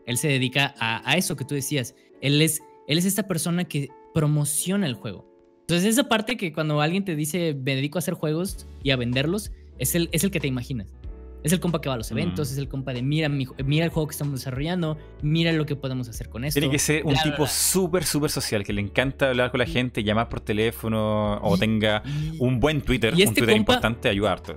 [0.06, 1.94] Él se dedica a, eso que tú decías.
[2.20, 5.26] Él es, él es esta persona que promociona el juego.
[5.60, 8.96] Entonces, esa parte que cuando alguien te dice me dedico a hacer juegos y a
[8.96, 10.92] venderlos, es el, es el que te imaginas.
[11.42, 13.90] Es el compa que va a los eventos, es el compa de mira, mira el
[13.90, 16.60] juego que estamos desarrollando, mira lo que podemos hacer con esto.
[16.60, 20.04] Tiene que ser un tipo súper, súper social, que le encanta hablar con la gente,
[20.04, 22.02] llamar por teléfono o tenga
[22.38, 24.56] un buen Twitter, un este Twitter importante, ayudarte.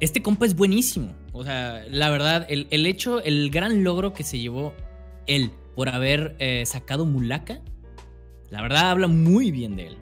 [0.00, 1.14] Este compa es buenísimo.
[1.32, 4.74] O sea, la verdad, el, hecho, el gran logro que se llevó
[5.26, 7.60] él por haber eh, sacado Mulaka,
[8.50, 9.96] la verdad habla muy bien de él.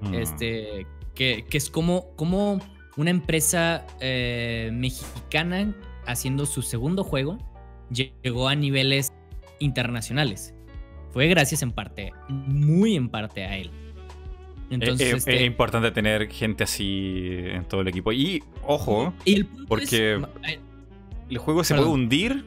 [0.00, 0.14] Mm.
[0.14, 2.60] Este, que, es como, como
[2.96, 5.74] una empresa eh, mexicana
[6.06, 7.38] haciendo su segundo juego
[7.90, 9.12] llegó a niveles
[9.58, 10.54] internacionales.
[11.12, 13.70] Fue gracias en parte, muy en parte a él.
[14.70, 18.12] Entonces, es, este importante tener gente así en todo el equipo.
[18.12, 19.12] Y ojo,
[19.68, 20.18] porque
[21.28, 22.44] el juego se puede hundir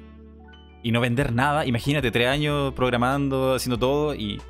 [0.82, 1.66] y no vender nada.
[1.66, 4.42] Imagínate, tres años programando, haciendo todo y,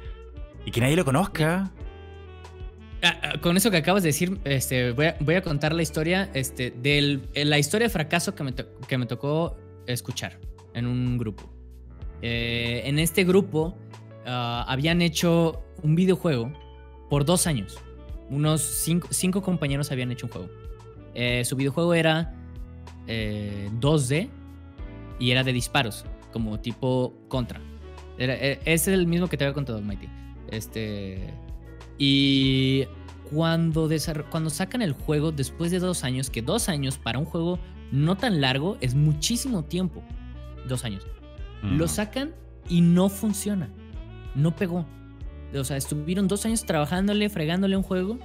[0.72, 1.72] que nadie lo conozca.
[3.06, 6.72] Ah, ah, con eso que acabas de decir, este, voy, a, contar la historia este,
[6.72, 8.44] de la historia de fracaso que
[8.98, 10.40] me, tocó escuchar
[10.74, 11.44] en un grupo.
[12.24, 13.78] Eh, en este grupo
[14.26, 16.52] ah, habían hecho un videojuego
[17.08, 17.78] por dos años.
[18.32, 20.50] Unos cinco, compañeros habían hecho un juego.
[21.14, 22.34] Eh, su videojuego era
[23.06, 24.30] 2D eh,
[25.20, 27.62] y era de disparos, como tipo contra.
[28.18, 30.08] Es el mismo que te había contado, Mighty.
[30.50, 31.45] Este.
[31.98, 32.86] Y
[33.32, 33.90] cuando,
[34.30, 37.60] cuando sacan el juego después de dos años, que dos años para un juego
[37.92, 40.04] no tan largo es muchísimo tiempo.
[40.68, 41.06] Dos años.
[41.64, 42.34] Lo sacan
[42.70, 43.70] y no funciona.
[44.36, 44.86] No pegó.
[45.56, 48.20] O sea, estuvieron dos años trabajándole, fregándole un juego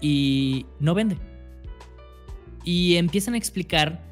[0.00, 1.18] y no vende.
[2.64, 4.02] Y empiezan a explicar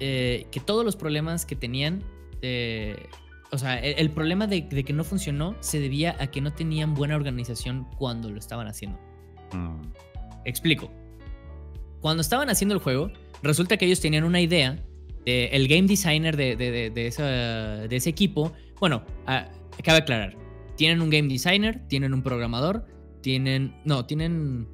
[0.00, 2.02] eh, que todos los problemas que tenían,
[2.42, 3.08] eh,
[3.54, 7.16] o sea, el, problema de, que no funcionó se debía a que no tenían buena
[7.16, 8.98] organización cuando lo estaban haciendo.
[9.52, 9.80] Mm.
[10.44, 10.90] Explico.
[12.00, 13.10] Cuando estaban haciendo el juego,
[13.42, 14.78] resulta que ellos tenían una idea.
[15.24, 19.48] el game designer de, de, ese equipo, bueno, ah,
[19.82, 20.36] cabe aclarar,
[20.76, 22.84] tienen un game designer, tienen un programador,
[23.22, 24.68] tienen, no, tienen,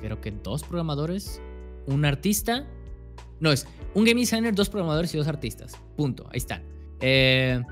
[0.00, 1.42] creo que dos programadores
[1.86, 2.66] un artista.
[3.40, 5.78] No, es un game designer, dos programadores y dos artistas.
[5.96, 6.26] Punto.
[6.32, 6.62] Ahí está.
[7.00, 7.62] Eh,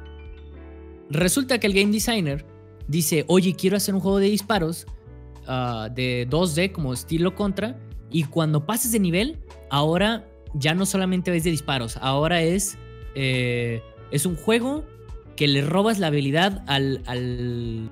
[1.10, 2.44] resulta que el game designer
[2.88, 4.86] dice, oye, quiero hacer un juego de disparos
[5.46, 7.78] ah, de 2D como estilo contra.
[8.10, 9.38] Y cuando pases de nivel,
[9.70, 12.78] ahora ya no solamente es de disparos, ahora es,
[13.16, 13.82] eh,
[14.12, 14.84] es un juego
[15.36, 17.90] que le robas la habilidad al, al,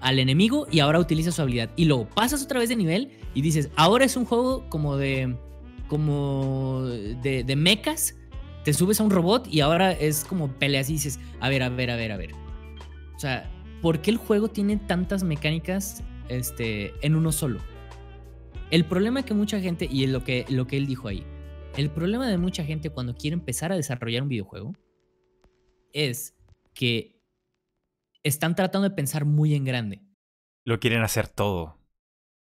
[0.00, 1.70] al enemigo y ahora utiliza su habilidad.
[1.74, 5.34] Y luego pasas otra vez de nivel y dices, ahora es un juego como de,
[5.88, 8.14] como de, de mechas,
[8.64, 11.68] te subes a un robot y ahora es como peleas y dices, a ver, a
[11.68, 12.43] ver, a ver, a ver.
[13.24, 17.58] O sea, ¿por qué el juego tiene tantas mecánicas este, en uno solo?
[18.70, 21.24] El problema que mucha gente, y es lo que, lo que él dijo ahí,
[21.78, 24.74] el problema de mucha gente cuando quiere empezar a desarrollar un videojuego
[25.94, 26.36] es
[26.74, 27.18] que
[28.22, 30.02] están tratando de pensar muy en grande.
[30.66, 31.78] Lo quieren hacer todo.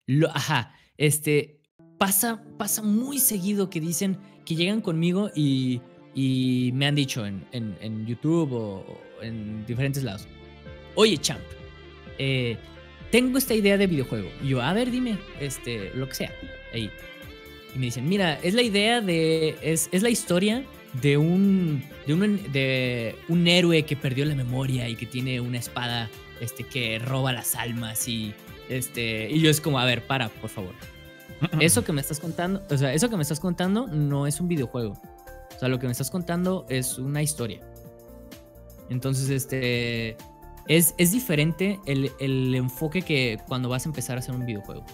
[0.06, 1.60] Lo, ajá, este,
[1.98, 4.16] pasa, pasa muy seguido que dicen
[4.46, 5.82] que llegan conmigo y,
[6.14, 10.26] y me han dicho en, en, en YouTube o, en diferentes lados,
[10.94, 11.40] oye champ,
[12.18, 12.56] eh,
[13.10, 14.28] tengo esta idea de videojuego.
[14.42, 16.32] Y yo, a ver, dime, este, lo que sea,
[16.72, 16.90] ahí.
[17.74, 20.64] Y me dicen, mira, es la idea de, es, es la historia
[21.00, 25.58] de un, de un, de un héroe que perdió la memoria y que tiene una
[25.58, 26.10] espada
[26.40, 28.34] este, que roba las almas y,
[28.68, 30.74] este, y yo es como, a ver, para, por favor.
[31.60, 34.48] Eso que me estás contando, o sea, eso que me estás contando no es un
[34.48, 35.00] videojuego.
[35.54, 37.60] O sea, lo que me estás contando es una historia.
[38.88, 40.16] Entonces, este,
[40.70, 44.84] es, diferente el, enfoque que cuando vas a empezar a hacer un videojuego.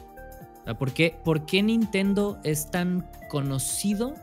[0.79, 4.15] ¿por, qué, ¿Por qué Nintendo es tan conocido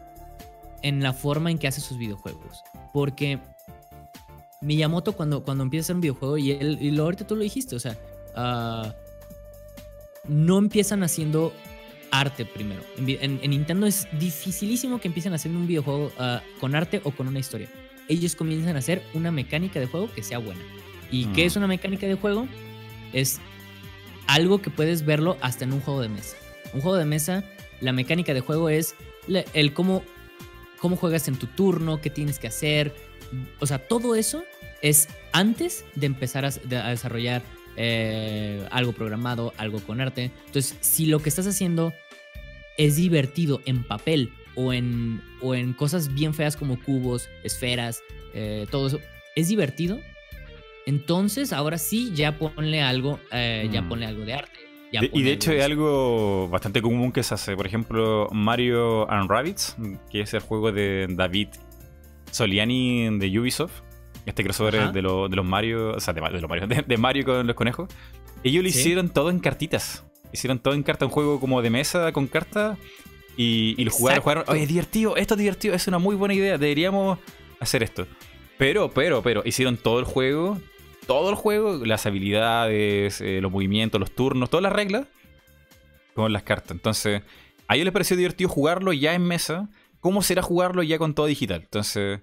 [0.82, 2.64] en la forma en que hace sus videojuegos?
[2.92, 3.40] Porque
[4.62, 7.44] Miyamoto cuando, cuando empieza a hacer un videojuego, y, él, y lo, ahorita tú lo
[7.44, 7.98] dijiste, o sea,
[8.36, 8.92] uh,
[10.28, 11.54] no empiezan haciendo
[12.10, 12.82] arte primero.
[12.98, 17.12] En, en, en, Nintendo es dificilísimo que empiecen haciendo un videojuego uh, con arte o
[17.12, 17.70] con una historia.
[18.10, 20.62] Ellos comienzan a hacer una mecánica de juego que sea buena.
[21.14, 21.34] ¿Y mm.
[21.34, 22.48] qué es una mecánica de juego?
[23.14, 23.40] Es
[24.28, 26.36] algo que puedes verlo hasta en un juego de mesa.
[26.74, 27.44] Un juego de mesa,
[27.82, 28.96] la mecánica de juego es
[29.54, 30.04] el cómo,
[30.80, 32.96] cómo juegas en tu turno, qué tienes que hacer.
[33.60, 34.44] O sea, todo eso
[34.82, 37.44] es antes de empezar a, de, a desarrollar
[37.78, 40.32] eh, algo programado, algo con arte.
[40.48, 41.94] Entonces, si lo que estás haciendo
[42.80, 48.02] es divertido en papel o en, o en cosas bien feas como cubos, esferas,
[48.34, 49.00] eh, todo eso,
[49.36, 50.00] es divertido,
[50.86, 54.60] entonces ahora sí ya ponle algo, eh, ya ponle algo de arte.
[54.92, 57.56] De, y de hecho es algo bastante común que se hace.
[57.56, 59.76] Por ejemplo, Mario and Rabbids,
[60.12, 61.48] que es el juego de David
[62.32, 63.82] Soliani de Ubisoft.
[64.26, 66.98] Este crossover de, lo, de, los Mario, o sea, de, de los Mario, de, de,
[66.98, 67.90] Mario con los conejos.
[68.44, 68.80] Ellos lo ¿Sí?
[68.80, 70.06] hicieron todo en cartitas.
[70.32, 72.78] Hicieron todo en carta, un juego como de mesa con cartas.
[73.36, 74.44] Y, y lo jugaron, jugaron.
[74.48, 76.58] Oye, divertido, esto es divertido, es una muy buena idea.
[76.58, 77.18] Deberíamos
[77.60, 78.06] hacer esto.
[78.58, 80.60] Pero, pero, pero, hicieron todo el juego,
[81.06, 85.06] todo el juego, las habilidades, eh, los movimientos, los turnos, todas las reglas
[86.14, 86.72] con las cartas.
[86.72, 87.22] Entonces,
[87.68, 89.70] a ellos les pareció divertido jugarlo ya en mesa.
[90.00, 91.62] ¿Cómo será jugarlo ya con todo digital?
[91.64, 92.22] Entonces,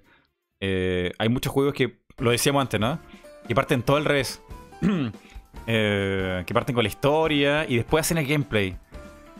[0.60, 3.00] eh, hay muchos juegos que, lo decíamos antes, ¿no?
[3.48, 4.42] Que parten todo al revés.
[5.66, 8.76] eh, que parten con la historia y después hacen el gameplay.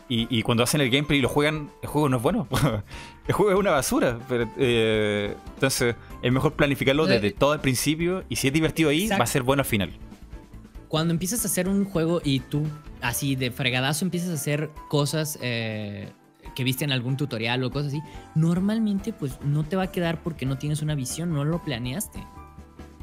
[0.09, 2.47] Y, y, cuando hacen el gameplay y lo juegan, el juego no es bueno.
[3.27, 4.19] el juego es una basura.
[4.27, 8.23] Pero, eh, entonces, es mejor planificarlo desde todo el principio.
[8.29, 9.19] Y si es divertido ahí, Exacto.
[9.19, 9.91] va a ser bueno al final.
[10.87, 12.63] Cuando empiezas a hacer un juego y tú,
[13.01, 16.09] así de fregadazo, empiezas a hacer cosas eh,
[16.53, 18.01] que viste en algún tutorial o cosas así,
[18.35, 22.19] normalmente, pues no te va a quedar porque no tienes una visión, no lo planeaste.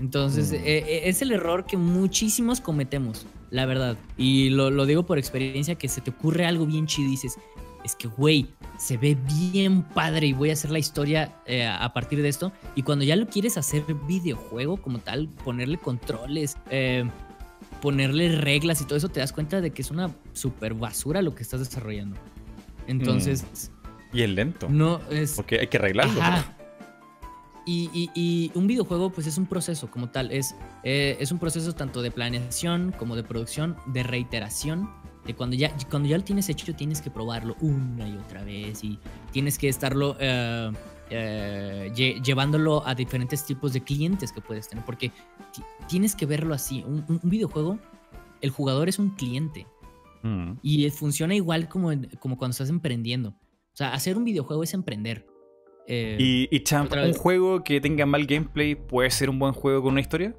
[0.01, 0.57] Entonces, mm.
[0.57, 3.97] eh, es el error que muchísimos cometemos, la verdad.
[4.19, 7.39] Y lo, lo, digo por experiencia, que se te ocurre algo bien chido y dices,
[7.85, 8.49] es que, güey,
[8.79, 12.53] se ve bien padre y voy a hacer la historia eh, a partir de esto.
[12.75, 17.09] Y cuando ya lo quieres hacer videojuego como tal, ponerle controles, eh,
[17.81, 21.35] ponerle reglas y todo eso, te das cuenta de que es una super basura lo
[21.35, 22.17] que estás desarrollando.
[22.87, 23.43] Entonces...
[23.43, 24.17] Mm.
[24.17, 24.69] Y es lento.
[24.71, 25.35] No es...
[25.35, 26.21] Porque hay que arreglarlo.
[26.21, 26.55] Ajá.
[27.71, 31.39] Y, y, y, un videojuego pues es un proceso como tal, es, eh, es un
[31.39, 34.89] proceso tanto de planeación como de producción, de reiteración,
[35.29, 38.83] de cuando ya, cuando ya lo tienes hecho tienes que probarlo una y otra vez
[38.83, 38.99] y
[39.31, 40.73] tienes que estarlo eh,
[41.11, 45.11] eh, lle llevándolo a diferentes tipos de clientes que puedes tener, porque
[45.89, 47.79] tienes que verlo así, un, un, videojuego,
[48.41, 49.67] el jugador es un cliente
[50.23, 50.53] mm.
[50.63, 51.91] y funciona igual como,
[52.21, 53.31] como cuando estás emprendiendo.
[53.31, 55.27] O sea, hacer un videojuego es emprender.
[55.87, 59.83] Eh, ¿Y, y Champ, un juego que tenga mal gameplay puede ser un buen juego
[59.83, 60.37] con una historia?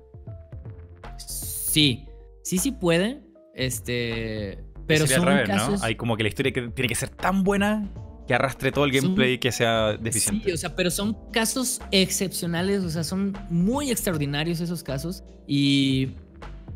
[1.17, 2.05] Sí,
[2.43, 3.23] sí, sí puede.
[3.55, 4.63] Este.
[4.89, 5.79] Pero son revés, casos...
[5.79, 5.85] ¿no?
[5.85, 7.87] Hay como que la historia que tiene que ser tan buena
[8.27, 9.39] que arrastre todo el gameplay son...
[9.39, 10.45] que sea deficiente.
[10.45, 15.23] Sí, o sea, pero son casos excepcionales, o sea, son muy extraordinarios esos casos.
[15.47, 16.09] Y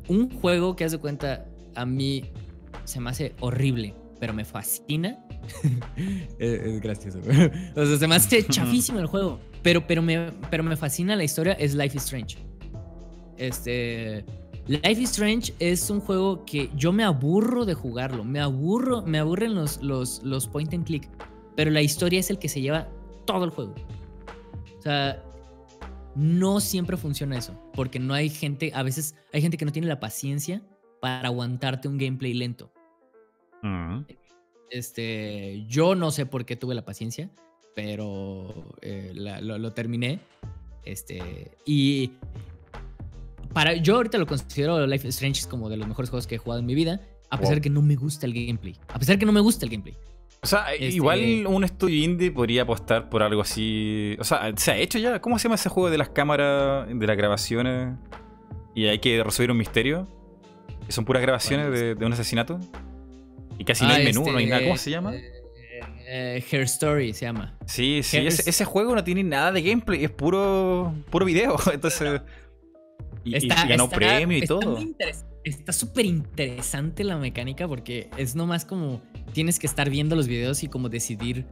[0.07, 1.45] un juego que, haz de cuenta,
[1.75, 2.25] a mí
[2.85, 5.17] se me hace horrible, pero me fascina,
[6.39, 7.19] es, gracioso.
[7.75, 9.39] o sea, se me hace chafísimo el juego.
[9.63, 12.37] Pero, pero, me, pero me fascina la historia, es Life is Strange.
[13.37, 14.25] Este.
[14.67, 18.23] Life is Strange es un juego que yo me aburro de jugarlo.
[18.23, 21.09] Me aburro, me aburren los, los, los point and click.
[21.55, 22.87] Pero la historia es el que se lleva
[23.25, 23.75] todo el juego.
[24.79, 25.21] O sea,
[26.15, 27.59] no siempre funciona eso.
[27.73, 30.61] Porque no hay gente, a veces hay gente que no tiene la paciencia
[31.01, 32.71] para aguantarte un gameplay lento.
[33.61, 34.01] Mm.
[34.69, 37.29] Este, yo no sé por qué tuve la paciencia,
[37.75, 40.19] pero eh, lo, terminé.
[40.85, 42.11] Este, y
[43.53, 46.37] para, yo ahorita lo considero Life is Strange como de los mejores juegos que he
[46.37, 48.75] jugado en mi vida, a pesar de que no me gusta el gameplay.
[48.89, 49.95] A pesar de que no me gusta el gameplay.
[50.43, 54.17] O sea, este igual un estudio indie podría apostar por algo así.
[54.19, 55.21] O sea, ¿se ha hecho ya?
[55.21, 57.95] ¿Cómo se llama ese juego de las cámaras, de las grabaciones?
[58.75, 60.07] Y hay que resolver un misterio.
[60.85, 62.59] Que son puras grabaciones de, un asesinato.
[63.57, 64.63] Y casi no hay ah, menú, no hay nada.
[64.63, 65.15] ¿Cómo se llama?
[65.15, 65.31] Eh,
[66.07, 67.57] eh, Hair Story se llama.
[67.65, 71.55] Sí, sí, ese, juego no tiene nada de gameplay, es puro, puro video.
[71.73, 72.21] Entonces.
[73.23, 74.77] Y, ganó premio y todo.
[75.43, 79.01] Está súper interesante la mecánica porque es nomás como
[79.33, 81.45] tienes que estar viendo los videos y como decidir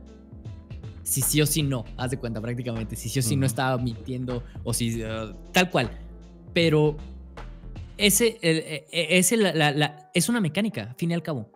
[1.04, 3.78] si sí o si no, haz de cuenta prácticamente, si sí o si no estaba
[3.78, 5.92] mintiendo o si uh, tal cual.
[6.54, 6.96] Pero
[7.98, 9.18] ese, e, e,
[10.14, 11.52] es una mecánica, al fin y al cabo.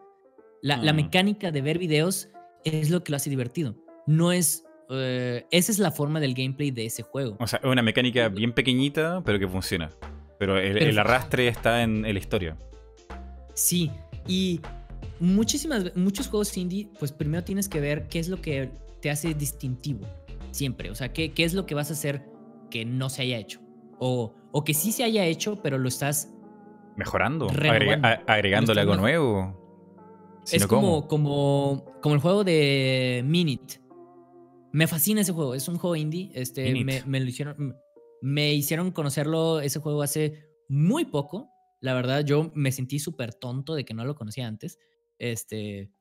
[0.61, 0.95] La, mm.
[0.95, 2.29] mecánica de ver videos
[2.63, 3.75] es lo que lo hace divertido.
[4.07, 4.64] No es...
[4.89, 7.37] Eh, esa es la forma del gameplay de ese juego.
[7.39, 9.89] O sea, es una mecánica bien pequeñita, pero que funciona.
[10.37, 12.57] Pero el, arrastre está en, la historia.
[13.53, 13.89] Sí,
[14.27, 14.59] y
[15.19, 18.69] muchísimas, muchos juegos indie, pues primero tienes que ver qué es lo que
[19.01, 20.05] te hace distintivo.
[20.51, 20.89] Siempre.
[20.89, 22.25] O sea, qué, qué es lo que vas a hacer
[22.69, 23.61] que no se haya hecho.
[23.99, 26.35] O, o que sí se haya hecho, pero lo estás
[26.95, 27.47] mejorando,
[28.27, 30.41] agregándole algo nuevo.
[30.51, 33.84] es como, como, como el juego de Minute.
[34.75, 35.55] Me fascina ese juego.
[35.55, 36.31] Es un juego indie.
[36.33, 37.77] Este, me, lo hicieron,
[38.21, 41.49] me hicieron conocerlo ese juego hace muy poco.
[41.79, 44.77] La verdad, yo me sentí súper tonto de que no lo conocía antes.
[45.17, 45.91] Este.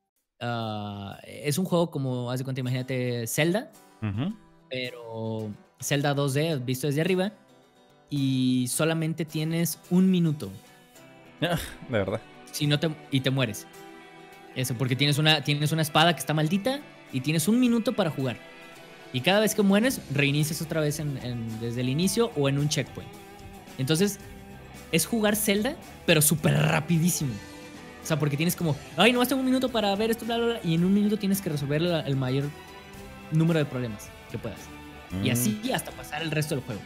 [0.41, 3.71] Ah, es un juego como, haz de cuenta, imagínate Zelda,
[4.69, 7.31] pero Zelda 2D visto desde arriba
[8.09, 10.51] y solamente tienes un minuto
[11.39, 11.47] de
[11.87, 12.19] verdad.
[12.51, 13.67] Si no te, y te mueres.
[14.53, 16.81] Eso, porque tienes una, tienes una espada que está maldita
[17.13, 18.37] y tienes un minuto para jugar.
[19.15, 21.01] Y cada vez que mueres, reinicias otra vez
[21.61, 23.09] desde el inicio o en un checkpoint.
[23.77, 24.19] Entonces,
[24.91, 27.31] es jugar Zelda, pero súper rapidísimo.
[28.03, 30.45] O sea, porque tienes como, ay, no, tengo un minuto para ver esto, bla, bla,
[30.47, 30.59] bla.
[30.65, 32.49] Y en un minuto tienes que resolver el mayor
[33.31, 34.59] número de problemas que puedas.
[35.23, 35.73] Y así mm.
[35.73, 36.81] hasta pasar el resto del juego.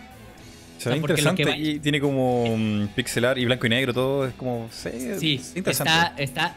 [0.80, 2.57] Se ve interesante y tiene como
[2.95, 4.69] pixelar y blanco y negro, todo es como.
[4.72, 6.23] Sí, interesante.
[6.23, 6.56] Está,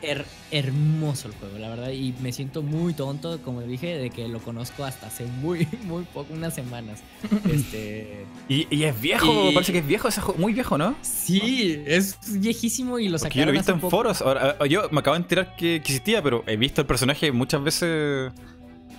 [0.53, 1.91] hermoso el juego, la verdad.
[1.91, 6.05] Y me siento muy tonto, como dije, de que lo conozco hasta hace muy, muy
[6.05, 7.03] poco, unas semanas.
[7.53, 8.25] este.
[8.49, 10.95] Y, es viejo, parece que es viejo ese juego, muy viejo, ¿no?
[11.03, 13.41] Sí, es viejísimo y lo sacaron.
[13.41, 14.23] Yo lo he visto en foros.
[14.23, 17.63] Ahora, ah, yo me acabo de enterar que, existía, pero he visto el personaje muchas
[17.65, 18.33] veces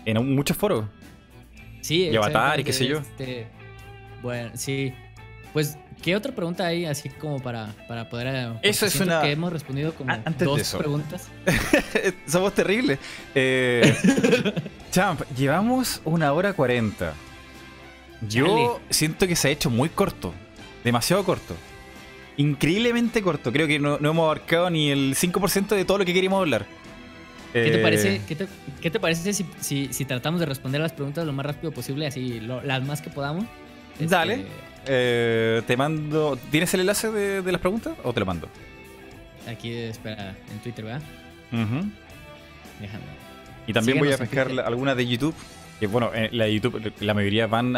[0.04, 0.84] en muchos foros.
[1.80, 2.98] Sí, y Avatar y qué sé yo.
[2.98, 3.48] Este,
[4.22, 4.94] bueno, sí.
[5.54, 8.28] Pues, ¿qué otra pregunta hay así como para, para poder...
[8.28, 9.22] Eh, eso es una...
[9.22, 11.30] Que hemos respondido como dos preguntas.
[12.28, 12.98] Somos terribles.
[13.36, 13.96] Eh,
[14.92, 17.14] Champ, llevamos una hora cuarenta.
[18.28, 20.34] Yo siento que se ha hecho muy corto.
[20.84, 21.56] Demasiado corto.
[22.38, 23.52] Increíblemente corto.
[23.52, 26.66] Creo que no, hemos abarcado ni el 5% de todo lo que queríamos hablar.
[27.54, 28.22] ¿Qué te parece, eh,
[28.82, 29.46] qué te, parece si,
[29.92, 33.46] si, tratamos de responder las preguntas lo más rápido posible, así las más que podamos?
[34.00, 34.48] Dale.
[34.85, 36.38] Eh, te mando.
[36.51, 38.47] ¿Tienes el enlace de, las preguntas o te lo mando?
[39.47, 41.01] Aquí, espera, en Twitter, ¿verdad?
[41.51, 43.03] Déjame.
[43.68, 45.35] Y también voy a pescar algunas de YouTube.
[45.80, 47.73] Que bueno, eh, la de YouTube, la mayoría van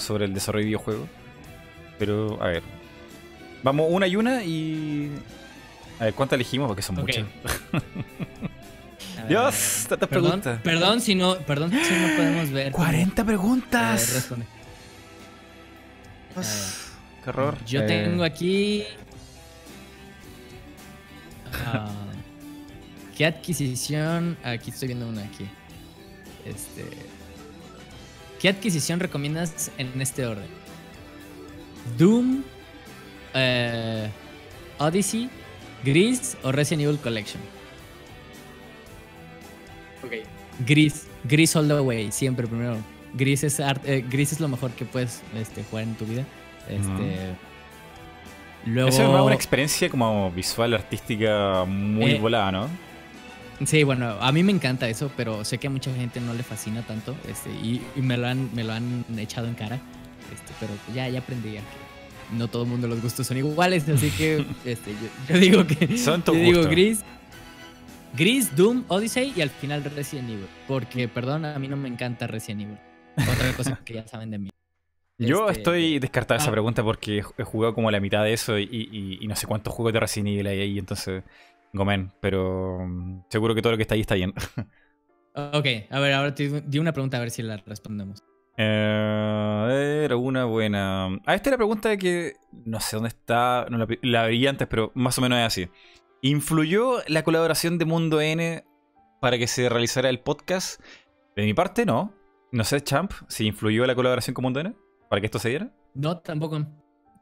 [0.00, 1.08] sobre el desarrollo de videojuegos.
[1.98, 2.62] Pero, a ver.
[3.62, 5.10] Vamos una y una y.
[5.98, 6.68] A ver, ¿cuántas elegimos?
[6.68, 7.26] Porque son muchas.
[9.28, 10.60] Dios, tantas preguntas.
[10.62, 12.72] Perdón si no, perdón si no podemos ver.
[12.72, 14.32] 40 preguntas.
[17.24, 17.56] Qué horror.
[17.64, 18.84] Yo tengo aquí.
[21.66, 21.90] Ah,
[23.16, 24.36] ¿Qué adquisición?
[24.44, 25.46] Aquí estoy viendo una aquí.
[26.44, 26.84] Este.
[28.40, 30.46] ¿Qué adquisición recomiendas en este orden?
[31.96, 32.44] Doom,
[33.34, 34.08] eh,
[34.78, 35.28] Odyssey,
[35.84, 37.42] Gris o Resident Evil Collection.
[40.04, 40.12] Ok.
[40.66, 42.76] Gris, Gris all the way, siempre primero.
[43.14, 46.24] Gris es, eh, gris es lo mejor que puedes este, jugar en tu vida.
[46.68, 47.34] Este,
[48.66, 48.88] luego...
[48.88, 52.68] Eso es una experiencia como visual, artística muy eh, volada, ¿no?
[53.64, 56.44] Sí, bueno, a mí me encanta eso, pero sé que a mucha gente no le
[56.44, 59.80] fascina tanto, este, y, me lo han, me lo han echado en cara,
[60.32, 63.88] este, pero ya, ya aprendí a que no todo el mundo los gustos son iguales,
[63.88, 64.92] así que este,
[65.28, 67.00] yo, digo que son yo digo gris,
[68.16, 72.28] gris, Doom, Odyssey y al final Resident Evil, porque perdón, a mí no me encanta
[72.28, 72.78] Resident Evil,
[73.20, 74.50] otra cosa que ya saben de mí.
[75.18, 76.52] Yo este, estoy descartando esa ah.
[76.52, 79.92] pregunta porque he jugado como la mitad de eso y, y no sé cuántos juegos
[79.92, 81.24] de Resident Evil hay ahí, entonces
[81.72, 84.32] Gomen, pero mm, seguro que todo lo que está ahí está bien.
[85.34, 88.22] ok, a ver, ahora te di una pregunta a ver si la respondemos.
[88.56, 91.06] Eh, era una buena.
[91.26, 92.32] Ah, esta es la pregunta de que
[92.64, 95.68] no sé dónde está, no la, la veía antes, pero más o menos es así.
[96.22, 98.64] ¿Influyó la colaboración de Mundo N
[99.20, 100.80] para que se realizara el podcast?
[101.36, 102.12] De mi parte, no.
[102.50, 104.74] No sé, Champ, si influyó la colaboración con Mundo N
[105.08, 105.70] para que esto se diera.
[105.94, 106.66] No, tampoco.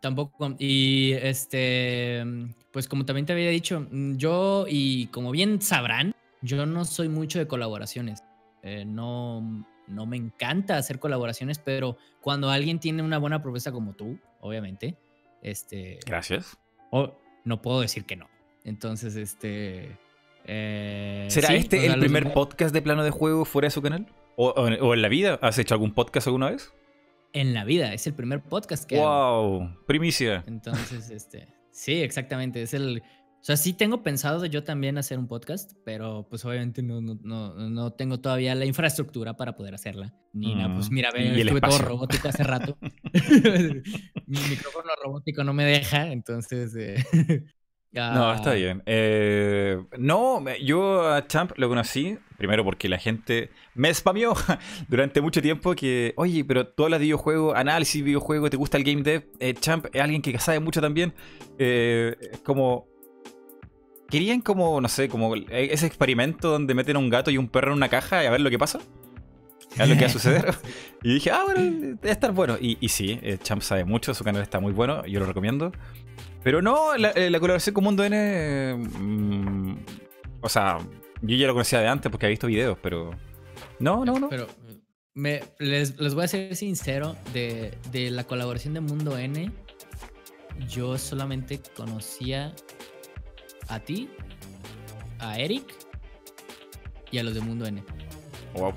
[0.01, 0.55] Tampoco.
[0.59, 2.25] Y este,
[2.71, 7.09] pues como también te había dicho, mm, yo y como bien sabrán, yo no soy
[7.09, 8.23] mucho de colaboraciones.
[8.63, 13.95] Eh, no, no me encanta hacer colaboraciones, pero cuando alguien tiene una buena propuesta como
[13.95, 14.97] tú, obviamente,
[15.43, 15.99] este...
[16.07, 16.57] Gracias.
[17.45, 18.29] no puedo decir que no.
[18.65, 19.99] Entonces, este...
[20.49, 24.07] Eh, ¿Será este el primer podcast de plano de juego fuera de su canal?
[24.37, 25.39] ¿O, en la vida?
[25.43, 26.73] ¿Has hecho algún podcast alguna vez?
[27.37, 27.93] en la vida.
[27.93, 30.43] Es el primer podcast que wow, primicia.
[30.47, 32.63] Entonces, este, sí, exactamente.
[32.63, 33.03] Es el.
[33.41, 37.55] O sea, sí tengo pensado yo también hacer un podcast, pero pues obviamente no, no,
[37.55, 40.13] no, tengo todavía la infraestructura para poder hacerla.
[40.33, 42.77] Ni nada, pues mm, mira, ve, estuve todo robótico hace rato.
[44.27, 46.75] Mi micrófono robótico no me deja, entonces.
[46.75, 46.97] Eh,
[47.97, 48.83] no, está bien.
[48.87, 54.35] Eh, no, yo a Champ lo conocí, primero porque la gente me spameó
[54.89, 58.77] durante mucho tiempo que, oye, pero tú hablas de videojuego, análisis de videojuego, te gusta
[58.77, 59.27] el game dev.
[59.41, 61.15] Eh, Champ es alguien que sabe mucho también.
[61.59, 62.87] Eh, como...
[64.09, 67.73] Querían como, no sé, como ese experimento donde meten a un gato y un perro
[67.73, 68.79] en una caja y a ver lo que pasa.
[69.75, 70.55] A ver lo que va a suceder.
[71.03, 72.57] y dije, ah, bueno, debe estar bueno.
[72.61, 75.73] Y, y sí, Champ sabe mucho, su canal está muy bueno, yo lo recomiendo.
[76.47, 78.77] Pero no, la, eh, colaboración con Mundo N.
[78.77, 79.79] Mm,
[80.41, 80.79] o sea,
[81.21, 83.11] yo ya lo conocía de antes porque había visto videos, pero.
[83.81, 84.29] No, no, no.
[84.29, 84.47] Pero
[85.13, 89.51] me, les, voy a ser sincero: de, de la colaboración de Mundo N,
[90.69, 92.55] yo solamente conocía
[93.67, 94.09] a ti,
[95.19, 95.75] a Eric
[97.11, 97.83] y a los de Mundo N.
[98.55, 98.73] Wow.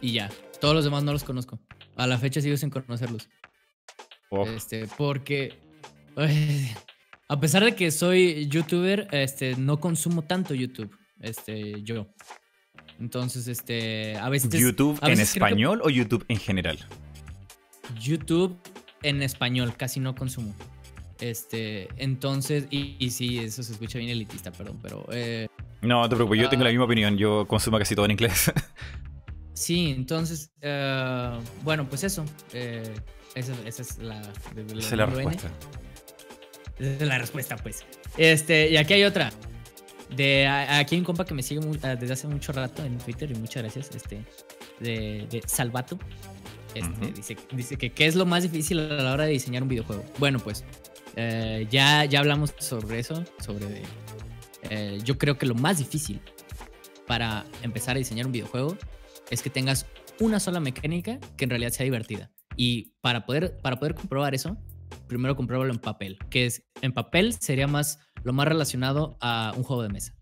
[0.00, 0.28] Y ya.
[0.60, 1.60] Todos los demás no los conozco.
[1.94, 3.28] A la fecha sigo sin conocerlos.
[4.56, 5.67] Este, porque
[7.28, 10.90] a pesar de que soy youtuber, este, no consumo tanto YouTube,
[11.20, 12.08] este, yo.
[12.98, 14.50] Entonces, este, a veces...
[14.50, 16.78] ¿YouTube en español o YouTube en general?
[18.00, 18.56] YouTube
[19.02, 20.54] en español, casi no consumo.
[21.20, 25.06] Este, entonces, y, sí, eso se escucha bien elitista, perdón, pero...
[25.12, 25.48] Eh,
[25.82, 26.72] no, no te preocupes, yo tengo la ah.
[26.72, 28.52] misma opinión, yo consumo casi todo en inglés.
[29.52, 32.82] sí, entonces, eh, bueno, pues eso, eh,
[33.34, 35.50] esa, es la, esa es la respuesta.
[36.78, 37.84] Esa es la respuesta, pues.
[38.16, 39.32] Este, y aquí hay otra.
[40.14, 43.34] De aquí hay un compa que me sigue desde hace mucho rato en Twitter y
[43.34, 43.90] muchas gracias.
[43.94, 44.24] Este,
[44.80, 45.98] de, Salvato.
[46.74, 49.68] Este, dice, dice que qué es lo más difícil a la hora de diseñar un
[49.68, 50.04] videojuego.
[50.18, 50.64] Bueno, pues
[51.16, 53.24] eh, ya, ya hablamos sobre eso.
[53.40, 53.82] Sobre.
[54.70, 56.20] Eh, yo creo que lo más difícil
[57.06, 58.76] para empezar a diseñar un videojuego
[59.30, 59.86] es que tengas
[60.20, 62.30] una sola mecánica que en realidad sea divertida.
[62.56, 64.56] Y para poder, para poder comprobar eso,
[65.08, 69.62] primero compruébalo en papel, que es en papel sería más lo más relacionado a un
[69.62, 70.14] juego de mesa.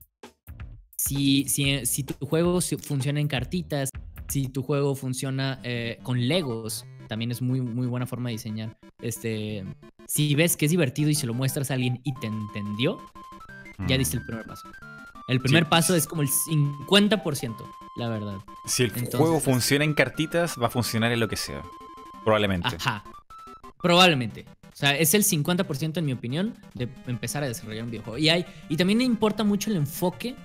[0.96, 3.90] Si, si, si tu juego funciona en cartitas,
[4.28, 8.76] si tu juego funciona eh, con Legos, también es muy, muy buena forma de diseñar.
[9.00, 9.64] Este,
[10.06, 12.98] si ves que es divertido y se lo muestras a alguien y te entendió,
[13.86, 13.98] ya mm.
[13.98, 14.68] diste el primer paso.
[15.28, 17.56] El primer paso es como el 50%,
[17.96, 18.38] la verdad.
[18.64, 21.62] Si el juego funciona en cartitas, va a funcionar en lo que sea.
[22.24, 22.68] Probablemente.
[22.68, 23.04] Ajá.
[23.82, 24.46] Probablemente.
[24.76, 28.18] O sea, es el 50% en mi opinión de empezar a desarrollar un videojuego.
[28.18, 30.36] Y, hay, y también importa mucho el enfoque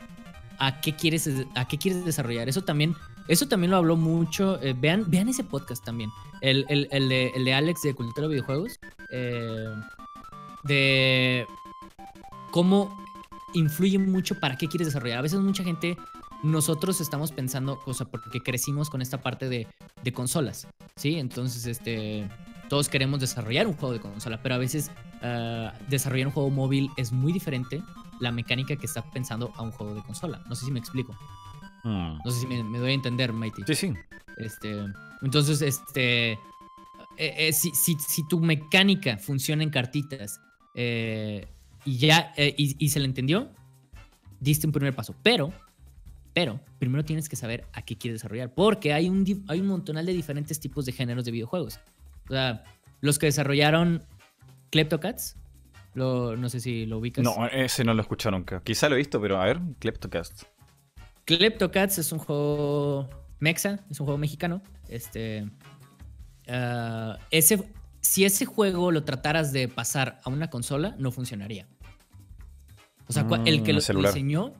[0.58, 2.48] a qué quieres, a qué quieres desarrollar.
[2.48, 2.96] Eso también,
[3.28, 4.58] eso también lo habló mucho.
[4.64, 6.12] Eh, vean, vean ese podcast también.
[6.40, 8.80] El, de, Alex de Cultura de Videojuegos.
[9.12, 9.76] Eh,
[10.64, 11.46] de
[12.52, 13.04] cómo
[13.54, 15.18] influye mucho para qué quieres desarrollar.
[15.18, 15.98] A veces mucha gente,
[16.42, 19.68] nosotros estamos pensando, o sea, porque crecimos con esta parte de,
[20.02, 21.18] de consolas, ¿sí?
[21.18, 22.30] Entonces, este
[22.72, 24.92] todos queremos desarrollar un juego de consola, pero a veces
[25.22, 27.84] ah, desarrollar un juego móvil es muy diferente
[28.22, 30.42] la mecánica que está pensando a un juego de consola.
[30.48, 31.12] No sé si me explico.
[31.84, 32.20] Hmm.
[32.24, 33.64] No sé si me, doy a entender, Mighty.
[33.68, 33.94] Sí, sí.
[34.38, 34.86] Este,
[35.22, 36.38] entonces, este, eh,
[37.18, 40.40] eh, si, si, tu mecánica funciona en cartitas
[40.74, 41.50] eh,
[41.84, 43.50] y ya y, se le entendió,
[44.40, 45.14] diste un primer paso.
[45.22, 45.52] Pero
[46.32, 50.06] Pero primero tienes que saber a qué quieres desarrollar, porque hay un, hay un montonal
[50.06, 51.78] de diferentes tipos de géneros de videojuegos.
[52.32, 52.64] O sea,
[53.02, 54.06] los que desarrollaron
[54.70, 55.36] Kleptocats,
[55.96, 57.26] lo, no sé si lo ubicas.
[57.26, 58.62] No, ese no lo nunca.
[58.64, 60.44] Quizá lo he visto, pero a ver, Kleptocast.
[61.26, 63.10] Kleptocats es un juego
[63.40, 64.62] mexa, es un juego mexicano.
[64.88, 65.46] Este,
[66.48, 71.68] ah, ese, si ese juego lo trataras de pasar a una consola, no funcionaría.
[73.08, 74.14] O sea, el que Mm, lo celular.
[74.14, 74.54] diseñó,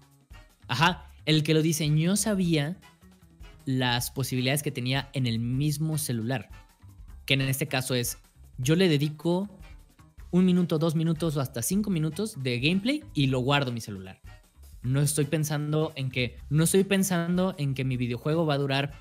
[0.68, 2.76] ajá, el que lo diseñó sabía
[3.64, 6.50] las posibilidades que tenía en el mismo celular.
[7.26, 8.18] Que en este caso es,
[8.58, 9.50] yo le dedico
[10.32, 13.82] un minuto, dos minutos o hasta cinco minutos de gameplay y lo guardo en mi
[13.82, 14.20] celular.
[14.82, 18.94] No estoy pensando en que, no estoy pensando en que mi videojuego va a durar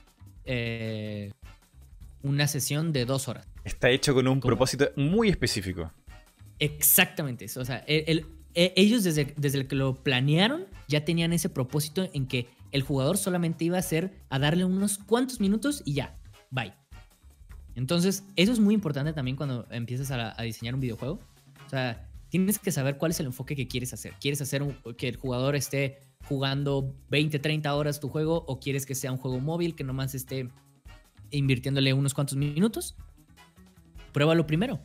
[0.45, 1.33] eh,
[2.23, 3.47] una sesión de dos horas.
[3.65, 4.51] Está hecho con un ¿Cómo?
[4.51, 5.91] propósito muy específico.
[6.59, 7.61] Exactamente eso.
[7.61, 11.49] O sea, el- el- e- ellos desde, desde el que lo planearon ya tenían ese
[11.49, 15.95] propósito en que el jugador solamente iba a hacer a darle unos cuantos minutos y
[15.95, 16.19] ya,
[16.51, 16.73] bye.
[17.77, 21.21] Entonces, eso es muy importante también cuando empiezas a, a diseñar un videojuego.
[21.67, 24.15] O sea, tienes que saber cuál es el enfoque que quieres hacer.
[24.21, 25.99] ¿Quieres hacer un- que el jugador esté
[26.29, 30.15] jugando 20, 30 horas tu juego o quieres que sea un juego móvil que nomás
[30.15, 30.49] esté
[31.31, 32.97] invirtiéndole unos cuantos minutos?
[34.13, 34.79] Pruébalo primero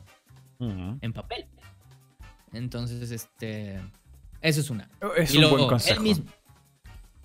[0.59, 1.45] en papel.
[2.53, 3.79] Entonces, este.
[4.41, 4.89] Eso es una.
[5.17, 6.01] Es Y un luego, buen él consejo.
[6.01, 6.25] mismo.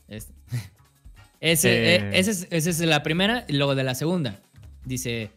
[0.08, 0.32] Este-
[1.40, 1.96] Ese, Eh.
[1.96, 3.44] eh, esa es, esa es la primera.
[3.48, 4.40] Y luego de la segunda.
[4.84, 5.30] Dice: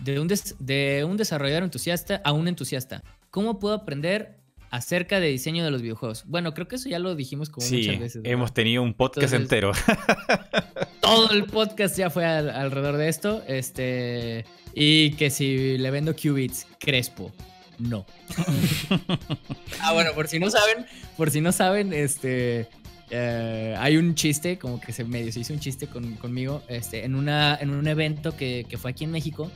[0.00, 3.02] de un, des- de un desarrollador entusiasta a un entusiasta.
[3.30, 4.36] ¿Cómo puedo aprender
[4.70, 6.24] acerca de diseño de los videojuegos?
[6.26, 8.22] Bueno, creo que eso ya lo dijimos como Sí, muchas veces.
[8.22, 8.32] ¿verdad?
[8.32, 9.72] hemos tenido un podcast Entonces- entero.
[11.00, 13.42] Todo el podcast ya fue al- alrededor de esto.
[13.46, 14.44] Este.
[14.74, 17.32] Y que si le vendo qubits, Crespo.
[17.78, 18.06] No.
[19.80, 22.68] ah, bueno, por si no saben, por si no saben, este.
[23.10, 26.62] eh, hay un chiste, como que se medio se hizo un chiste con- conmigo.
[26.68, 29.50] Este, en, una, en un evento que, que fue aquí en México,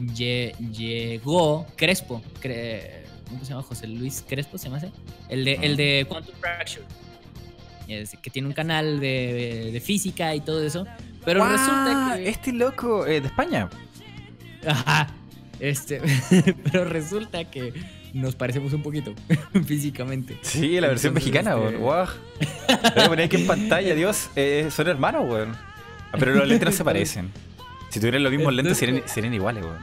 [0.00, 2.22] lle- llegó Crespo.
[2.42, 3.62] cre- ¿Cómo se llama?
[3.62, 4.90] José Luis Crespo se llama ese?
[5.28, 6.82] El de, el de Quantum Fracture.
[7.88, 10.86] Es- que tiene un canal de, de física y todo eso.
[11.24, 12.28] Pero resulta que.
[12.28, 13.68] Este loco eh, de España.
[14.66, 15.08] Ajá.
[15.58, 16.00] Este.
[16.64, 17.72] pero resulta que
[18.14, 19.14] nos parecemos un poquito
[19.66, 20.38] físicamente.
[20.42, 21.76] Sí, la versión Entonces, mexicana, este-.
[21.76, 22.06] Guau.
[22.94, 24.30] Voy a poner aquí en pantalla, Dios.
[24.36, 25.52] eh, son hermanos, weón.
[26.12, 27.30] Ah, Pero lentes no se parecen.
[27.90, 29.78] Si tuvieran los mismos lentes, Entonces- serían, serían iguales, weón.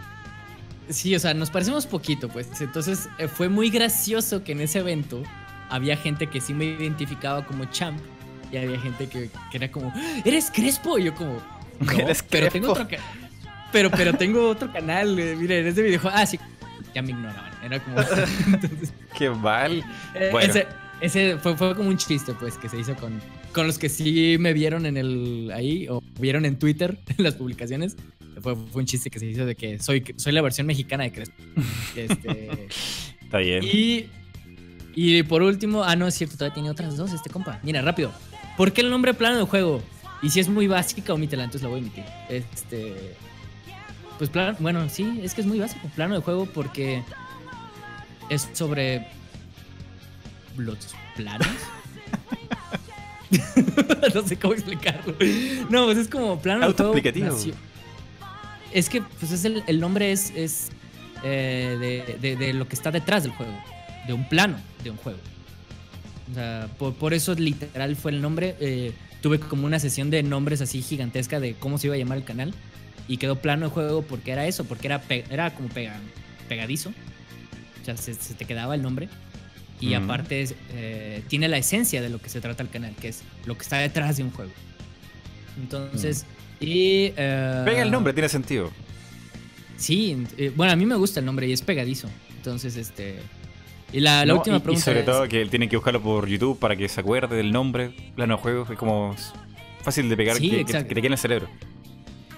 [0.89, 2.47] Sí, o sea, nos parecemos poquito, pues.
[2.61, 5.21] Entonces eh, fue muy gracioso que en ese evento
[5.69, 7.99] había gente que sí me identificaba como champ
[8.51, 10.21] y había gente que, que era como, "¡Ah!
[10.23, 10.97] ¿eres Crespo?
[10.97, 11.41] Y yo como,
[11.81, 12.87] no, Eres pero tengo otro
[13.73, 16.15] pero, pero tengo otro canal, eh, mira, en este videojuego.
[16.17, 16.39] Ah, sí,
[16.95, 17.51] ya me ignoraban.
[17.61, 17.97] Era como.
[18.47, 19.83] entonces, Qué mal.
[20.15, 20.49] eh, Bueno.
[20.53, 20.67] Ese,
[21.01, 23.19] ese fue, fue como un chiste, pues, que se hizo con,
[23.53, 27.35] con los que sí me vieron en el ahí o vieron en Twitter en las
[27.35, 27.95] publicaciones.
[28.41, 31.11] Fue, fue un chiste que se hizo de que soy, soy la versión mexicana de
[31.11, 31.35] Crespo.
[31.95, 32.67] Este,
[33.21, 33.63] Está bien.
[33.63, 34.05] y,
[34.95, 37.59] y por último, ah, no, es cierto, todavía tiene otras dos este compa.
[37.63, 38.11] Mira, rápido.
[38.57, 39.83] ¿Por qué el nombre plano de juego?
[40.21, 42.03] Y si es muy básica, omítela, entonces la voy a omitir.
[42.29, 43.15] Este.
[44.17, 45.87] Pues plano, bueno, sí, es que es muy básico.
[45.95, 47.03] Plano de juego porque
[48.29, 49.07] es sobre
[50.57, 51.47] los planos.
[54.13, 55.13] no sé cómo explicarlo.
[55.69, 56.65] No, pues es como plano.
[56.65, 57.25] Autoexplicativo.
[58.73, 60.69] Es que, pues es el, el nombre es, es
[61.23, 63.53] eh, de, de- de lo que está detrás del juego.
[64.07, 65.19] De un plano de un juego.
[66.31, 68.55] O sea, por, por eso literal fue el nombre.
[68.59, 72.17] eh, tuve como una sesión de nombres así gigantesca de cómo se iba a llamar
[72.17, 72.53] el canal.
[73.09, 75.99] Y quedó plano de juego porque era eso, porque era, era como pega-
[76.49, 76.89] pegadizo.
[77.81, 79.07] O sea, se, se te quedaba el nombre.
[79.79, 83.09] Y aparte es, eh, tiene la esencia de lo que se trata el canal, que
[83.09, 84.51] es lo que está detrás de un juego.
[85.61, 86.25] Entonces,
[86.59, 87.11] y...
[87.15, 88.71] eh, Pega el nombre, tiene sentido.
[89.77, 92.09] Sí, eh, bueno, a mí me gusta el nombre y es pegadizo.
[92.37, 93.19] Entonces, este...
[93.93, 96.01] Y la, la No, última y- pregunta Y sobre es- todo que tienen que buscarlo
[96.01, 97.91] por YouTube para que se acuerde del nombre.
[98.15, 98.67] Plano de juego.
[98.71, 99.15] Es como
[99.83, 100.89] fácil de pegar Sí, que, que- exacto.
[100.89, 101.47] que te quede en el cerebro.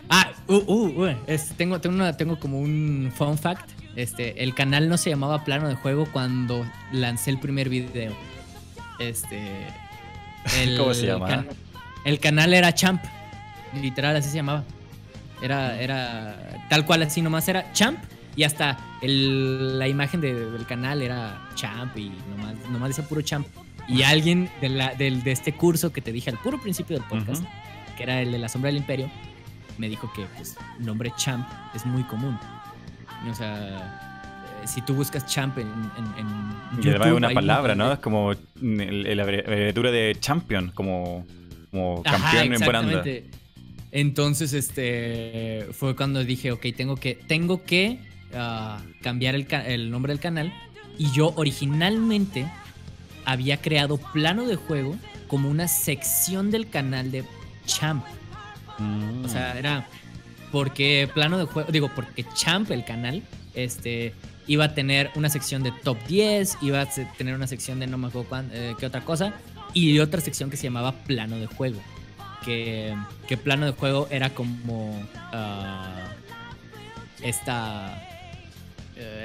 [0.10, 3.70] Ah, uh, uh, uh, es- tengo, tengo, una- tengo como un fun fact.
[4.00, 8.14] Este, el canal no se llamaba Plano de Juego cuando lancé el primer video.
[9.00, 9.68] Este.
[10.62, 11.28] el ¿Cómo se llama?
[11.28, 11.48] can-
[12.06, 13.04] el canal era Champ.
[13.82, 14.64] Literal, así se llamaba.
[15.42, 18.00] Era, era tal cual, así nomás era Champ.
[18.38, 23.22] Y hasta el- la imagen de- del canal era Champ y nomás, nomás decía puro
[23.22, 23.46] Champ.
[23.90, 27.06] Y alguien de, la- del- de este curso que te dije al puro principio del
[27.06, 27.44] podcast,
[27.98, 29.12] que era el de la sombra del imperio,
[29.78, 31.46] me dijo que pues, el nombre Champ
[31.76, 32.40] es muy común.
[33.30, 33.58] O sea,
[34.64, 37.36] eh, si tú buscas Champ en, en, en Y además es YouTube, una hay un
[37.36, 37.88] palabra, ¿no?
[37.88, 41.26] de- Es como la abreviatura de champion, como
[41.72, 43.04] como campeón en buena
[43.92, 48.00] Entonces, este fue cuando dije, ok, tengo que, tengo que
[48.34, 50.54] ah, cambiar el, el nombre del canal.
[50.98, 52.46] Y yo originalmente
[53.26, 54.96] había creado plano de juego
[55.28, 57.24] como una sección del canal de
[57.66, 58.04] Champ.
[59.24, 59.88] O sea, era
[60.52, 63.24] porque plano de juego, digo, porque Champ, el canal,
[63.54, 64.14] este,
[64.48, 66.86] iba a tener una sección de top 10, iba a
[67.18, 69.34] tener una sección de no me acuerdo eh, qué otra cosa,
[69.74, 71.80] y otra sección que se llamaba plano de juego.
[72.44, 72.96] Que,
[73.28, 76.00] que plano de juego era como uh,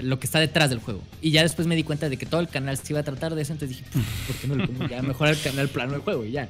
[0.03, 1.01] lo que está detrás del juego.
[1.23, 3.35] Y ya después me di cuenta de que todo el canal se iba a tratar
[3.35, 3.91] de eso, entonces dije,
[4.27, 6.25] ¿por qué no le pongo ya mejor el canal plano del juego?
[6.25, 6.49] Y ya.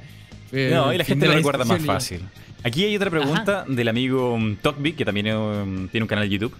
[0.71, 2.21] No, y la gente lo recuerda más fácil.
[2.63, 6.29] Aquí hay otra pregunta del amigo um, Tokbi, que también um, tiene un canal de
[6.29, 6.55] YouTube.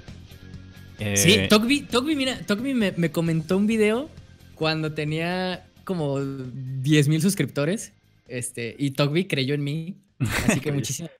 [0.99, 4.09] Eh, sí, Tokbi, mira, Tokbi me, me, comentó un video
[4.53, 7.91] cuando tenía como 10.000 suscriptores.
[8.27, 9.95] Este, y Tokbi creyó en mí.
[10.47, 11.11] Así que muchísimas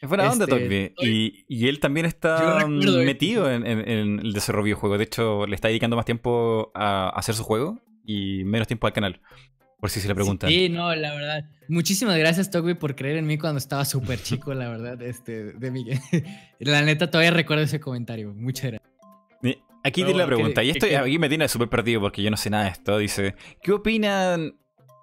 [0.00, 4.98] es buena onda, este, Y, y, él también está metido en, el desarrollo de videojuegos.
[4.98, 8.94] De hecho, le está dedicando más tiempo a hacer su juego y menos tiempo al
[8.94, 9.20] canal.
[9.78, 10.48] Por si se le preguntan.
[10.48, 11.44] Sí, no, la verdad.
[11.68, 15.00] Muchísimas gracias, Togby, por creer en mí cuando estaba súper chico, la verdad.
[15.02, 15.84] Este, de mi...
[16.60, 18.32] la neta, todavía recuerdo ese comentario.
[18.34, 18.96] Muchas gracias.
[19.86, 22.50] Aquí tiene la pregunta, y esto aquí me tiene súper perdido porque yo no sé
[22.50, 22.98] nada de esto.
[22.98, 24.56] Dice: ¿Qué opinan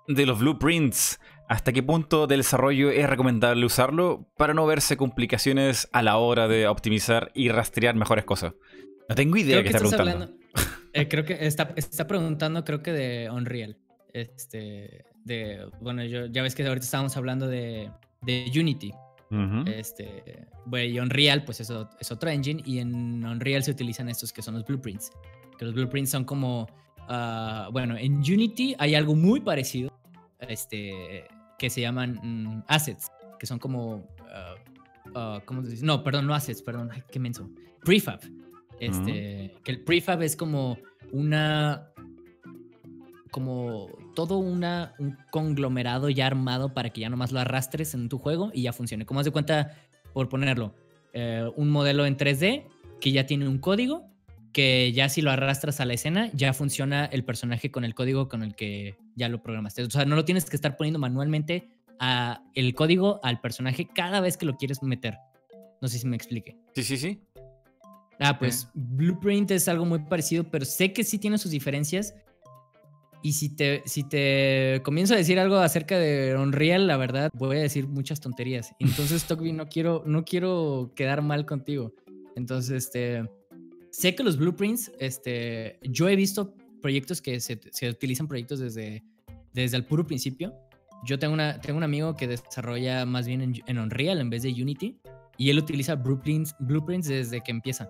[0.10, 1.22] de los blueprints?
[1.48, 6.50] ¿Hasta qué punto del desarrollo es recomendable usarlo para no verse complicaciones a la hora
[6.50, 8.56] de optimizar y rastrear mejores cosas?
[9.08, 10.36] No tengo idea de qué está preguntando.
[10.94, 13.78] Eh, creo que está, está, preguntando, creo que de Unreal.
[14.14, 17.92] Este, de, bueno, yo, ya ves que ahorita estábamos hablando de,
[18.22, 18.94] de Unity.
[19.66, 24.32] Este, bueno, y Unreal, pues eso es otro engine, y en Unreal se utilizan estos
[24.32, 25.12] que son los blueprints.
[25.58, 26.68] Que los blueprints son como,
[27.10, 29.92] ah, bueno, en Unity hay algo muy parecido,
[30.40, 31.26] este,
[31.58, 34.08] que se llaman mm, assets, que son como,
[35.16, 35.86] uh, ¿cómo se dice?
[35.86, 37.50] No, perdón, no assets, perdón, qué menso.
[37.84, 38.20] Prefab.
[38.80, 40.78] Este, que el prefab es como
[41.12, 41.93] una,
[43.34, 48.20] como todo una, un conglomerado ya armado para que ya nomás lo arrastres en tu
[48.20, 49.08] juego y ya funcione.
[49.08, 49.76] Como haz de cuenta,
[50.14, 50.76] por ponerlo,
[51.14, 52.68] eh, un modelo en 3D
[53.02, 54.06] que ya tiene un código
[54.54, 58.30] que ya si lo arrastras a la escena, ya funciona el personaje con el código
[58.30, 59.82] con el que ya lo programaste.
[59.82, 61.70] O sea, no lo tienes que estar poniendo manualmente
[62.00, 65.18] a el código al personaje cada vez que lo quieres meter.
[65.82, 66.56] No sé si me explique.
[66.76, 67.20] Sí, sí, sí.
[68.20, 72.14] Ah, pues Blueprint es algo muy parecido, pero sé que sí tiene sus diferencias.
[73.24, 77.58] Y si te, si te comienzo a decir algo acerca de Unreal, la verdad, voy
[77.58, 78.76] a decir muchas tonterías.
[78.80, 81.94] Entonces, Tokbi, no quiero, no quiero quedar mal contigo.
[82.36, 83.24] Entonces, este
[83.94, 89.04] sé que los blueprints, este, yo he visto proyectos que se, utilizan proyectos desde,
[89.54, 90.54] desde el puro principio.
[91.06, 94.50] Yo tengo, una, tengo un amigo que desarrolla más bien en, Unreal en vez de
[94.50, 95.00] Unity
[95.38, 97.90] y él utiliza blueprints, blueprints desde que empieza.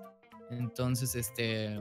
[0.52, 1.76] Entonces, este,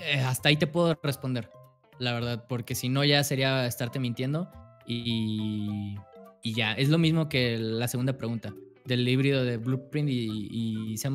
[0.00, 1.50] eh, hasta ahí te puedo responder,
[1.98, 4.50] la verdad, porque si no ya sería estarte mintiendo
[4.86, 5.96] y,
[6.42, 6.72] y ya.
[6.72, 8.54] Es lo mismo que la segunda pregunta
[8.84, 11.08] del híbrido de Blueprint y, y C++.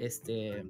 [0.00, 0.64] Este,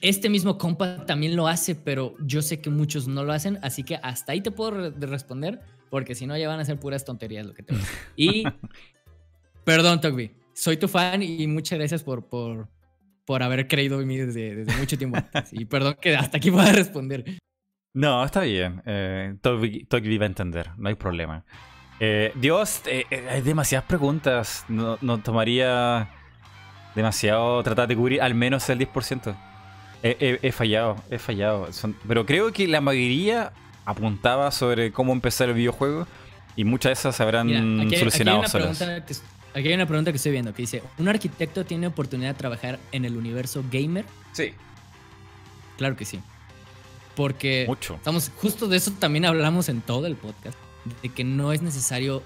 [0.00, 3.82] este mismo compa también lo hace, pero yo sé que muchos no lo hacen, así
[3.82, 5.60] que hasta ahí te puedo responder,
[5.90, 7.74] porque si no ya van a ser puras tonterías lo que te
[8.16, 8.44] Y,
[9.64, 12.68] perdón, Togby, soy tu fan y muchas gracias por, por,
[13.24, 15.18] por haber creído en mí desde, mucho tiempo
[15.52, 17.24] Y perdón que hasta aquí pueda responder.
[17.92, 18.82] No, está bien.
[18.86, 21.44] Eh, Togby, va a entender, no hay problema.
[21.98, 24.64] Eh, Dios, eh, eh, hay demasiadas preguntas.
[24.68, 26.08] No, no tomaría
[26.94, 29.36] demasiado tratar de cubrir al menos el 10%.
[30.02, 31.68] He, fallado, he fallado.
[32.08, 33.52] pero creo que la mayoría
[33.84, 36.06] apuntaba sobre cómo empezar el videojuego
[36.56, 37.48] y muchas de esas se habrán
[37.90, 39.14] solucionado aquí
[39.54, 42.78] aquí hay una pregunta que estoy viendo que dice, ¿un arquitecto tiene oportunidad de trabajar
[42.92, 44.04] en el universo gamer?
[44.32, 44.54] Sí.
[45.76, 46.20] Claro que sí.
[47.16, 47.96] Porque Mucho.
[47.96, 50.56] estamos justo de eso también hablamos en todo el podcast,
[51.02, 52.22] de que no es necesario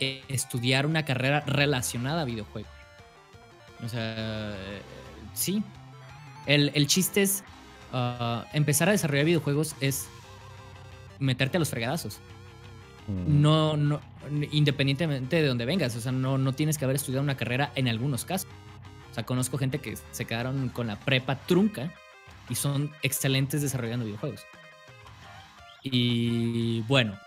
[0.00, 2.70] eh, estudiar una carrera relacionada a videojuegos.
[3.84, 4.56] O sea,
[5.34, 5.62] sí.
[6.46, 7.44] El, chiste es
[7.92, 10.08] ah, empezar a desarrollar videojuegos es
[11.18, 12.20] meterte a los fregadazos.
[13.06, 13.42] Mm.
[13.42, 14.00] No, no,
[14.52, 15.96] independientemente de donde vengas.
[15.96, 18.48] O sea, no, no tienes que haber estudiado una carrera en algunos casos.
[19.10, 21.92] O sea, conozco gente que se quedaron con la prepa trunca
[22.48, 24.46] y son excelentes desarrollando videojuegos.
[25.82, 27.18] Y bueno.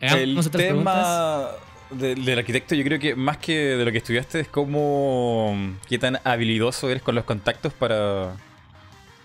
[0.00, 1.50] El tema
[1.90, 5.56] del arquitecto, yo creo que más que de lo que estudiaste es cómo
[5.88, 8.34] qué tan habilidoso eres con los contactos para,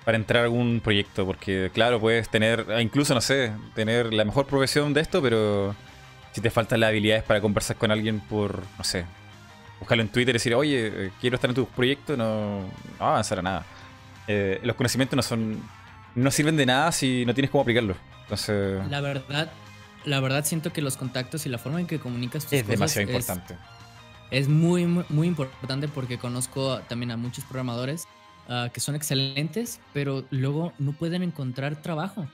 [0.06, 1.26] para entrar a algún proyecto.
[1.26, 5.76] Porque, claro, puedes tener, incluso, no sé, tener la mejor profesión de esto, pero
[6.34, 9.06] si te faltan las habilidades para conversar con alguien por, no sé,
[9.80, 12.70] buscarlo en Twitter y decir, oye, eh, quiero estar en tu proyecto, no, no
[13.02, 13.66] va a avanzar a nada.
[14.28, 15.62] Eh, los conocimientos no son.
[16.16, 17.98] no sirven de nada si no tienes cómo aplicarlos.
[18.24, 18.82] Entonces.
[18.90, 19.52] La verdad,
[20.06, 22.70] la verdad siento que los contactos y la forma en que comunicas tus es cosas
[22.72, 23.56] demasiado es- importante.
[24.30, 28.06] Es muy, muy, muy importante porque conozco también a muchos programadores
[28.50, 32.28] ah, que son excelentes, pero luego no pueden encontrar trabajo.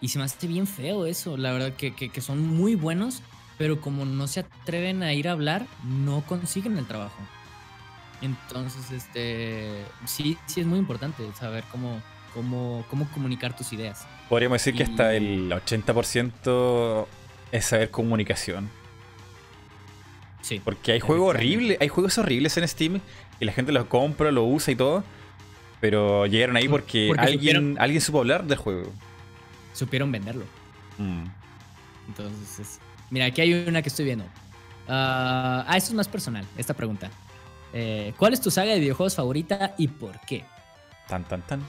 [0.00, 3.22] Y se me hace bien feo eso, la verdad, que, que- que son muy buenos,
[3.56, 7.18] pero como no se atreven a ir a hablar, no consiguen el trabajo.
[8.20, 12.02] Entonces, este, sí, sí es muy importante saber cómo,
[12.34, 14.06] cómo, cómo comunicar tus ideas.
[14.28, 17.06] Podríamos decir que hasta el 80%
[17.52, 18.68] es saber comunicación.
[20.42, 20.60] Sí.
[20.64, 23.00] Porque hay juegos horribles, hay juegos horribles en Steam
[23.40, 25.04] y la gente los compra, los usa y todo.
[25.80, 28.92] Pero llegaron ahí porque, Porque alguien, supieron- alguien supo hablar del juego.
[29.74, 30.44] Supieron venderlo.
[30.98, 31.24] Mm.
[32.08, 32.80] Entonces, es-
[33.10, 34.24] mira, aquí hay una que estoy viendo.
[34.88, 37.10] Ah, ah, esto es más personal, esta pregunta.
[37.72, 40.44] Eh, ¿Cuál es tu saga de videojuegos favorita y por qué?
[41.06, 41.62] Tan, tan, tan.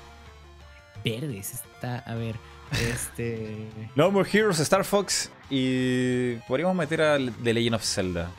[1.04, 2.36] Verdes está, a ver,
[2.72, 3.68] este...
[3.96, 8.30] No More Heroes, Star Fox y podríamos meter a The Legend of Zelda.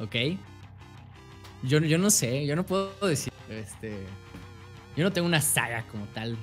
[0.00, 0.14] ok.
[1.64, 4.06] Yo, yo no sé, yo no puedo decir, este...
[4.96, 6.36] Yo no tengo una saga como tal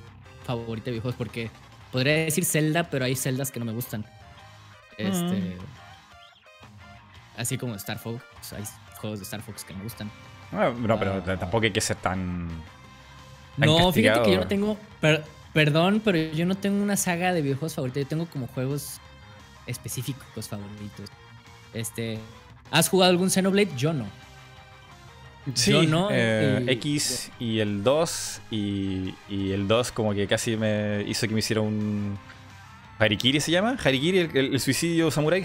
[0.44, 1.50] favorita de videojuegos porque
[1.92, 4.04] podría decir Zelda, pero hay Zeldas que no me gustan.
[4.98, 5.56] Este...
[7.36, 8.22] Así como Star Fox,
[8.54, 8.64] hay
[9.00, 10.10] juegos de Star Fox que me gustan.
[10.52, 11.36] Ah, no, pero Ah.
[11.38, 12.48] tampoco hay que ser tan.
[13.58, 14.76] tan No, fíjate que yo no tengo.
[15.00, 18.02] per- perdón, pero yo no tengo una saga de videojuegos favoritos.
[18.02, 19.00] Yo tengo como juegos
[19.66, 21.10] específicos favoritos.
[21.74, 22.18] Este.
[22.70, 23.70] ¿Has jugado algún Xenoblade?
[23.76, 24.06] Yo no.
[25.54, 30.26] Sí, Yo no, eh, y- X y el 2 y, y el 2 como que
[30.26, 32.18] casi me hizo que me hiciera un...
[32.98, 35.44] Harikiri se llama, Harikiri, el, el- el suicidio samurai.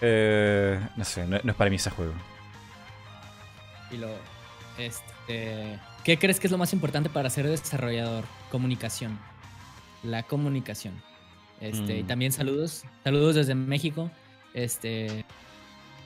[0.00, 2.12] Eh, no sé, no, no es para mí ese juego.
[3.90, 4.08] Y lo.
[4.78, 5.78] Este.
[6.04, 8.24] ¿Qué crees que es lo más importante para ser desarrollador?
[8.50, 9.18] Comunicación.
[10.02, 10.94] La comunicación.
[11.60, 12.06] Este, y Mm.
[12.06, 12.84] también saludos.
[13.04, 14.10] Saludos desde México.
[14.54, 15.24] Este.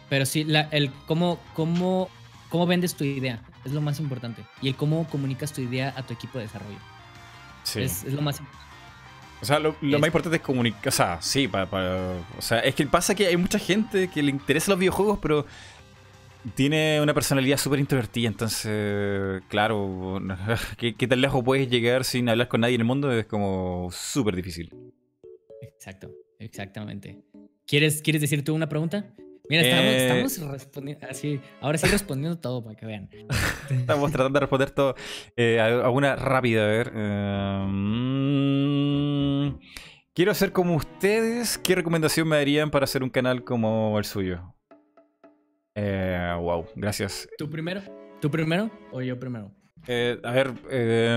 [0.08, 2.08] Pero sí, la, el cómo, cómo,
[2.50, 4.44] cómo vendes tu idea es lo más importante.
[4.60, 6.78] Y el cómo comunicas tu idea a tu equipo de desarrollo.
[7.62, 7.80] Sí.
[7.82, 8.64] Es, es lo más importante.
[9.44, 10.88] O sea, lo, más importante es comunicar.
[10.88, 14.22] O sea, sí, para, para- O sea, es que pasa que hay mucha gente que
[14.22, 15.44] le interesa los videojuegos, pero
[16.54, 18.28] tiene una personalidad súper introvertida.
[18.28, 20.18] Entonces, claro,
[20.78, 23.12] ¿qué, qué tan lejos puedes llegar sin hablar con nadie en el mundo?
[23.12, 24.70] Es como súper difícil.
[25.60, 27.22] Exacto, exactamente.
[27.66, 29.14] ¿Quieres, ¿Quieres decir tú una pregunta?
[29.48, 31.40] Mira, estamos, Eh, estamos respondiendo así.
[31.60, 33.10] Ahora sí respondiendo todo para que vean.
[33.70, 34.94] Estamos tratando de responder todo.
[35.36, 36.92] Eh, alguna rápida, a ver.
[38.24, 39.58] Mm,
[40.14, 41.58] quiero ser como ustedes.
[41.58, 44.54] ¿Qué recomendación me darían para hacer un canal como el suyo?
[45.74, 47.28] Eh, wow, gracias.
[47.36, 47.82] ¿Tú primero?
[48.20, 49.50] ¿Tú primero o yo primero?
[49.86, 50.52] Eh, a ver,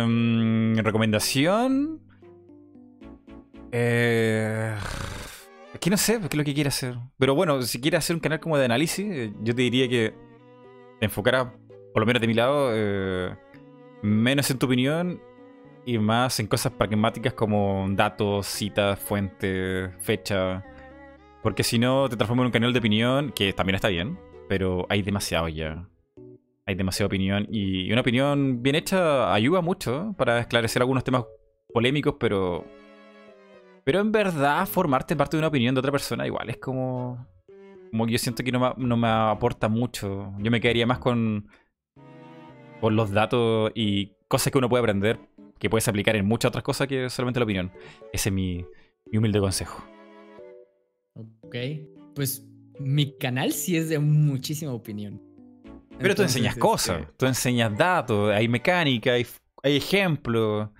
[0.05, 2.01] mm, recomendación.
[3.71, 4.75] Eh,
[5.79, 6.95] que no sé qué es lo que quiere hacer.
[7.17, 10.13] Pero bueno, si quieres hacer un canal como de análisis, eh, yo te diría que
[10.99, 11.53] te enfocara,
[11.93, 13.35] por lo menos de mi lado, eh,
[14.01, 15.21] menos en tu opinión
[15.85, 20.63] y más en cosas pragmáticas como datos, citas, fuentes, fecha.
[21.43, 24.85] Porque si no, te transforma en un canal de opinión, que también está bien, pero
[24.89, 25.87] hay demasiado ya
[26.67, 31.23] hay demasiada opinión y una opinión bien hecha ayuda mucho para esclarecer algunos temas
[31.73, 32.65] polémicos, pero
[33.87, 37.25] pero en verdad formarte parte de una opinión de otra persona igual es como
[37.89, 40.33] como que yo siento que no me, no me aporta mucho.
[40.39, 41.47] Yo me quedaría más con
[42.81, 45.21] con los datos y cosas que uno puede aprender
[45.57, 47.71] que puedes aplicar en muchas otras cosas que solamente la opinión.
[48.11, 48.65] Ese es mi,
[49.09, 49.81] mi humilde consejo.
[51.13, 51.55] Ok.
[52.13, 52.45] Pues
[52.81, 55.21] mi canal sí es de muchísima opinión.
[55.97, 59.25] Pero tú enseñas este, cosas, tú enseñas datos, hay mecánica, hay,
[59.63, 60.71] hay ejemplos.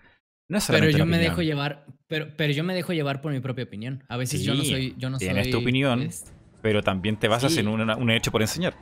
[0.49, 3.39] No es Pero yo me dejo llevar, pero, pero yo me dejo llevar por mi
[3.39, 4.03] propia opinión.
[4.07, 6.01] A veces yo no soy, yo no tienes soy, tu opinión.
[6.01, 6.25] es-
[6.61, 7.59] Pero también te basas Sí.
[7.59, 8.73] en una- un hecho por enseñar.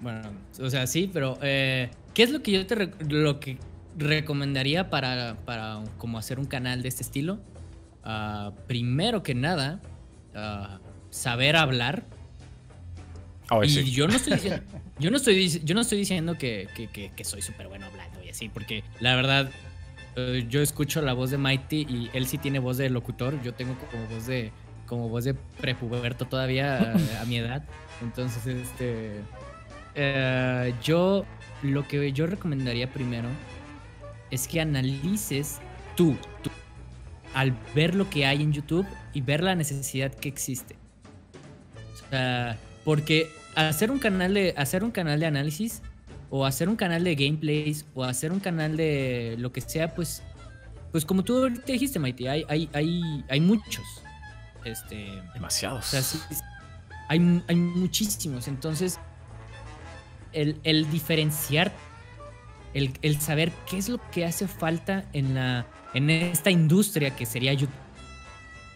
[0.00, 0.30] Bueno,
[0.60, 3.56] o sea, sí, pero eh, ¿qué es lo que yo te lo que
[3.96, 7.40] recomendaría para, para como hacer un canal de este estilo?
[8.04, 9.80] Ah, primero que nada,
[10.34, 10.80] ah,
[11.10, 12.04] saber hablar.
[13.50, 13.90] Oh, y sí.
[13.90, 14.62] yo no estoy diciendo,
[14.98, 18.22] yo no estoy, yo no estoy diciendo que, que- que- que soy súper bueno hablando
[18.24, 19.50] y así, porque la verdad,
[20.48, 23.74] yo escucho la voz de Mighty y él sí tiene voz de locutor, yo tengo
[23.90, 24.52] como voz de,
[24.86, 27.64] como voz de prepuberto todavía a, a mi edad.
[28.02, 29.20] Entonces, este,
[29.94, 31.24] eh, yo,
[31.62, 33.28] lo que yo recomendaría primero
[34.30, 35.60] es que analices
[35.96, 36.50] tú, tú,
[37.34, 40.76] al ver lo que hay en YouTube y ver la necesidad que existe.
[41.92, 45.82] O sea, porque hacer un canal de, hacer un canal de análisis
[46.34, 50.22] o hacer un canal de gameplays o hacer un canal de lo que sea, pues,
[50.90, 53.84] pues como tú te dijiste, Mighty, hay, hay, hay, hay muchos.
[54.64, 55.88] Este, Demasiados.
[55.88, 56.18] o sea, sí,
[57.08, 58.48] hay, hay muchísimos.
[58.48, 58.98] Entonces,
[60.32, 61.70] el, el diferenciar,
[62.72, 67.26] el, el saber qué es lo que hace falta en, la, en esta industria que
[67.26, 67.74] sería YouTube.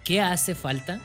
[0.05, 1.01] ¿Qué hace falta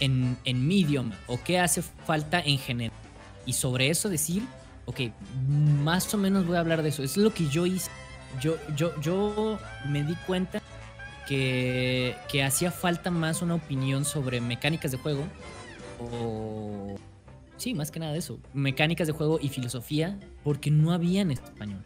[0.00, 1.18] en, en mi idioma?
[1.26, 2.96] ¿O qué hace falta en general?
[3.44, 4.42] Y sobre eso decir,
[4.86, 5.00] ok,
[5.82, 7.02] más o menos voy a hablar de eso.
[7.02, 7.90] Es lo que yo hice.
[8.40, 10.62] Yo, yo, yo me di cuenta
[11.26, 15.24] que, que hacía falta más una opinión sobre mecánicas de juego.
[16.00, 16.96] O.
[17.56, 18.40] Sí, más que nada de eso.
[18.54, 21.84] Mecánicas de juego y filosofía, porque no había en español.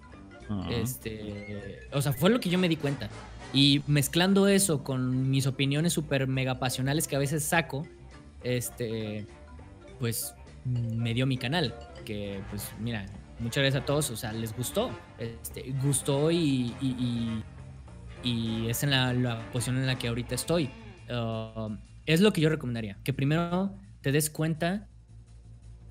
[0.71, 3.09] Este, o sea, fue lo que yo me di cuenta.
[3.53, 7.87] Y mezclando eso con mis opiniones súper mega pasionales que a veces saco,
[8.43, 9.27] este,
[9.99, 10.35] pues
[10.67, 11.75] me dio mi canal.
[12.05, 13.07] Que, pues, mira,
[13.39, 14.91] muchas gracias a todos, o sea, les gustó.
[15.19, 17.43] Este, gustó y, y,
[18.23, 20.71] y, y es en la, la posición en la que ahorita estoy.
[21.11, 21.77] Uh,
[22.07, 22.99] es lo que yo recomendaría.
[23.05, 24.89] Que primero te des cuenta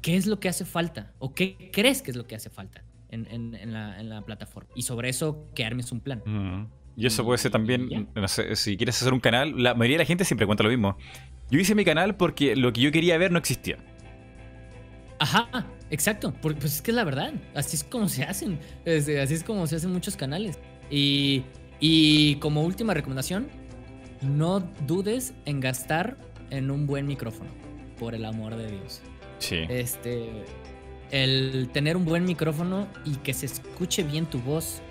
[0.01, 2.83] qué es lo que hace falta o qué crees que es lo que hace falta
[3.09, 4.69] en, en, en, la, en la, plataforma.
[4.75, 6.21] Y sobre eso que armes un plan.
[6.25, 6.67] Mm.
[6.97, 10.03] Y eso puede ser también, no sé, si quieres hacer un canal, la mayoría de
[10.03, 10.97] la gente siempre cuenta lo mismo.
[11.51, 13.77] Yo hice mi canal porque lo que yo quería ver no existía.
[15.19, 16.33] Ajá, exacto.
[16.41, 17.33] Porque, pues es que es la verdad.
[17.53, 18.59] Así es como se hacen.
[18.85, 20.59] Así es como se hacen muchos canales.
[20.89, 21.43] Y,
[21.79, 23.47] y como última recomendación,
[24.21, 26.17] no dudes en gastar
[26.49, 27.49] en un buen micrófono.
[27.97, 29.01] Por el amor de Dios.
[29.39, 29.61] Sí.
[29.69, 30.29] Este.
[31.11, 34.81] El tener un buen micrófono y que se escuche bien tu voz,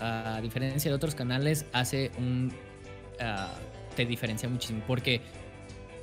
[0.00, 2.52] a diferencia de otros canales, hace un.
[3.20, 4.82] Uh, te diferencia muchísimo.
[4.86, 5.20] Porque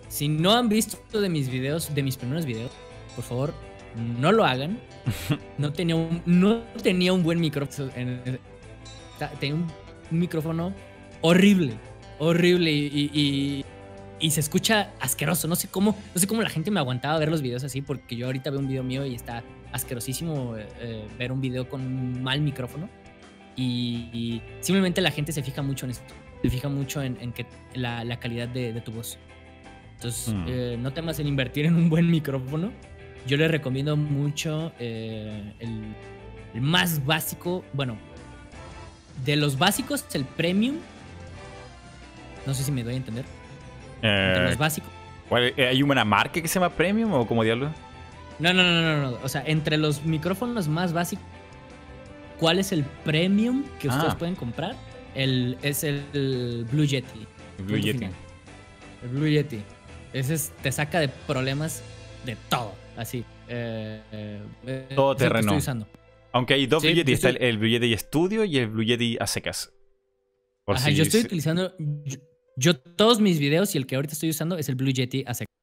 [0.07, 2.72] si no han visto de mis videos, de mis primeros videos,
[3.18, 3.53] por favor,
[4.22, 4.80] no lo hagan.
[5.57, 7.89] No tenía un, no tenía un buen micrófono.
[9.39, 9.68] Tenía un
[10.11, 10.72] micrófono
[11.22, 11.73] horrible.
[12.19, 12.72] Horrible.
[12.72, 13.65] Y, y,
[14.19, 15.48] y, se escucha asqueroso.
[15.48, 15.98] No sé cómo.
[16.14, 17.81] No sé cómo la gente me aguantaba ver los videos así.
[17.81, 21.81] Porque yo ahorita veo un video mío y está asquerosísimo eh, ver un video con
[21.81, 22.88] un mal micrófono.
[23.56, 26.14] Y, y, simplemente la gente se fija mucho en esto.
[26.44, 29.18] Se fija mucho en, en que la, la, calidad de, de, tu voz.
[29.95, 30.45] Entonces, mm.
[30.48, 32.72] eh, no temas en invertir en un buen micrófono.
[33.28, 35.94] Yo les recomiendo mucho eh, el,
[36.54, 37.66] el, más básico.
[37.74, 37.98] Bueno,
[39.26, 40.78] de los básicos, el premium.
[42.45, 43.26] No sé si me doy a entender.
[44.02, 44.90] Eh, de los básicos.
[45.28, 47.70] ¿cuál, ¿Hay una marca que se llama premium o como diablo?
[48.40, 49.18] No, no, no, no, no.
[49.24, 51.26] O sea, entre los micrófonos más básicos,
[52.40, 54.18] ¿cuál es el premium que ustedes ah.
[54.18, 54.76] pueden comprar?
[55.16, 57.28] El, es el, el Blue Yeti.
[57.60, 57.98] El Blue Yeti.
[57.98, 58.14] Final.
[59.04, 59.62] El Blue Yeti.
[60.14, 61.84] Ese es, te saca de problemas
[62.26, 62.74] de todo.
[62.98, 63.24] Así.
[63.48, 64.02] Eh,
[64.65, 65.40] eh, todo terreno.
[65.40, 65.88] Estoy usando.
[66.34, 67.14] Aunque hay dos sí, Blue Yeti.
[67.14, 69.72] Está el, el, Blue Yeti Studio y el Blue Yeti a secas.
[70.65, 71.28] Por Ajá, si yo estoy se...
[71.28, 71.74] utilizando.
[71.78, 72.18] Yo,
[72.57, 75.34] yo, todos mis videos y el que ahorita estoy usando es el Blue Yeti a
[75.34, 75.53] secas.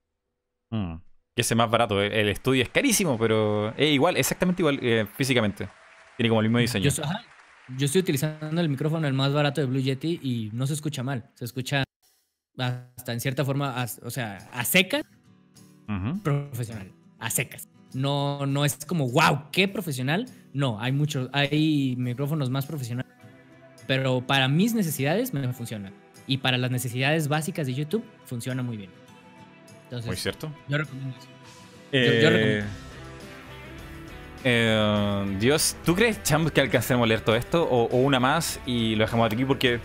[0.70, 0.96] Mm.
[1.34, 2.00] Que es más barato.
[2.00, 5.68] El estudio es carísimo, pero es igual, exactamente igual eh, físicamente.
[6.16, 6.88] Tiene como el mismo diseño.
[6.88, 7.24] Yo, ajá,
[7.76, 11.02] yo estoy utilizando el micrófono el más barato de Blue Yeti y no se escucha
[11.02, 11.30] mal.
[11.34, 11.82] Se escucha
[12.56, 15.02] hasta en cierta forma, a, o sea, a secas,
[15.88, 16.22] uh -huh.
[16.22, 16.92] profesional,
[17.24, 17.68] a secas.
[17.94, 20.26] No, no es como, wow, qué profesional.
[20.52, 23.10] No, hay muchos, hay micrófonos más profesionales.
[23.86, 25.92] Pero para mis necesidades me funciona.
[26.26, 28.90] Y para las necesidades básicas de YouTube funciona muy bien.
[29.84, 30.50] Entonces, muy cierto.
[30.68, 31.28] Yo recomiendo eso.
[31.92, 32.70] Eh, yo, yo recomiendo.
[34.46, 37.62] Eh, Dios, ¿tú crees, Champ, que alcancemos a leer todo esto?
[37.64, 39.80] O, o, una más y lo dejamos aquí porque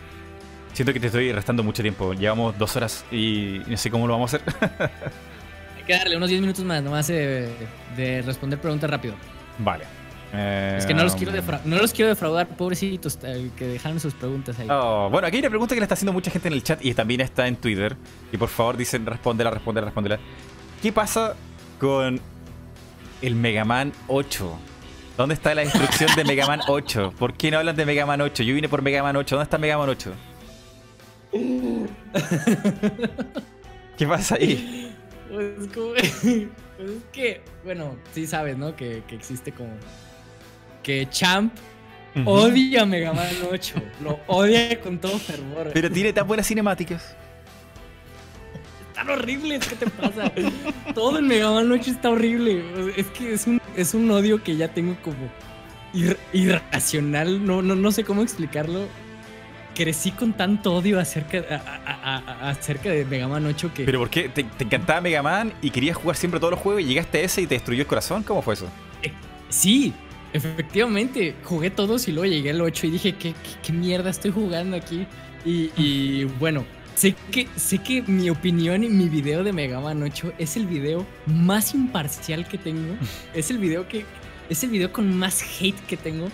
[0.73, 2.13] siento que te estoy restando mucho tiempo.
[2.13, 4.91] Llevamos dos horas y no sé cómo lo vamos a hacer.
[5.89, 7.49] Que darle unos 10 minutos más, nomás de,
[7.97, 9.15] de responder preguntas rápido.
[9.57, 9.85] Vale.
[10.31, 11.31] Eh, es que no los, quiero
[11.65, 14.67] no los quiero defraudar, pobrecitos, eh, que dejaron sus preguntas ahí.
[14.69, 16.85] Oh, bueno, aquí hay una pregunta que le está haciendo mucha gente en el chat
[16.85, 17.97] y también está en Twitter.
[18.31, 20.19] Y por favor dicen, respóndela, respóndela, respóndela.
[20.79, 21.35] ¿Qué pasa
[21.79, 22.21] con
[23.23, 24.59] el Mega Man 8?
[25.17, 27.15] ¿Dónde está la instrucción de Mega Man 8?
[27.17, 28.43] ¿Por qué no hablan de Mega Man 8?
[28.43, 29.37] Yo vine por Mega Man 8.
[29.37, 30.13] ¿Dónde está Mega Man 8?
[33.97, 34.95] ¿Qué pasa ahí?
[35.29, 36.49] Pues, como, pues es
[37.11, 38.75] que, bueno, sí sabes, ¿no?
[38.75, 39.71] Que, que existe como
[40.83, 41.53] que Champ
[42.15, 42.23] uh -huh.
[42.25, 43.75] odia Mega Man 8.
[44.03, 45.71] Lo odia con todo fervor.
[45.73, 47.15] Pero tiene tan buenas cinemáticas.
[48.89, 50.31] Están horribles, ¿qué te pasa?
[50.93, 52.63] todo el Mega Man 8 está horrible.
[52.97, 55.29] Es que es un, es un odio que ya tengo como
[55.93, 57.45] ir, irracional.
[57.45, 58.87] No, no, no sé cómo explicarlo.
[59.79, 61.37] Crecí con tanto odio acerca,
[62.41, 63.85] acerca de Mega Man 8 que...
[63.85, 64.27] ¿Pero por qué?
[64.27, 67.43] ¿Te, encantaba Mega Man y querías jugar siempre todos los juegos y llegaste a ese
[67.43, 68.23] y te destruyó el corazón?
[68.23, 68.67] ¿Cómo fue eso?
[69.01, 69.13] Eh,
[69.47, 69.93] sí,
[70.33, 71.33] efectivamente.
[71.45, 73.33] Jugué todos y luego llegué al 8 y dije, ¿qué,
[73.65, 75.07] qué, mierda estoy jugando aquí?
[75.45, 76.65] Y, y bueno,
[76.95, 80.67] sé que, sé que mi opinión y mi video de Mega Man 8 es el
[80.67, 82.95] video más imparcial que tengo.
[83.33, 84.03] es el video que...
[84.49, 86.27] Es el video con más hate que tengo.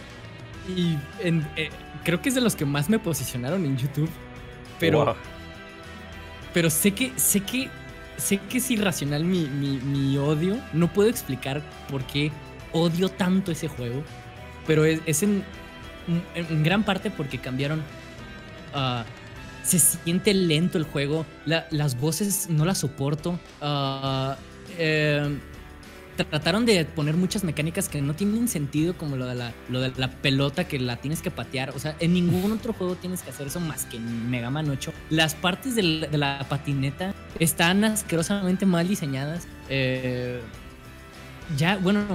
[0.76, 1.70] Y en, eh,
[2.06, 4.10] creo que es de los que más me posicionaron en YouTube.
[4.80, 5.18] Pero.
[6.54, 7.12] Pero sé que.
[7.18, 7.70] Sé que.
[8.18, 10.58] Sé que es irracional mi, mi, odio.
[10.72, 11.62] No puedo explicar
[11.92, 12.32] por qué
[12.72, 14.04] odio tanto ese juego.
[14.66, 15.44] Pero es, en,
[16.34, 17.80] en, gran parte porque cambiaron.
[18.74, 19.04] Uh,
[19.64, 21.26] se siente lento el juego.
[21.46, 23.38] las voces no las soporto.
[23.62, 24.34] Uh,
[24.78, 25.38] eh,
[26.24, 30.80] trataron de poner muchas mecánicas que no tienen sentido, como lo de la, pelota que
[30.80, 31.72] la tienes que patear.
[31.72, 34.70] O sea, en ningún otro juego tienes que hacer eso más que en Mega Man
[34.70, 34.94] 8.
[35.10, 39.48] Las partes de la, patineta están asquerosamente mal diseñadas.
[39.70, 40.42] Eh,
[41.58, 42.06] ya, bueno,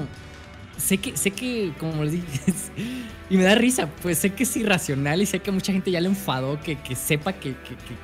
[0.81, 2.27] sé que, sé que, como les dije,
[3.31, 6.01] y me da risa, pues sé que es irracional y sé que mucha gente ya
[6.01, 7.55] le enfadó que, que sepa que,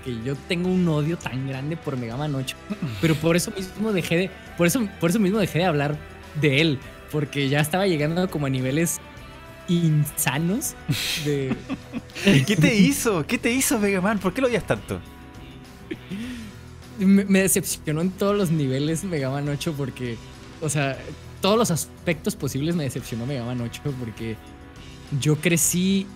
[0.05, 2.57] que, yo tengo un odio tan grande por Mega Man 8.
[3.01, 5.97] Pero por eso mismo dejé de, por eso, por eso mismo dejé de hablar
[6.40, 6.78] de él,
[7.11, 9.01] porque ya estaba llegando como a niveles
[9.69, 10.74] insanos
[11.24, 11.57] de...
[12.47, 13.27] ¿Qué te hizo?
[13.27, 14.19] ¿Qué te hizo Mega Man?
[14.19, 15.01] ¿Por qué lo odias tanto?
[16.98, 20.16] Me, me decepcionó en todos los niveles Mega Man 8 porque,
[20.61, 20.97] o sea,
[21.40, 24.36] todos los aspectos posibles me decepcionó Mega Man 8 porque
[25.20, 26.06] yo crecí.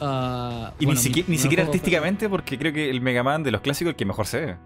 [0.00, 0.96] Uh, y ni,
[1.38, 4.26] siquiera, artísticamente, porque creo que el Mega Man de los clásicos es el que mejor
[4.26, 4.56] se ve.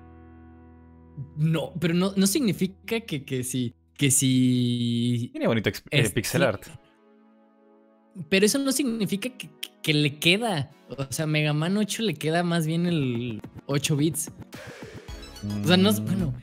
[1.36, 3.74] No, pero no, no significa que, que si.
[3.94, 5.28] Que si.
[5.32, 6.66] Tiene bonito eh, pixel art.
[8.28, 9.50] Pero eso no significa que,
[9.82, 10.70] que, le queda.
[10.88, 14.32] O sea, Mega Man 8 le queda más bien el 8 bits.
[15.62, 15.92] O sea, no.
[15.92, 16.34] Bueno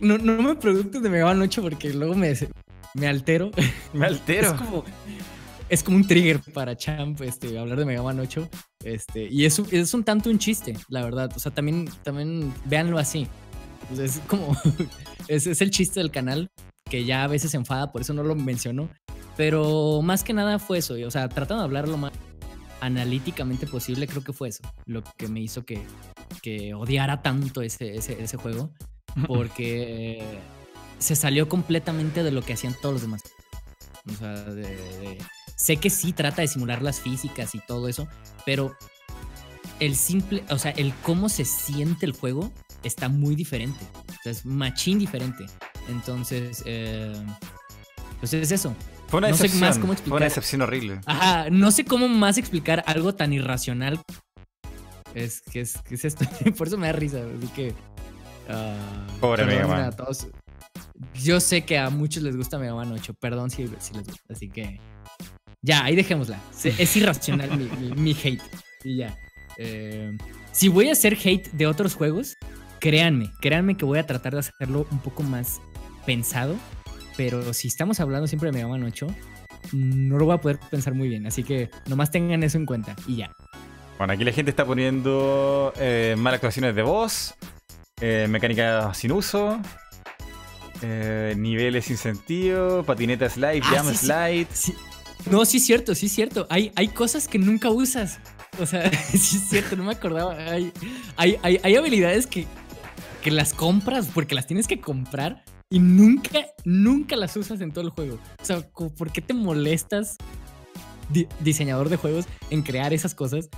[0.00, 2.34] no, no me preguntes de Mega Man 8 porque luego me,
[2.94, 3.50] me altero.
[3.92, 4.48] Me altero.
[4.48, 4.84] es, como,
[5.68, 8.48] es como un trigger para Champ este, hablar de Mega Man 8.
[8.84, 11.30] Este, y es, es un tanto un chiste, la verdad.
[11.34, 13.26] O sea, también, también véanlo así.
[13.98, 14.56] es como.
[15.28, 16.50] es, es el chiste del canal
[16.88, 18.88] que ya a veces se enfada, por eso no lo menciono.
[19.36, 20.94] Pero más que nada fue eso.
[21.06, 22.12] O sea, tratando de hablar lo más
[22.80, 24.62] analíticamente posible, creo que fue eso.
[24.84, 25.80] Lo que me hizo que,
[26.42, 28.72] que odiara tanto ese, ese, ese juego
[29.26, 30.40] porque
[30.98, 33.22] se salió completamente de lo que hacían todos los demás.
[34.06, 34.46] O sea,
[35.56, 38.08] sé que sí trata de simular las físicas y todo eso,
[38.44, 38.76] pero
[39.80, 42.52] el simple, o sea, el cómo se siente el juego
[42.82, 43.78] está muy diferente.
[44.08, 45.46] O sea, es machín diferente.
[45.88, 47.14] Entonces, eh,
[48.20, 48.74] pues es eso.
[49.08, 49.72] Fue una, excepción,
[50.06, 51.00] Fue una excepción horrible.
[51.06, 54.00] Ajá, no sé cómo más explicar algo tan irracional.
[55.14, 56.26] Es que es, es esto.
[56.58, 57.22] Por eso me da risa.
[57.38, 57.74] Así que
[58.48, 59.92] Ah, Pobre Mega Man.
[61.14, 64.48] Yo sé que a muchos les gusta Mega Man 8, perdón si, les gusta, así
[64.48, 64.80] que
[65.62, 66.38] ya, ahí dejémosla.
[66.64, 67.50] Es irracional
[67.96, 68.42] mi, hate.
[68.84, 69.18] Y ya.
[69.58, 70.16] Eh,
[70.52, 72.36] si voy a hacer hate de otros juegos,
[72.78, 75.60] créanme, créanme que voy a tratar de hacerlo un poco más
[76.06, 76.56] pensado.
[77.16, 79.06] Pero si estamos hablando siempre de Mega Man 8,
[79.72, 81.26] no lo voy a poder pensar muy bien.
[81.26, 83.32] Así que nomás tengan eso en cuenta y ya.
[83.98, 87.34] Bueno, aquí la gente está poniendo eh, malas actuaciones de voz,
[88.00, 89.60] eh, mecánica sin uso.
[90.82, 92.84] Eh, niveles sin sentido.
[92.84, 94.46] Patineta slide, ah, jam slide.
[95.30, 96.46] No, sí es cierto, sí es cierto.
[96.50, 98.20] Hay, hay cosas que nunca usas.
[98.60, 100.36] O sea, sí es cierto, no me acordaba.
[100.36, 100.72] Hay,
[101.16, 102.46] hay, habilidades que,
[103.22, 107.84] que las compras porque las tienes que comprar y nunca, nunca las usas en todo
[107.84, 108.18] el juego.
[108.40, 110.16] O sea, ¿por qué te molestas,
[111.40, 113.48] diseñador de juegos, en crear esas cosas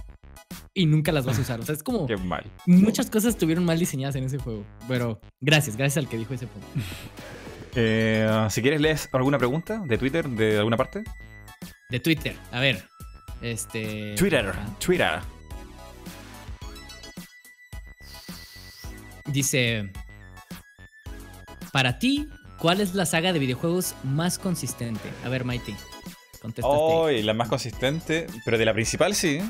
[0.74, 1.60] y nunca las vas a usar.
[1.60, 2.06] O sea, es como.
[2.08, 2.44] Qué mal.
[2.66, 4.64] Muchas cosas estuvieron mal diseñadas en ese juego.
[4.88, 6.66] Pero gracias, gracias al que dijo ese juego.
[7.74, 11.04] Eh, si quieres, lees alguna pregunta de Twitter, de alguna parte.
[11.88, 12.84] De Twitter, a ver.
[13.42, 14.14] Este.
[14.16, 14.52] Twitter,
[14.84, 15.20] Twitter.
[19.26, 19.90] Dice.
[21.72, 22.28] Para ti,
[22.58, 25.08] ¿cuál es la saga de videojuegos más consistente?
[25.24, 25.74] A ver, Mighty.
[26.42, 26.68] Contesta.
[26.68, 29.40] Oh, la más consistente, pero de la principal sí.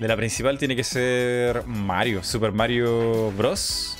[0.00, 3.98] De la principal tiene que ser Mario, Super Mario Bros.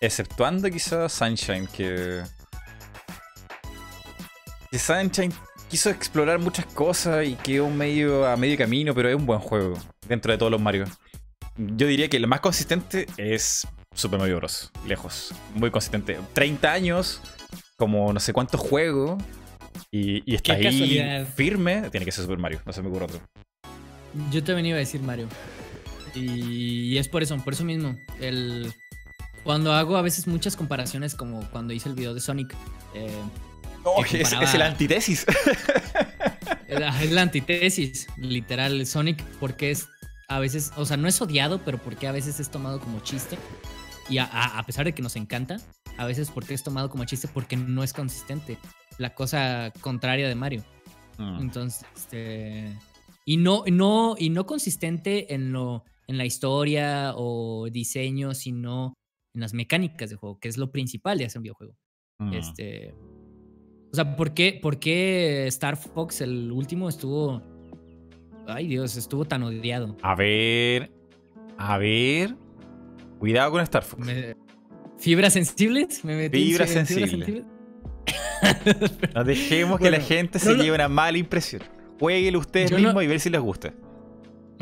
[0.00, 2.22] Exceptuando quizás Sunshine, que.
[4.70, 5.32] Que Sunshine
[5.68, 9.76] quiso explorar muchas cosas y quedó medio a medio camino, pero es un buen juego
[10.06, 10.84] dentro de todos los Mario.
[11.56, 14.70] Yo diría que el más consistente es Super Mario Bros.
[14.86, 15.34] Lejos.
[15.56, 16.16] Muy consistente.
[16.32, 17.20] 30 años,
[17.76, 19.20] como no sé cuántos juegos,
[19.90, 21.90] y, y está ahí firme.
[21.90, 23.20] Tiene que ser Super Mario, no se me ocurre otro.
[24.30, 25.28] Yo también iba a decir Mario.
[26.14, 27.96] Y, es por eso, por eso mismo.
[28.20, 28.72] El,
[29.44, 32.54] cuando hago a veces muchas comparaciones, como cuando hice el video de Sonic.
[32.94, 33.10] Eh,
[34.12, 35.26] es, es, el antítesis.
[36.68, 38.84] es la antítesis, literal.
[38.86, 39.88] Sonic, porque es
[40.30, 43.36] a veces, o sea, no es odiado, pero porque a veces es tomado como chiste.
[44.08, 45.56] Y a, pesar de que nos encanta,
[45.98, 48.56] a veces porque es tomado como chiste porque no es consistente.
[48.98, 50.64] La cosa contraria de Mario.
[51.18, 51.40] Mm.
[51.40, 52.76] Entonces, este.
[53.30, 58.94] Y no, no, y no consistente en lo, en la historia o diseño, sino
[59.32, 61.76] en las mecánicas de juego, que es lo principal de hacer un videojuego.
[62.18, 62.32] Mm.
[62.32, 62.92] Este.
[63.92, 67.40] O sea, ¿por qué, ¿por qué Star Fox, el último, estuvo
[68.48, 69.96] Ay, Dios, estuvo tan odiado.
[70.02, 70.90] A ver.
[71.56, 72.34] A ver.
[73.20, 74.08] Cuidado con Star Fox.
[74.98, 76.04] ¿Fibras sensibles?
[76.04, 77.44] ¿Me fibras, sensibles.
[79.14, 81.62] no dejemos que la gente se lleve una mala impresión.
[82.00, 83.74] Jueguenlo ustedes mismos y ver si les gusta.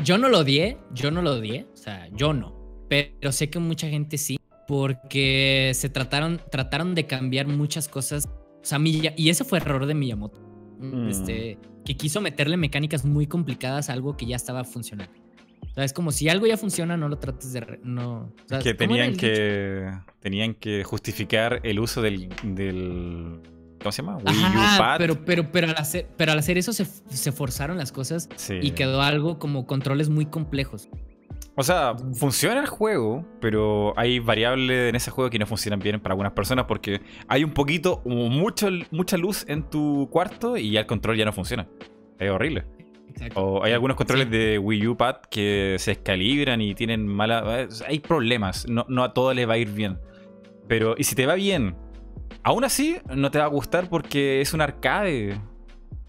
[0.03, 2.53] Yo no lo odié, yo no lo odié, o sea, yo no.
[2.89, 4.37] Pero sé que mucha gente sí,
[4.67, 8.27] porque se trataron, trataron de cambiar muchas cosas.
[8.27, 10.41] O sea, y ese fue error de Miyamoto.
[10.79, 11.07] Mm.
[11.07, 15.13] Este, que quiso meterle mecánicas muy complicadas a algo que ya estaba funcionando.
[15.71, 17.79] O sea, es como si algo ya funciona, no lo trates de...
[17.83, 18.33] no,
[18.63, 19.89] que tenían que
[20.19, 23.41] tenían que justificar el uso del, del
[23.79, 24.17] ¿cómo se llama?
[24.17, 24.97] Wii U Pad.
[24.97, 28.29] Pero, pero, pero, al hacer, pero al hacer eso se, se forzaron las cosas
[28.61, 30.89] y quedó algo como controles muy complejos.
[31.55, 35.99] O sea, funciona el juego, pero hay variables en ese juego que no funcionan bien
[35.99, 40.79] para algunas personas porque hay un poquito, mucho, mucha luz en tu cuarto y ya
[40.79, 41.67] el control ya no funciona.
[42.17, 42.63] Es horrible.
[43.35, 47.67] O hay algunos controles de Wii U Pad que se descalibran y tienen mala.
[47.87, 48.65] Hay problemas.
[48.69, 49.99] No, no a todo le va a ir bien.
[50.67, 51.75] Pero, y si te va bien,
[52.43, 55.39] aún así no te va a gustar porque es un arcade.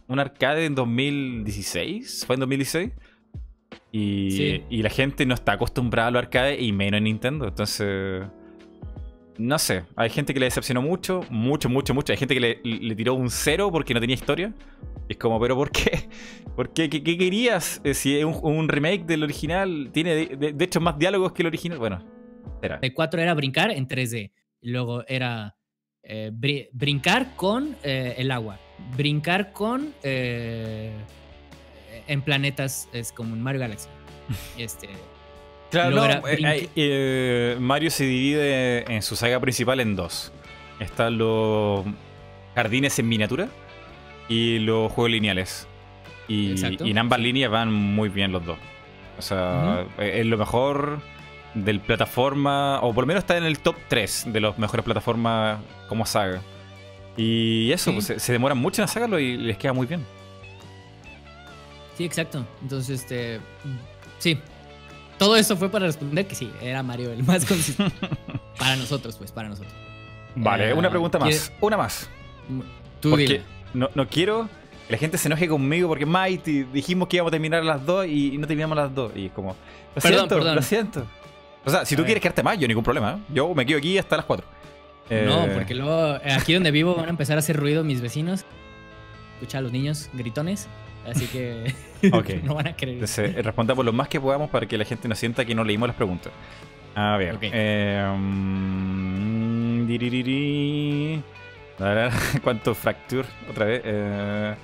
[0.07, 2.25] Un arcade en 2016.
[2.27, 2.93] ¿Fue en 2016?
[3.93, 7.49] Y, la gente no está acostumbrada a lo arcade y menos en Nintendo.
[7.49, 8.25] Entonces,
[9.39, 9.85] no sé.
[9.97, 12.13] Hay gente que le decepcionó mucho, mucho, mucho, mucho.
[12.13, 14.53] Hay gente que le, tiró un cero porque no tenía historia.
[15.09, 16.09] es como, ¿pero por qué?
[16.57, 16.89] ¿Por qué?
[16.89, 17.81] ¿Qué, querías?
[17.85, 21.79] Eh, si es un, remake del original, tiene de, hecho más diálogos que el original.
[21.79, 22.05] Bueno,
[22.63, 22.79] era.
[22.83, 24.33] El 4 era brincar en 3D.
[24.63, 25.57] Luego era
[26.13, 28.59] eh, brincar con eh, el agua.
[28.97, 29.95] Brincar con
[32.11, 33.89] en planetas es como en Mario Galaxy.
[34.59, 34.89] Este,
[35.71, 40.33] claro, eh, eh, Mario se divide en su saga principal en dos.
[40.79, 41.85] Están los
[42.55, 43.49] jardines en miniatura
[44.29, 45.69] y los juegos lineales.
[46.29, 48.59] Y, en ambas líneas van muy bien los dos.
[49.19, 51.01] O sea, es lo mejor
[51.55, 55.61] del plataforma, o por lo menos está en el top 3 de las mejores plataformas
[55.89, 56.41] como saga.
[57.17, 60.05] Y eso, pues, se, se, demoran mucho en sacarlo y les queda muy bien.
[61.97, 62.47] Sí, exacto.
[62.63, 63.41] Entonces, este.
[64.19, 64.39] Sí.
[65.19, 67.95] Todo eso fue para responder que sí, era Mario el más consistente.
[68.59, 69.75] para nosotros, pues, para nosotros.
[70.35, 71.53] Vale, una pregunta más.
[71.61, 72.09] Una más.
[73.01, 73.43] Tú porque
[73.75, 74.49] no, no quiero
[74.87, 78.07] que la gente se enoje conmigo porque Mighty dijimos que íbamos a terminar las dos
[78.07, 79.13] y no terminamos las dos.
[79.15, 79.57] Y como.
[79.95, 81.07] Lo siento, lo siento.
[81.65, 83.13] O sea, si tú quieres quedarte más, yo ningún problema.
[83.13, 83.33] ¿eh?
[83.35, 84.47] Yo me quedo aquí hasta las 4.
[85.11, 88.45] No, eh, porque luego aquí donde vivo van a empezar a hacer ruido mis vecinos.
[89.35, 90.69] Escucha a los niños gritones.
[91.07, 91.75] Así que
[92.45, 92.95] no van a creer.
[92.95, 95.65] Entonces, eh, respondamos lo más que podamos para que la gente no sienta que no
[95.65, 96.33] leímos las preguntas.
[96.95, 97.39] A ver.
[97.43, 98.07] Eh,
[102.43, 103.29] ¿Cuánto fracture?
[103.49, 103.83] Otra vez.
[103.85, 104.55] Eh,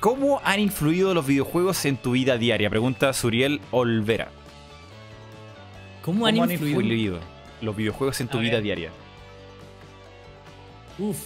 [0.00, 2.68] ¿Cómo han influido los videojuegos en tu vida diaria?
[2.68, 4.28] Pregunta Suriel Olvera.
[6.02, 7.20] ¿Cómo, han, influido?
[7.60, 8.90] los videojuegos en tu vida diaria?
[10.98, 11.16] Uf.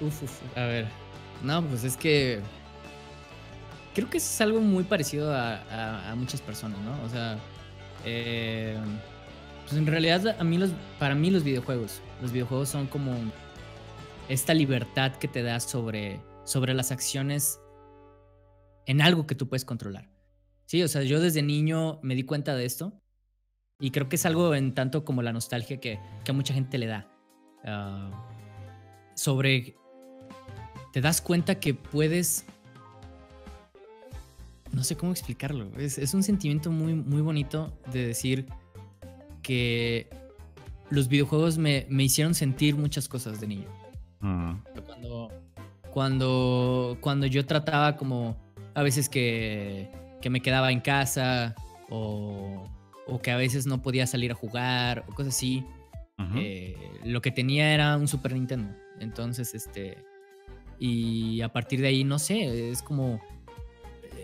[0.00, 0.86] Uf, uf, a ver.
[1.42, 2.40] No, pues es que.
[3.94, 6.92] Creo que es algo muy parecido a, muchas personas, ¿no?
[7.04, 7.38] O sea.
[8.04, 8.76] Eh,
[9.64, 12.00] pues en realidad, a mí los, para mí los videojuegos.
[12.20, 13.14] Los videojuegos son como
[14.28, 17.60] esta libertad que te da sobre, sobre las acciones
[18.86, 20.10] en algo que tú puedes controlar.
[20.66, 23.00] Sí, o sea, yo desde niño me di cuenta de esto.
[23.78, 26.86] Y creo que es algo en tanto como la nostalgia que, a mucha gente le
[26.86, 27.08] da.
[27.64, 28.10] Ah,
[29.14, 29.76] sobre
[30.96, 32.46] te das cuenta que puedes...
[34.72, 35.70] No sé cómo explicarlo.
[35.76, 38.46] Es, un sentimiento muy, muy bonito de decir
[39.42, 40.08] que
[40.88, 43.68] los videojuegos me, hicieron sentir muchas cosas de niño.
[44.20, 44.54] Mm.
[44.86, 45.30] Cuando,
[45.90, 48.36] cuando, cuando yo trataba como
[48.74, 51.54] a veces que, que me quedaba en casa
[51.88, 52.64] o,
[53.06, 55.64] o, que a veces no podía salir a jugar o cosas así,
[56.34, 58.74] eh, lo que tenía era un Super Nintendo.
[59.00, 59.98] Entonces, este,
[60.78, 63.20] Y a partir de ahí, no sé, es como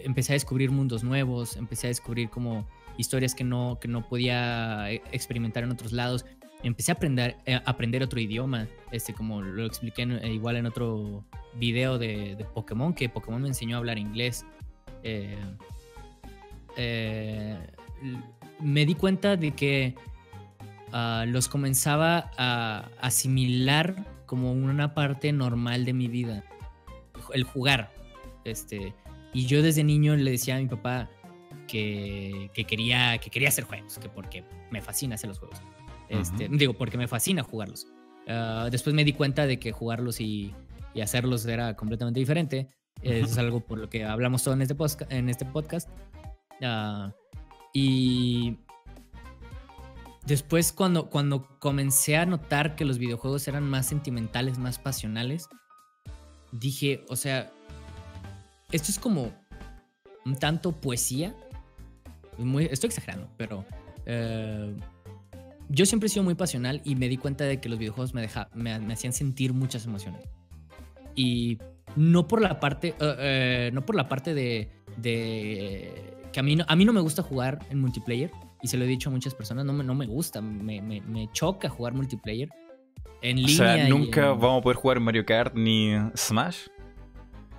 [0.04, 2.66] empecé a descubrir mundos nuevos, empecé a descubrir como
[2.98, 6.24] historias que no, que no podía eh, experimentar en otros lados.
[6.62, 11.24] Empecé a eh, aprender otro idioma, este, como lo expliqué eh, igual en otro
[11.54, 14.44] video de, Pokémon, que Pokémon me enseñó a hablar inglés.
[18.60, 19.94] me di cuenta de que
[20.92, 26.44] ah, los comenzaba a asimilar como una parte normal de mi vida.
[27.34, 27.92] El jugar.
[28.44, 28.94] Este,
[29.34, 31.08] y yo desde niño le decía a mi papá
[31.66, 35.60] que, quería, que quería hacer juegos, que porque me fascina hacer los juegos.
[36.12, 37.86] Este, Digo, porque me fascina jugarlos.
[38.28, 40.54] Ah, después me di cuenta de que jugarlos y,
[41.00, 42.68] hacerlos era completamente diferente.
[43.02, 44.76] Eso es algo por lo que hablamos todo en este,
[45.08, 45.88] en este podcast.
[46.62, 47.12] Ah,
[47.72, 48.58] y
[50.26, 55.48] después cuando, cuando comencé a notar que los videojuegos eran más sentimentales, más pasionales,
[56.52, 57.50] dije, o sea,
[58.70, 59.32] esto es como
[60.24, 61.34] un tanto poesía.
[62.70, 63.64] estoy exagerando, pero
[64.06, 64.74] eh,
[65.72, 68.28] yo siempre he sido muy pasional y me di cuenta de que los videojuegos me,
[68.54, 70.28] me, hacían sentir muchas emociones.
[71.14, 71.58] Y
[71.96, 74.70] no por la parte, eh, eh, no por la parte de,
[75.02, 78.30] que a mí, no, a mí no me gusta jugar en multiplayer.
[78.60, 81.28] Y se lo he dicho a muchas personas, no me, no me gusta, me, me
[81.32, 82.50] choca jugar multiplayer.
[83.22, 83.54] En línea.
[83.54, 86.66] O sea, nunca vamos a poder jugar Mario Kart ni Smash.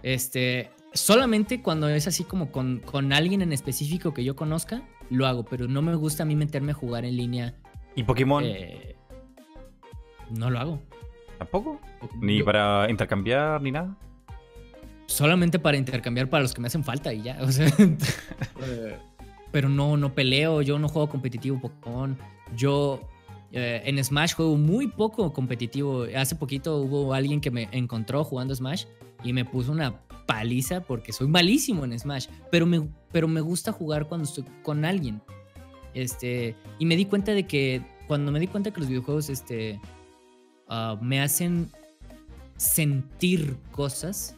[0.03, 5.25] Este, solamente cuando es así como con, con, alguien en específico que yo conozca, lo
[5.25, 7.56] hago, pero no me gusta a mí meterme a jugar en línea.
[7.96, 8.44] ¿Y Pokémon?
[8.44, 8.96] Eh,
[10.32, 10.82] no lo hago.
[11.38, 11.80] ¿Tampoco?
[12.20, 13.96] ¿Ni para intercambiar ni nada?
[15.06, 17.38] Solamente para intercambiar para los que me hacen falta y ya.
[17.42, 17.68] O sea,
[19.52, 22.18] pero no, no peleo, yo no juego competitivo Pokémon.
[22.56, 23.02] Yo
[23.52, 26.06] eh, en Smash juego muy poco competitivo.
[26.16, 28.86] Hace poquito hubo alguien que me encontró jugando Smash
[29.24, 33.72] y me puso una paliza porque soy malísimo en Smash, pero me, pero me gusta
[33.72, 35.22] jugar cuando estoy con alguien.
[35.94, 39.80] Este, y me di cuenta de que cuando me di cuenta que los videojuegos este,
[40.68, 41.72] ah, me hacen
[42.58, 44.36] sentir cosas,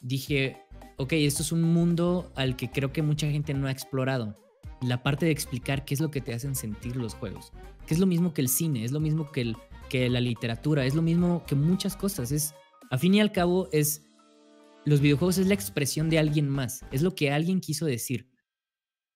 [0.00, 0.56] dije,
[0.96, 4.36] ok, esto es un mundo al que creo que mucha gente no ha explorado.
[4.80, 7.52] La parte de explicar qué es lo que te hacen sentir los juegos.
[7.86, 9.56] Que es lo mismo que el cine, es lo mismo que, el,
[9.88, 12.30] que la literatura, es lo mismo que muchas cosas.
[12.32, 12.54] Es,
[12.90, 14.04] a fin y al cabo, es
[14.84, 18.30] los videojuegos es la expresión de alguien más, es lo que alguien quiso decir.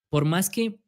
[0.09, 0.79] Por más que,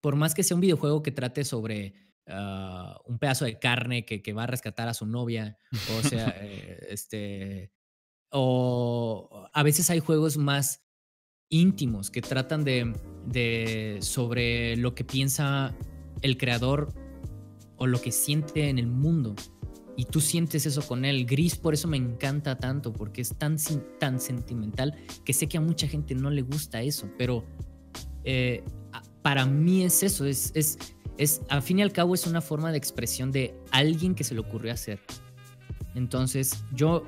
[0.00, 1.94] por más que sea un videojuego que trate sobre
[2.26, 5.56] ah, un pedazo de carne que, va a rescatar a su novia,
[5.98, 7.72] o sea, eh, este,
[8.30, 10.84] o a veces hay juegos más
[11.50, 12.92] íntimos que tratan de,
[13.26, 15.74] de sobre lo que piensa
[16.20, 16.92] el creador
[17.76, 19.34] o lo que siente en el mundo
[19.98, 21.26] y tú sientes eso con él.
[21.26, 23.56] Gris por eso me encanta tanto, porque es tan,
[23.98, 24.94] tan sentimental
[25.24, 27.44] que sé que a mucha gente no le gusta eso, pero
[28.22, 28.62] eh,
[29.28, 30.78] para mí es eso, es, es,
[31.18, 34.32] es, al fin y al cabo es una forma de expresión de alguien que se
[34.32, 35.00] le ocurrió hacer.
[35.94, 37.04] Entonces yo,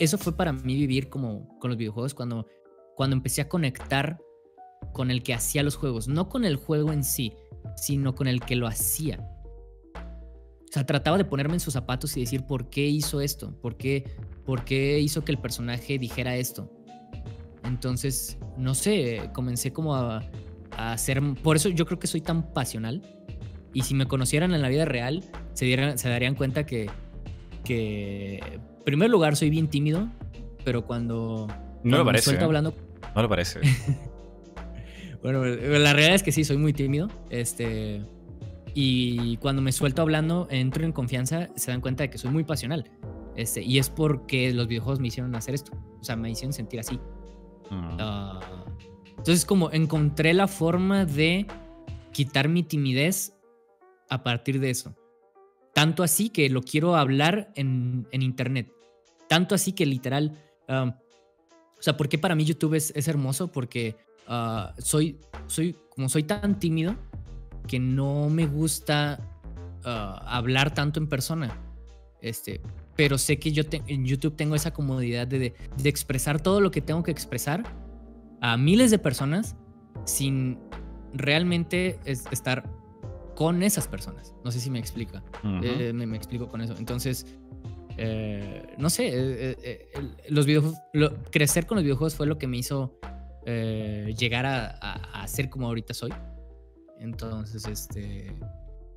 [0.00, 2.48] eso fue para mí vivir como con los videojuegos cuando,
[2.96, 4.20] cuando empecé a conectar
[4.92, 7.34] con el que hacía los juegos, no con el juego en sí,
[7.76, 9.24] sino con el que lo hacía.
[9.94, 13.76] O sea, trataba de ponerme en sus zapatos y decir por qué hizo esto, por
[13.76, 16.68] qué, por qué hizo que el personaje dijera esto.
[17.62, 20.20] Entonces, no sé, comencé como a,
[20.76, 21.22] hacer...
[21.42, 23.02] Por eso yo creo que soy tan pasional.
[23.72, 26.88] Y si me conocieran en la vida real, se, dieran, se darían cuenta que,
[27.64, 30.08] que, en primer lugar, soy bien tímido,
[30.64, 31.48] pero cuando...
[31.82, 32.32] No lo parece.
[32.32, 32.44] Me ¿eh?
[32.44, 32.74] hablando...
[33.14, 33.60] No lo parece.
[35.22, 37.08] bueno, la realidad es que sí, soy muy tímido.
[37.30, 38.02] Este
[38.74, 42.42] y cuando me suelto hablando, entro en confianza, se dan cuenta de que soy muy
[42.42, 42.90] pasional.
[43.36, 45.72] Este, y es porque los videojuegos me hicieron hacer esto.
[46.00, 46.98] O sea, me hicieron sentir así.
[47.70, 48.63] Ah,
[49.24, 51.46] entonces, como encontré la forma de
[52.12, 53.32] quitar mi timidez
[54.10, 54.94] a partir de eso.
[55.72, 58.70] Tanto así que lo quiero hablar en, en internet.
[59.26, 60.38] Tanto así que literal.
[60.68, 61.00] Ah,
[61.78, 63.50] o sea, ¿por qué para mí YouTube es, hermoso?
[63.50, 63.96] Porque
[64.76, 66.94] soy, soy, como soy tan tímido,
[67.66, 69.20] que no me gusta
[69.84, 71.58] ah, hablar tanto en persona.
[72.20, 72.60] Este,
[72.94, 77.02] pero sé que yo en YouTube tengo esa comodidad de, expresar todo lo que tengo
[77.02, 77.83] que expresar
[78.44, 79.56] a miles de personas
[80.04, 80.58] sin
[81.14, 82.68] realmente estar
[83.34, 84.34] con esas personas.
[84.44, 85.24] No sé si me explica.
[85.62, 86.74] Eh, me, explico con eso.
[86.76, 87.26] Entonces,
[87.96, 89.88] eh, no sé, eh,
[90.28, 90.78] los videojuegos,
[91.30, 92.98] crecer con los videojuegos fue lo que me hizo
[93.46, 96.12] llegar a, a ser como ahorita soy.
[97.00, 98.34] Entonces, este.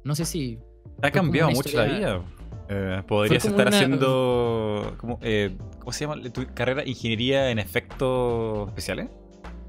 [0.04, 0.60] No sé si.
[1.02, 2.22] Ha cambiado mucho la vida.
[2.70, 4.96] Eh, podrías estar una- haciendo.
[4.98, 6.22] ¿cómo, eh, ¿Cómo se llama?
[6.32, 6.86] ¿Tu carrera?
[6.86, 9.10] ¿Ingeniería en efectos especiales?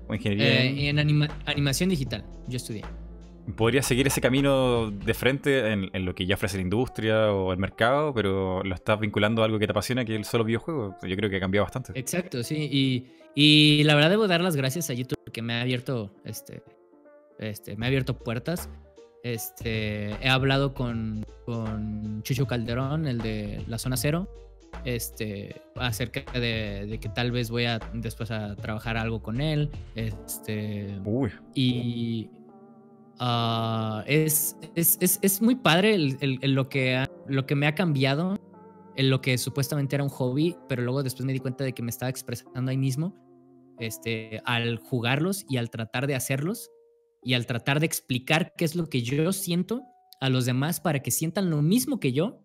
[0.09, 2.83] ¿O ingeniería en- Eh, en anima- animación digital, yo estudié.
[3.57, 7.51] Podrías seguir ese camino de frente en, en lo que ya ofrece la industria o
[7.53, 10.45] el mercado, pero lo estás vinculando a algo que te apasiona, que es el solo
[10.45, 10.97] videojuego.
[11.03, 11.99] Yo creo que ha cambiado bastante.
[11.99, 12.69] Exacto, sí.
[12.71, 16.63] Y, y la verdad debo dar las gracias a YouTube porque me ha abierto, este,
[17.39, 18.69] este, me ha abierto puertas.
[19.23, 24.29] Este, he hablado con, con Chucho Calderón, el de la zona cero,
[24.85, 29.71] este, acerca de, de que tal vez voy a después a trabajar algo con él.
[29.95, 31.31] Este, Uy.
[31.55, 32.31] y
[33.19, 37.55] ah, es, es, es- es muy padre el- el- el lo, que ha- lo que
[37.55, 38.39] me ha cambiado
[38.97, 41.83] en lo que supuestamente era un hobby, pero luego después me di cuenta de que
[41.83, 43.15] me estaba expresando ahí mismo
[43.79, 46.71] este, al jugarlos y al tratar de hacerlos
[47.23, 49.83] y al tratar de explicar qué es lo que yo siento
[50.21, 52.45] a los demás para que sientan lo mismo que yo.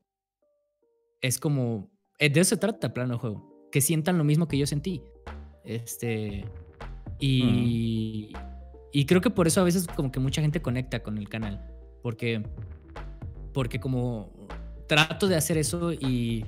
[1.21, 1.89] Es como,
[2.29, 5.01] de eso se trata plano juego, que sientan lo mismo que yo sentí.
[5.63, 6.45] Este,
[7.19, 8.33] y,
[8.91, 11.65] y creo que por eso a veces como que mucha gente conecta con el canal,
[12.01, 12.43] porque,
[13.53, 14.31] porque como
[14.87, 16.45] trato de hacer eso y,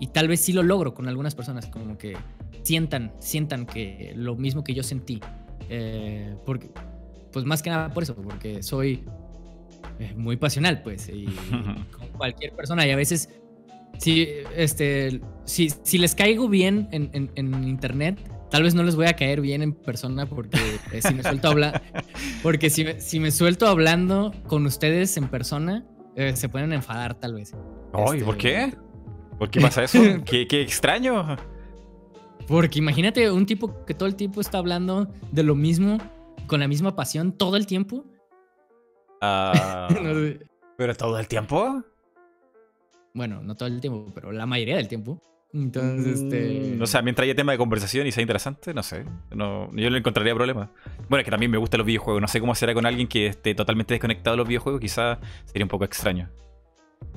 [0.00, 2.16] y tal vez sí lo logro con algunas personas, como que
[2.62, 5.20] sientan, sientan que lo mismo que yo sentí.
[5.68, 6.70] Eh, porque,
[7.32, 9.04] pues más que nada por eso, porque soy
[9.98, 11.26] eh, muy pasional, pues, y
[11.92, 13.30] como cualquier persona, y a veces,
[13.98, 18.18] si, este, si, si les caigo bien en, en- en internet,
[18.50, 20.58] tal vez no les voy a caer bien en persona, porque
[20.92, 21.82] eh, si me suelto hablar,
[22.42, 25.84] porque si me, si me suelto hablando con ustedes en persona,
[26.16, 27.52] eh, se pueden enfadar tal vez.
[27.92, 28.74] Ay, Este, ¿por qué?
[29.38, 29.98] ¿Por qué pasa eso?
[30.24, 31.36] ¿Qué, qué extraño?
[32.46, 35.98] Porque imagínate un tipo que todo el tiempo está hablando de lo mismo,
[36.46, 38.04] con la misma pasión, todo el tiempo.
[39.20, 40.38] Sé.
[40.78, 41.82] ¿Pero todo el tiempo?
[43.16, 45.20] Bueno, no todo el tiempo, pero la mayoría del tiempo.
[45.52, 46.76] Entonces, este.
[46.76, 49.04] Mm, O sea, mientras haya tema de conversación y sea interesante, no sé.
[49.34, 50.70] No, yo no encontraría problema.
[51.08, 52.20] Bueno, es que también me gustan los videojuegos.
[52.20, 54.80] No sé cómo será con alguien que esté totalmente desconectado de los videojuegos.
[54.80, 56.28] Quizás sería un poco extraño.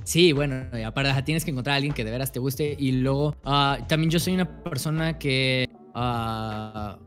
[0.03, 2.75] Sí, bueno, y aparte tienes que encontrar a alguien que de veras te guste.
[2.79, 5.67] Y luego, ah, también yo soy una persona que.
[5.95, 6.97] ah,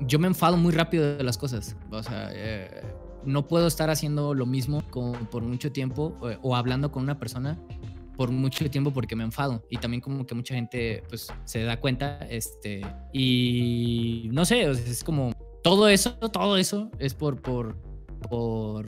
[0.00, 1.76] yo me enfado muy rápido de las cosas.
[1.90, 2.82] O sea, eh,
[3.24, 7.18] no puedo estar haciendo lo mismo como por mucho tiempo o, o hablando con una
[7.18, 7.58] persona
[8.16, 9.64] por mucho tiempo porque me enfado.
[9.70, 12.18] Y también como que mucha gente pues se da cuenta.
[12.30, 17.76] Este, y no sé, es como todo eso, todo eso es por, por,
[18.28, 18.86] por,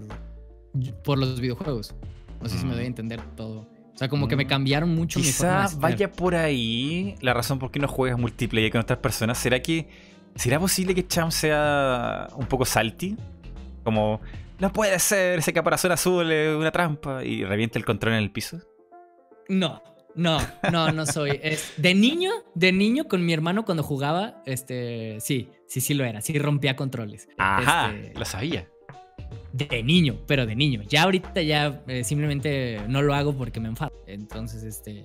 [1.04, 1.94] por los videojuegos.
[2.40, 3.60] No sé si me doy a entender todo.
[3.94, 5.80] O sea, como que me cambiaron mucho mi Quizás ser.
[5.80, 9.38] vaya por ahí la razón por qué no juegas multiplayer con otras personas.
[9.38, 9.88] ¿Será que
[10.36, 13.16] será posible que Cham sea un poco salty?
[13.82, 14.20] Como,
[14.60, 18.30] no puede ser, ese caparazón azul es una trampa y revienta el control en el
[18.30, 18.60] piso.
[19.48, 19.82] No,
[20.14, 20.38] no,
[20.70, 21.38] no, no soy.
[21.42, 26.04] Es, de niño, de niño con mi hermano cuando jugaba, este, sí, sí, sí lo
[26.04, 26.20] era.
[26.20, 27.28] Sí rompía controles.
[27.38, 28.68] Ajá, Este, lo sabía.
[29.52, 30.82] de niño, pero de niño.
[30.88, 33.92] Ya ahorita ya eh, simplemente no lo hago porque me enfado.
[34.06, 35.04] Entonces, este.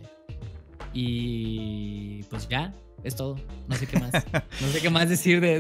[0.94, 2.74] Y pues ya,
[3.04, 3.36] es todo.
[3.68, 4.12] No sé qué más.
[4.62, 5.60] No sé qué más decir de,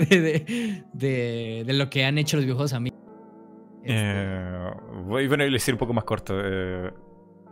[0.94, 2.90] de, de, lo que han hecho los videojuegos a mí.
[3.84, 4.72] Este, Eh,
[5.06, 6.40] voy bueno, a decir un poco más corto.
[6.44, 6.92] eh,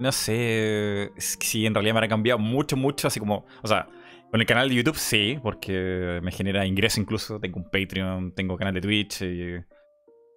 [0.01, 3.87] no sé si en realidad me habrá cambiado mucho, mucho, así como, o sea,
[4.31, 8.57] con el canal de YouTube sí, porque me genera ingreso incluso, tengo un Patreon, tengo
[8.57, 9.57] canal de Twitch y,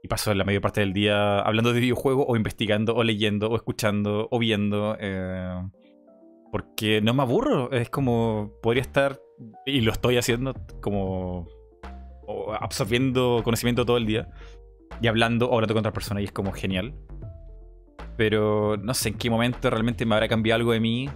[0.02, 3.56] y paso la mayor parte del día hablando de videojuegos o investigando o leyendo o
[3.56, 5.62] escuchando o viendo, eh,
[6.52, 9.18] porque no me aburro, es como, podría estar,
[9.64, 10.52] y lo estoy haciendo,
[10.82, 11.48] como
[12.60, 14.28] absorbiendo conocimiento todo el día
[15.00, 16.94] y hablando o hablando con otras personas y es como genial.
[18.16, 21.08] Pero no sé en qué momento realmente me habrá cambiado algo de mí.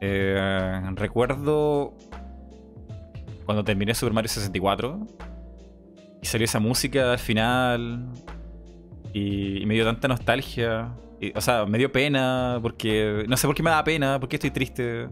[0.00, 1.94] Eh, recuerdo
[3.44, 5.06] cuando terminé Super Mario 64
[6.20, 8.08] y salió esa música al final
[9.12, 10.92] y, me dio tanta nostalgia.
[11.34, 14.50] O sea, me dio pena porque no sé por qué me da pena, porque estoy
[14.50, 15.08] triste.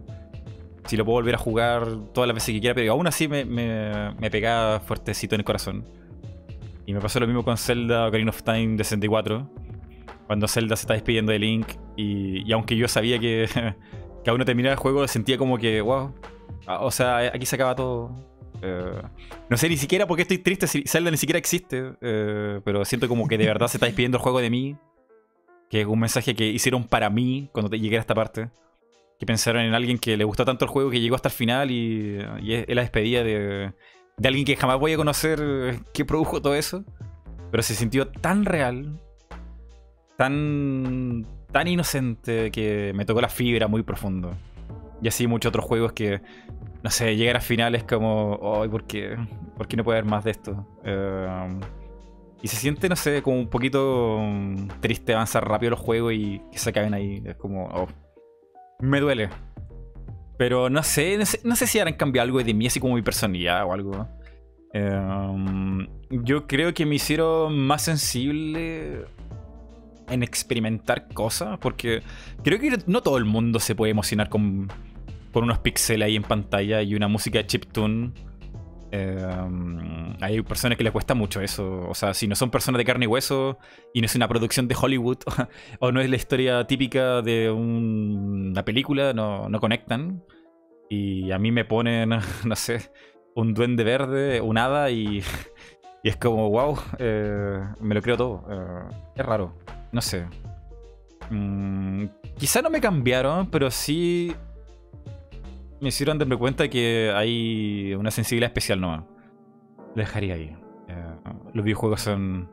[0.87, 3.45] Si lo puedo volver a jugar todas las veces que quiera, pero aún así me,
[3.45, 5.85] me, me pegaba fuertecito en el corazón.
[6.87, 9.49] Y me pasó lo mismo con Zelda Ocarina of Time de 64.
[10.31, 11.67] Cuando Zelda se está despidiendo de Link.
[11.97, 13.49] Y, y aunque yo sabía que,
[14.23, 16.15] que aún no terminaba el juego, sentía como que, wow.
[16.69, 18.15] ah, O sea, aquí se acaba todo.
[18.63, 19.03] Eh,
[19.49, 21.95] no sé ni siquiera por qué estoy triste si Zelda ni siquiera existe.
[22.01, 24.77] eh, pero siento como que de verdad se está despidiendo el juego de mí.
[25.69, 28.51] Que es un mensaje que hicieron para mí cuando llegué a esta parte.
[29.19, 31.73] Que pensaron en alguien que le gustó tanto el juego que llegó hasta el final
[31.73, 33.73] y, y es, es la despedida de,
[34.17, 36.85] de alguien que jamás voy a conocer eh, que produjo todo eso.
[37.51, 39.01] Pero se sintió tan real,
[40.21, 44.35] tan tan inocente que me tocó la fibra muy profundo.
[45.01, 46.21] Y así muchos otros juegos que,
[46.83, 49.17] no sé, llegar a finales como, ay, ¿por qué?
[49.57, 50.67] ¿por qué no puede haber más de esto?
[50.85, 51.49] Eh,
[52.43, 56.43] y se siente, no sé, como un poquito mm, triste avanzar rápido los juegos y
[56.53, 57.23] que se acaben ahí.
[57.25, 57.89] Es como, oh,
[58.81, 59.31] me duele.
[60.37, 63.65] Pero no sé, no sé, si harán cambiado algo de mí, así como mi personalidad
[63.65, 64.07] o algo.
[64.75, 69.07] Em, yo creo que me hicieron más sensible
[70.11, 72.03] en experimentar cosas, porque
[72.43, 74.69] creo que no todo el mundo se puede emocionar con,
[75.33, 78.13] con unos píxeles ahí en pantalla y una música chiptune
[78.93, 81.89] Em, hay personas que les cuesta mucho eso.
[81.89, 83.59] O sea, si no son personas de carne y hueso
[83.95, 85.19] y no es una producción de Hollywood
[85.81, 90.23] o no es la historia típica de una película, no, conectan.
[90.89, 92.11] Y a mí me ponen,
[92.45, 92.91] no sé,
[93.35, 95.23] un duende verde, un hada y,
[96.03, 98.45] y es como, wow, eh, me lo creo todo.
[98.51, 99.55] Eh, es raro,
[99.93, 100.27] no sé.
[101.31, 104.35] Mm, quizá no me cambiaron, pero sí
[105.81, 109.07] me hicieron darme cuenta que hay una sensibilidad especial nueva.
[109.95, 110.57] Lo dejaría ahí.
[110.89, 111.15] Eh,
[111.55, 112.49] los videojuegos son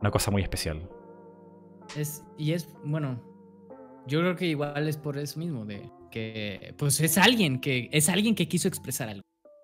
[0.00, 0.88] una cosa muy especial.
[1.96, 3.20] Es, y es, bueno,
[4.06, 8.08] yo creo que igual es por eso mismo, de que pues es alguien que es
[8.08, 9.22] alguien que quiso expresar algo.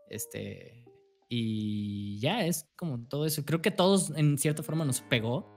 [0.08, 0.84] Este,
[1.28, 3.44] y ya es como todo eso.
[3.44, 5.55] Creo que todos en cierta forma nos pegó.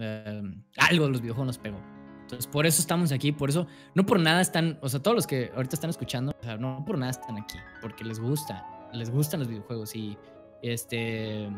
[0.00, 0.42] Eh,
[0.78, 1.80] algo de los videojuegos nos pegó.
[2.22, 5.26] Entonces, por eso estamos aquí, por eso, no por nada están, o sea, todos los
[5.26, 9.10] que ahorita están escuchando, o sea, no por nada están aquí, porque les gusta, les
[9.10, 10.16] gustan los videojuegos y
[10.62, 11.50] este,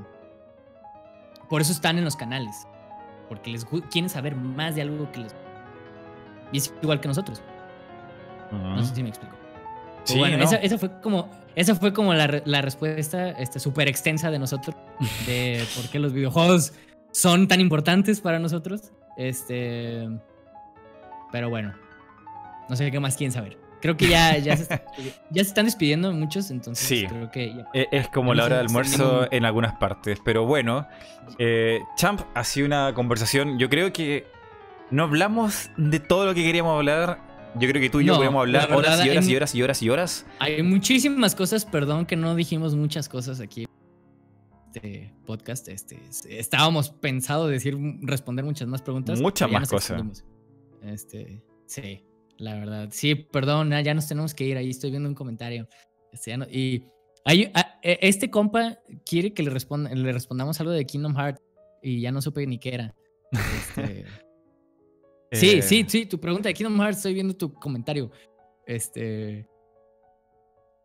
[1.50, 2.66] por eso están en los canales,
[3.28, 5.34] porque les quieren saber más de algo que les...
[6.52, 7.42] Y es igual que nosotros.
[8.50, 9.34] No sé si me explico.
[10.04, 14.38] Sí, bueno, esa, fue como, esa fue como la, la respuesta este, súper extensa de
[14.38, 14.74] nosotros,
[15.26, 16.72] de por qué los videojuegos
[17.12, 18.92] son tan importantes para nosotros.
[19.16, 20.08] Este...
[21.30, 21.72] Pero bueno,
[22.68, 23.58] no sé qué más quieren saber.
[23.80, 24.68] Creo que ya, ya, se,
[25.30, 27.06] ya se están despidiendo muchos, entonces sí.
[27.06, 27.64] creo que...
[27.74, 30.20] E, es como la hora de almuerzo en algunas partes.
[30.24, 30.86] Pero bueno,
[31.38, 33.58] eh, Champ, ha sido una conversación.
[33.58, 34.26] Yo creo que
[34.90, 37.18] no hablamos de todo lo que queríamos hablar.
[37.56, 39.82] Yo creo que tú y yo podemos hablar horas y horas y horas y horas
[39.82, 40.26] y horas.
[40.38, 43.66] Hay muchísimas cosas, perdón que no dijimos muchas cosas aquí
[44.74, 45.68] este podcast.
[45.68, 49.20] Este, estábamos pensado decir, responder muchas más preguntas.
[49.20, 50.24] Muchas más cosas.
[50.82, 52.04] Este, sí,
[52.38, 52.88] la verdad.
[52.90, 54.56] Sí, perdón, ya nos tenemos que ir.
[54.56, 55.68] Ahí estoy viendo un comentario.
[56.12, 56.84] Este, y
[57.24, 61.42] hay, ah, e, este compa quiere que le, responda, le respondamos algo de Kingdom Hearts
[61.82, 62.94] y ya no supe ni qué era.
[63.32, 64.04] Este,
[65.32, 65.62] sí, eh.
[65.62, 68.10] sí, sí, tu pregunta de Kingdom Hearts, estoy viendo tu comentario.
[68.66, 69.46] Este.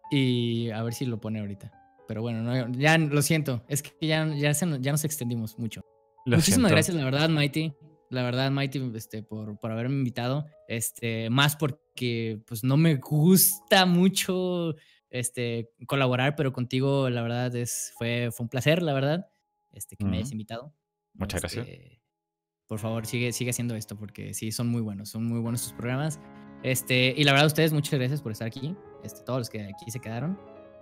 [0.10, 1.77] Y a ver si lo pone ahorita.
[2.08, 3.64] Pero bueno, ya lo siento.
[3.68, 5.82] Es que ya, ya, ya nos extendimos mucho.
[6.26, 7.74] Muchísimas gracias, la verdad, Mighty
[8.10, 10.46] la verdad, Mighty, este, por, por haberme invitado.
[10.68, 14.76] Este, más porque pues no me gusta mucho
[15.10, 19.28] este, colaborar, pero contigo, la verdad, es, fue, fue un placer, la verdad,
[19.72, 20.74] este, que me hayas invitado.
[21.14, 21.68] Muchas gracias.
[21.68, 22.02] Este,
[22.68, 25.74] por favor, sigue, sigue haciendo esto, porque sí, son muy buenos, son muy buenos sus
[25.74, 26.20] programas.
[26.64, 28.76] Este, y la verdad, ustedes, muchas gracias por estar aquí.
[29.04, 30.38] Este, todos los que aquí se quedaron.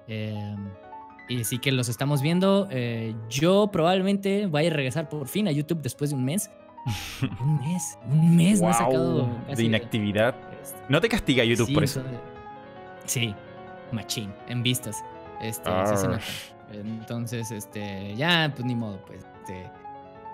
[0.07, 0.69] Em,
[1.27, 2.67] y sí que los estamos viendo.
[2.71, 6.49] Eh, yo probablemente vaya a regresar por fin a YouTube después de un mes.
[7.41, 10.35] un mes, un mes no he sacado de inactividad.
[10.61, 12.03] Este, ¿No te castiga YouTube por eso?
[13.05, 13.33] Sí,
[13.91, 15.03] machín, en vistas.
[15.41, 15.69] Este,
[16.71, 19.25] Entonces, este, ya, pues ni modo, pues.
[19.41, 19.69] Este,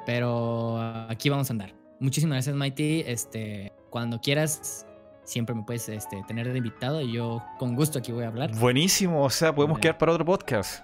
[0.06, 0.80] pero
[1.10, 1.74] aquí vamos a andar.
[2.00, 3.04] Muchísimas gracias, Mighty.
[3.06, 4.86] Este, cuando quieras,
[5.24, 8.56] siempre me puedes este, tener de invitado y yo con gusto aquí voy a hablar.
[8.56, 10.84] Buenísimo, o sea, podemos quedar para otro podcast.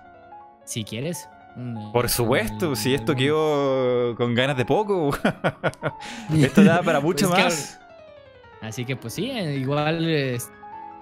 [0.66, 1.28] Si quieres.
[1.92, 5.10] Por supuesto, si esto quedó con ganas de poco,
[6.34, 7.80] esto da para mucho pues más.
[8.62, 10.38] así que pues sí, eh, igual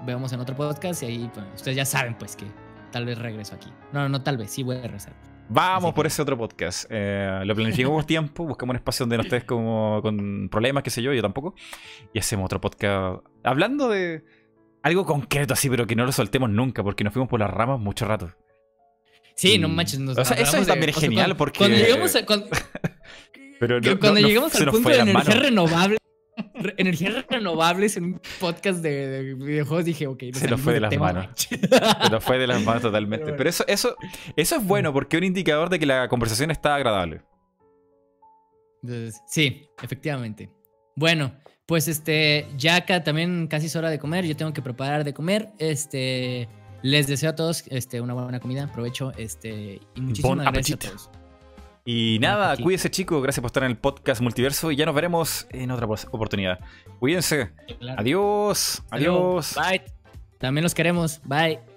[0.06, 2.46] vemos en otro podcast y ahí pues, ustedes ya saben pues que
[2.92, 3.70] tal vez regreso aquí.
[3.92, 5.14] No, no, tal vez, sí voy a regresar.
[5.50, 6.86] Vamos por ese otro podcast.
[6.90, 11.02] Eh, lo planificamos tiempo, buscamos un espacio donde no estés como con problemas, qué sé
[11.02, 11.56] yo, yo tampoco.
[12.14, 14.24] Y hacemos otro podcast hablando de
[14.82, 17.80] algo concreto así, pero que no lo soltemos nunca, porque nos fuimos por las ramas
[17.80, 18.34] mucho rato.
[19.36, 20.00] Sí, no manches.
[20.00, 21.60] Nos o sea, eso es también genial porque.
[21.60, 22.48] Cuando llegamos, a, cuando,
[23.60, 25.98] Pero cuando llegamos al punto de energía renovable.
[26.78, 31.28] Energías renovables en un podcast de, videojuegos dije, ok, se nos fue de las manos.
[31.38, 33.34] se nos fue de las manos totalmente.
[33.34, 33.96] Pero, eso, eso,
[34.36, 37.22] eso es bueno porque es un indicador de que la conversación está agradable.
[39.28, 40.50] sí, efectivamente.
[40.96, 41.34] Bueno,
[41.66, 44.26] pues este, ya acá también casi es hora de comer.
[44.26, 45.52] Yo tengo que preparar de comer.
[45.60, 46.48] Este.
[46.82, 51.10] Les deseo a todos este, una buena comida, provecho este, y muchísimas gracias a todos.
[51.88, 55.46] Y nada, cuídense chicos, gracias por estar en el podcast Multiverso y ya nos veremos
[55.52, 56.60] en otra oportunidad.
[57.00, 57.52] Cuídense.
[57.96, 58.84] Adiós.
[58.90, 59.56] Adiós.
[59.56, 59.84] Bye.
[60.40, 61.22] También los queremos.
[61.26, 61.75] Bye.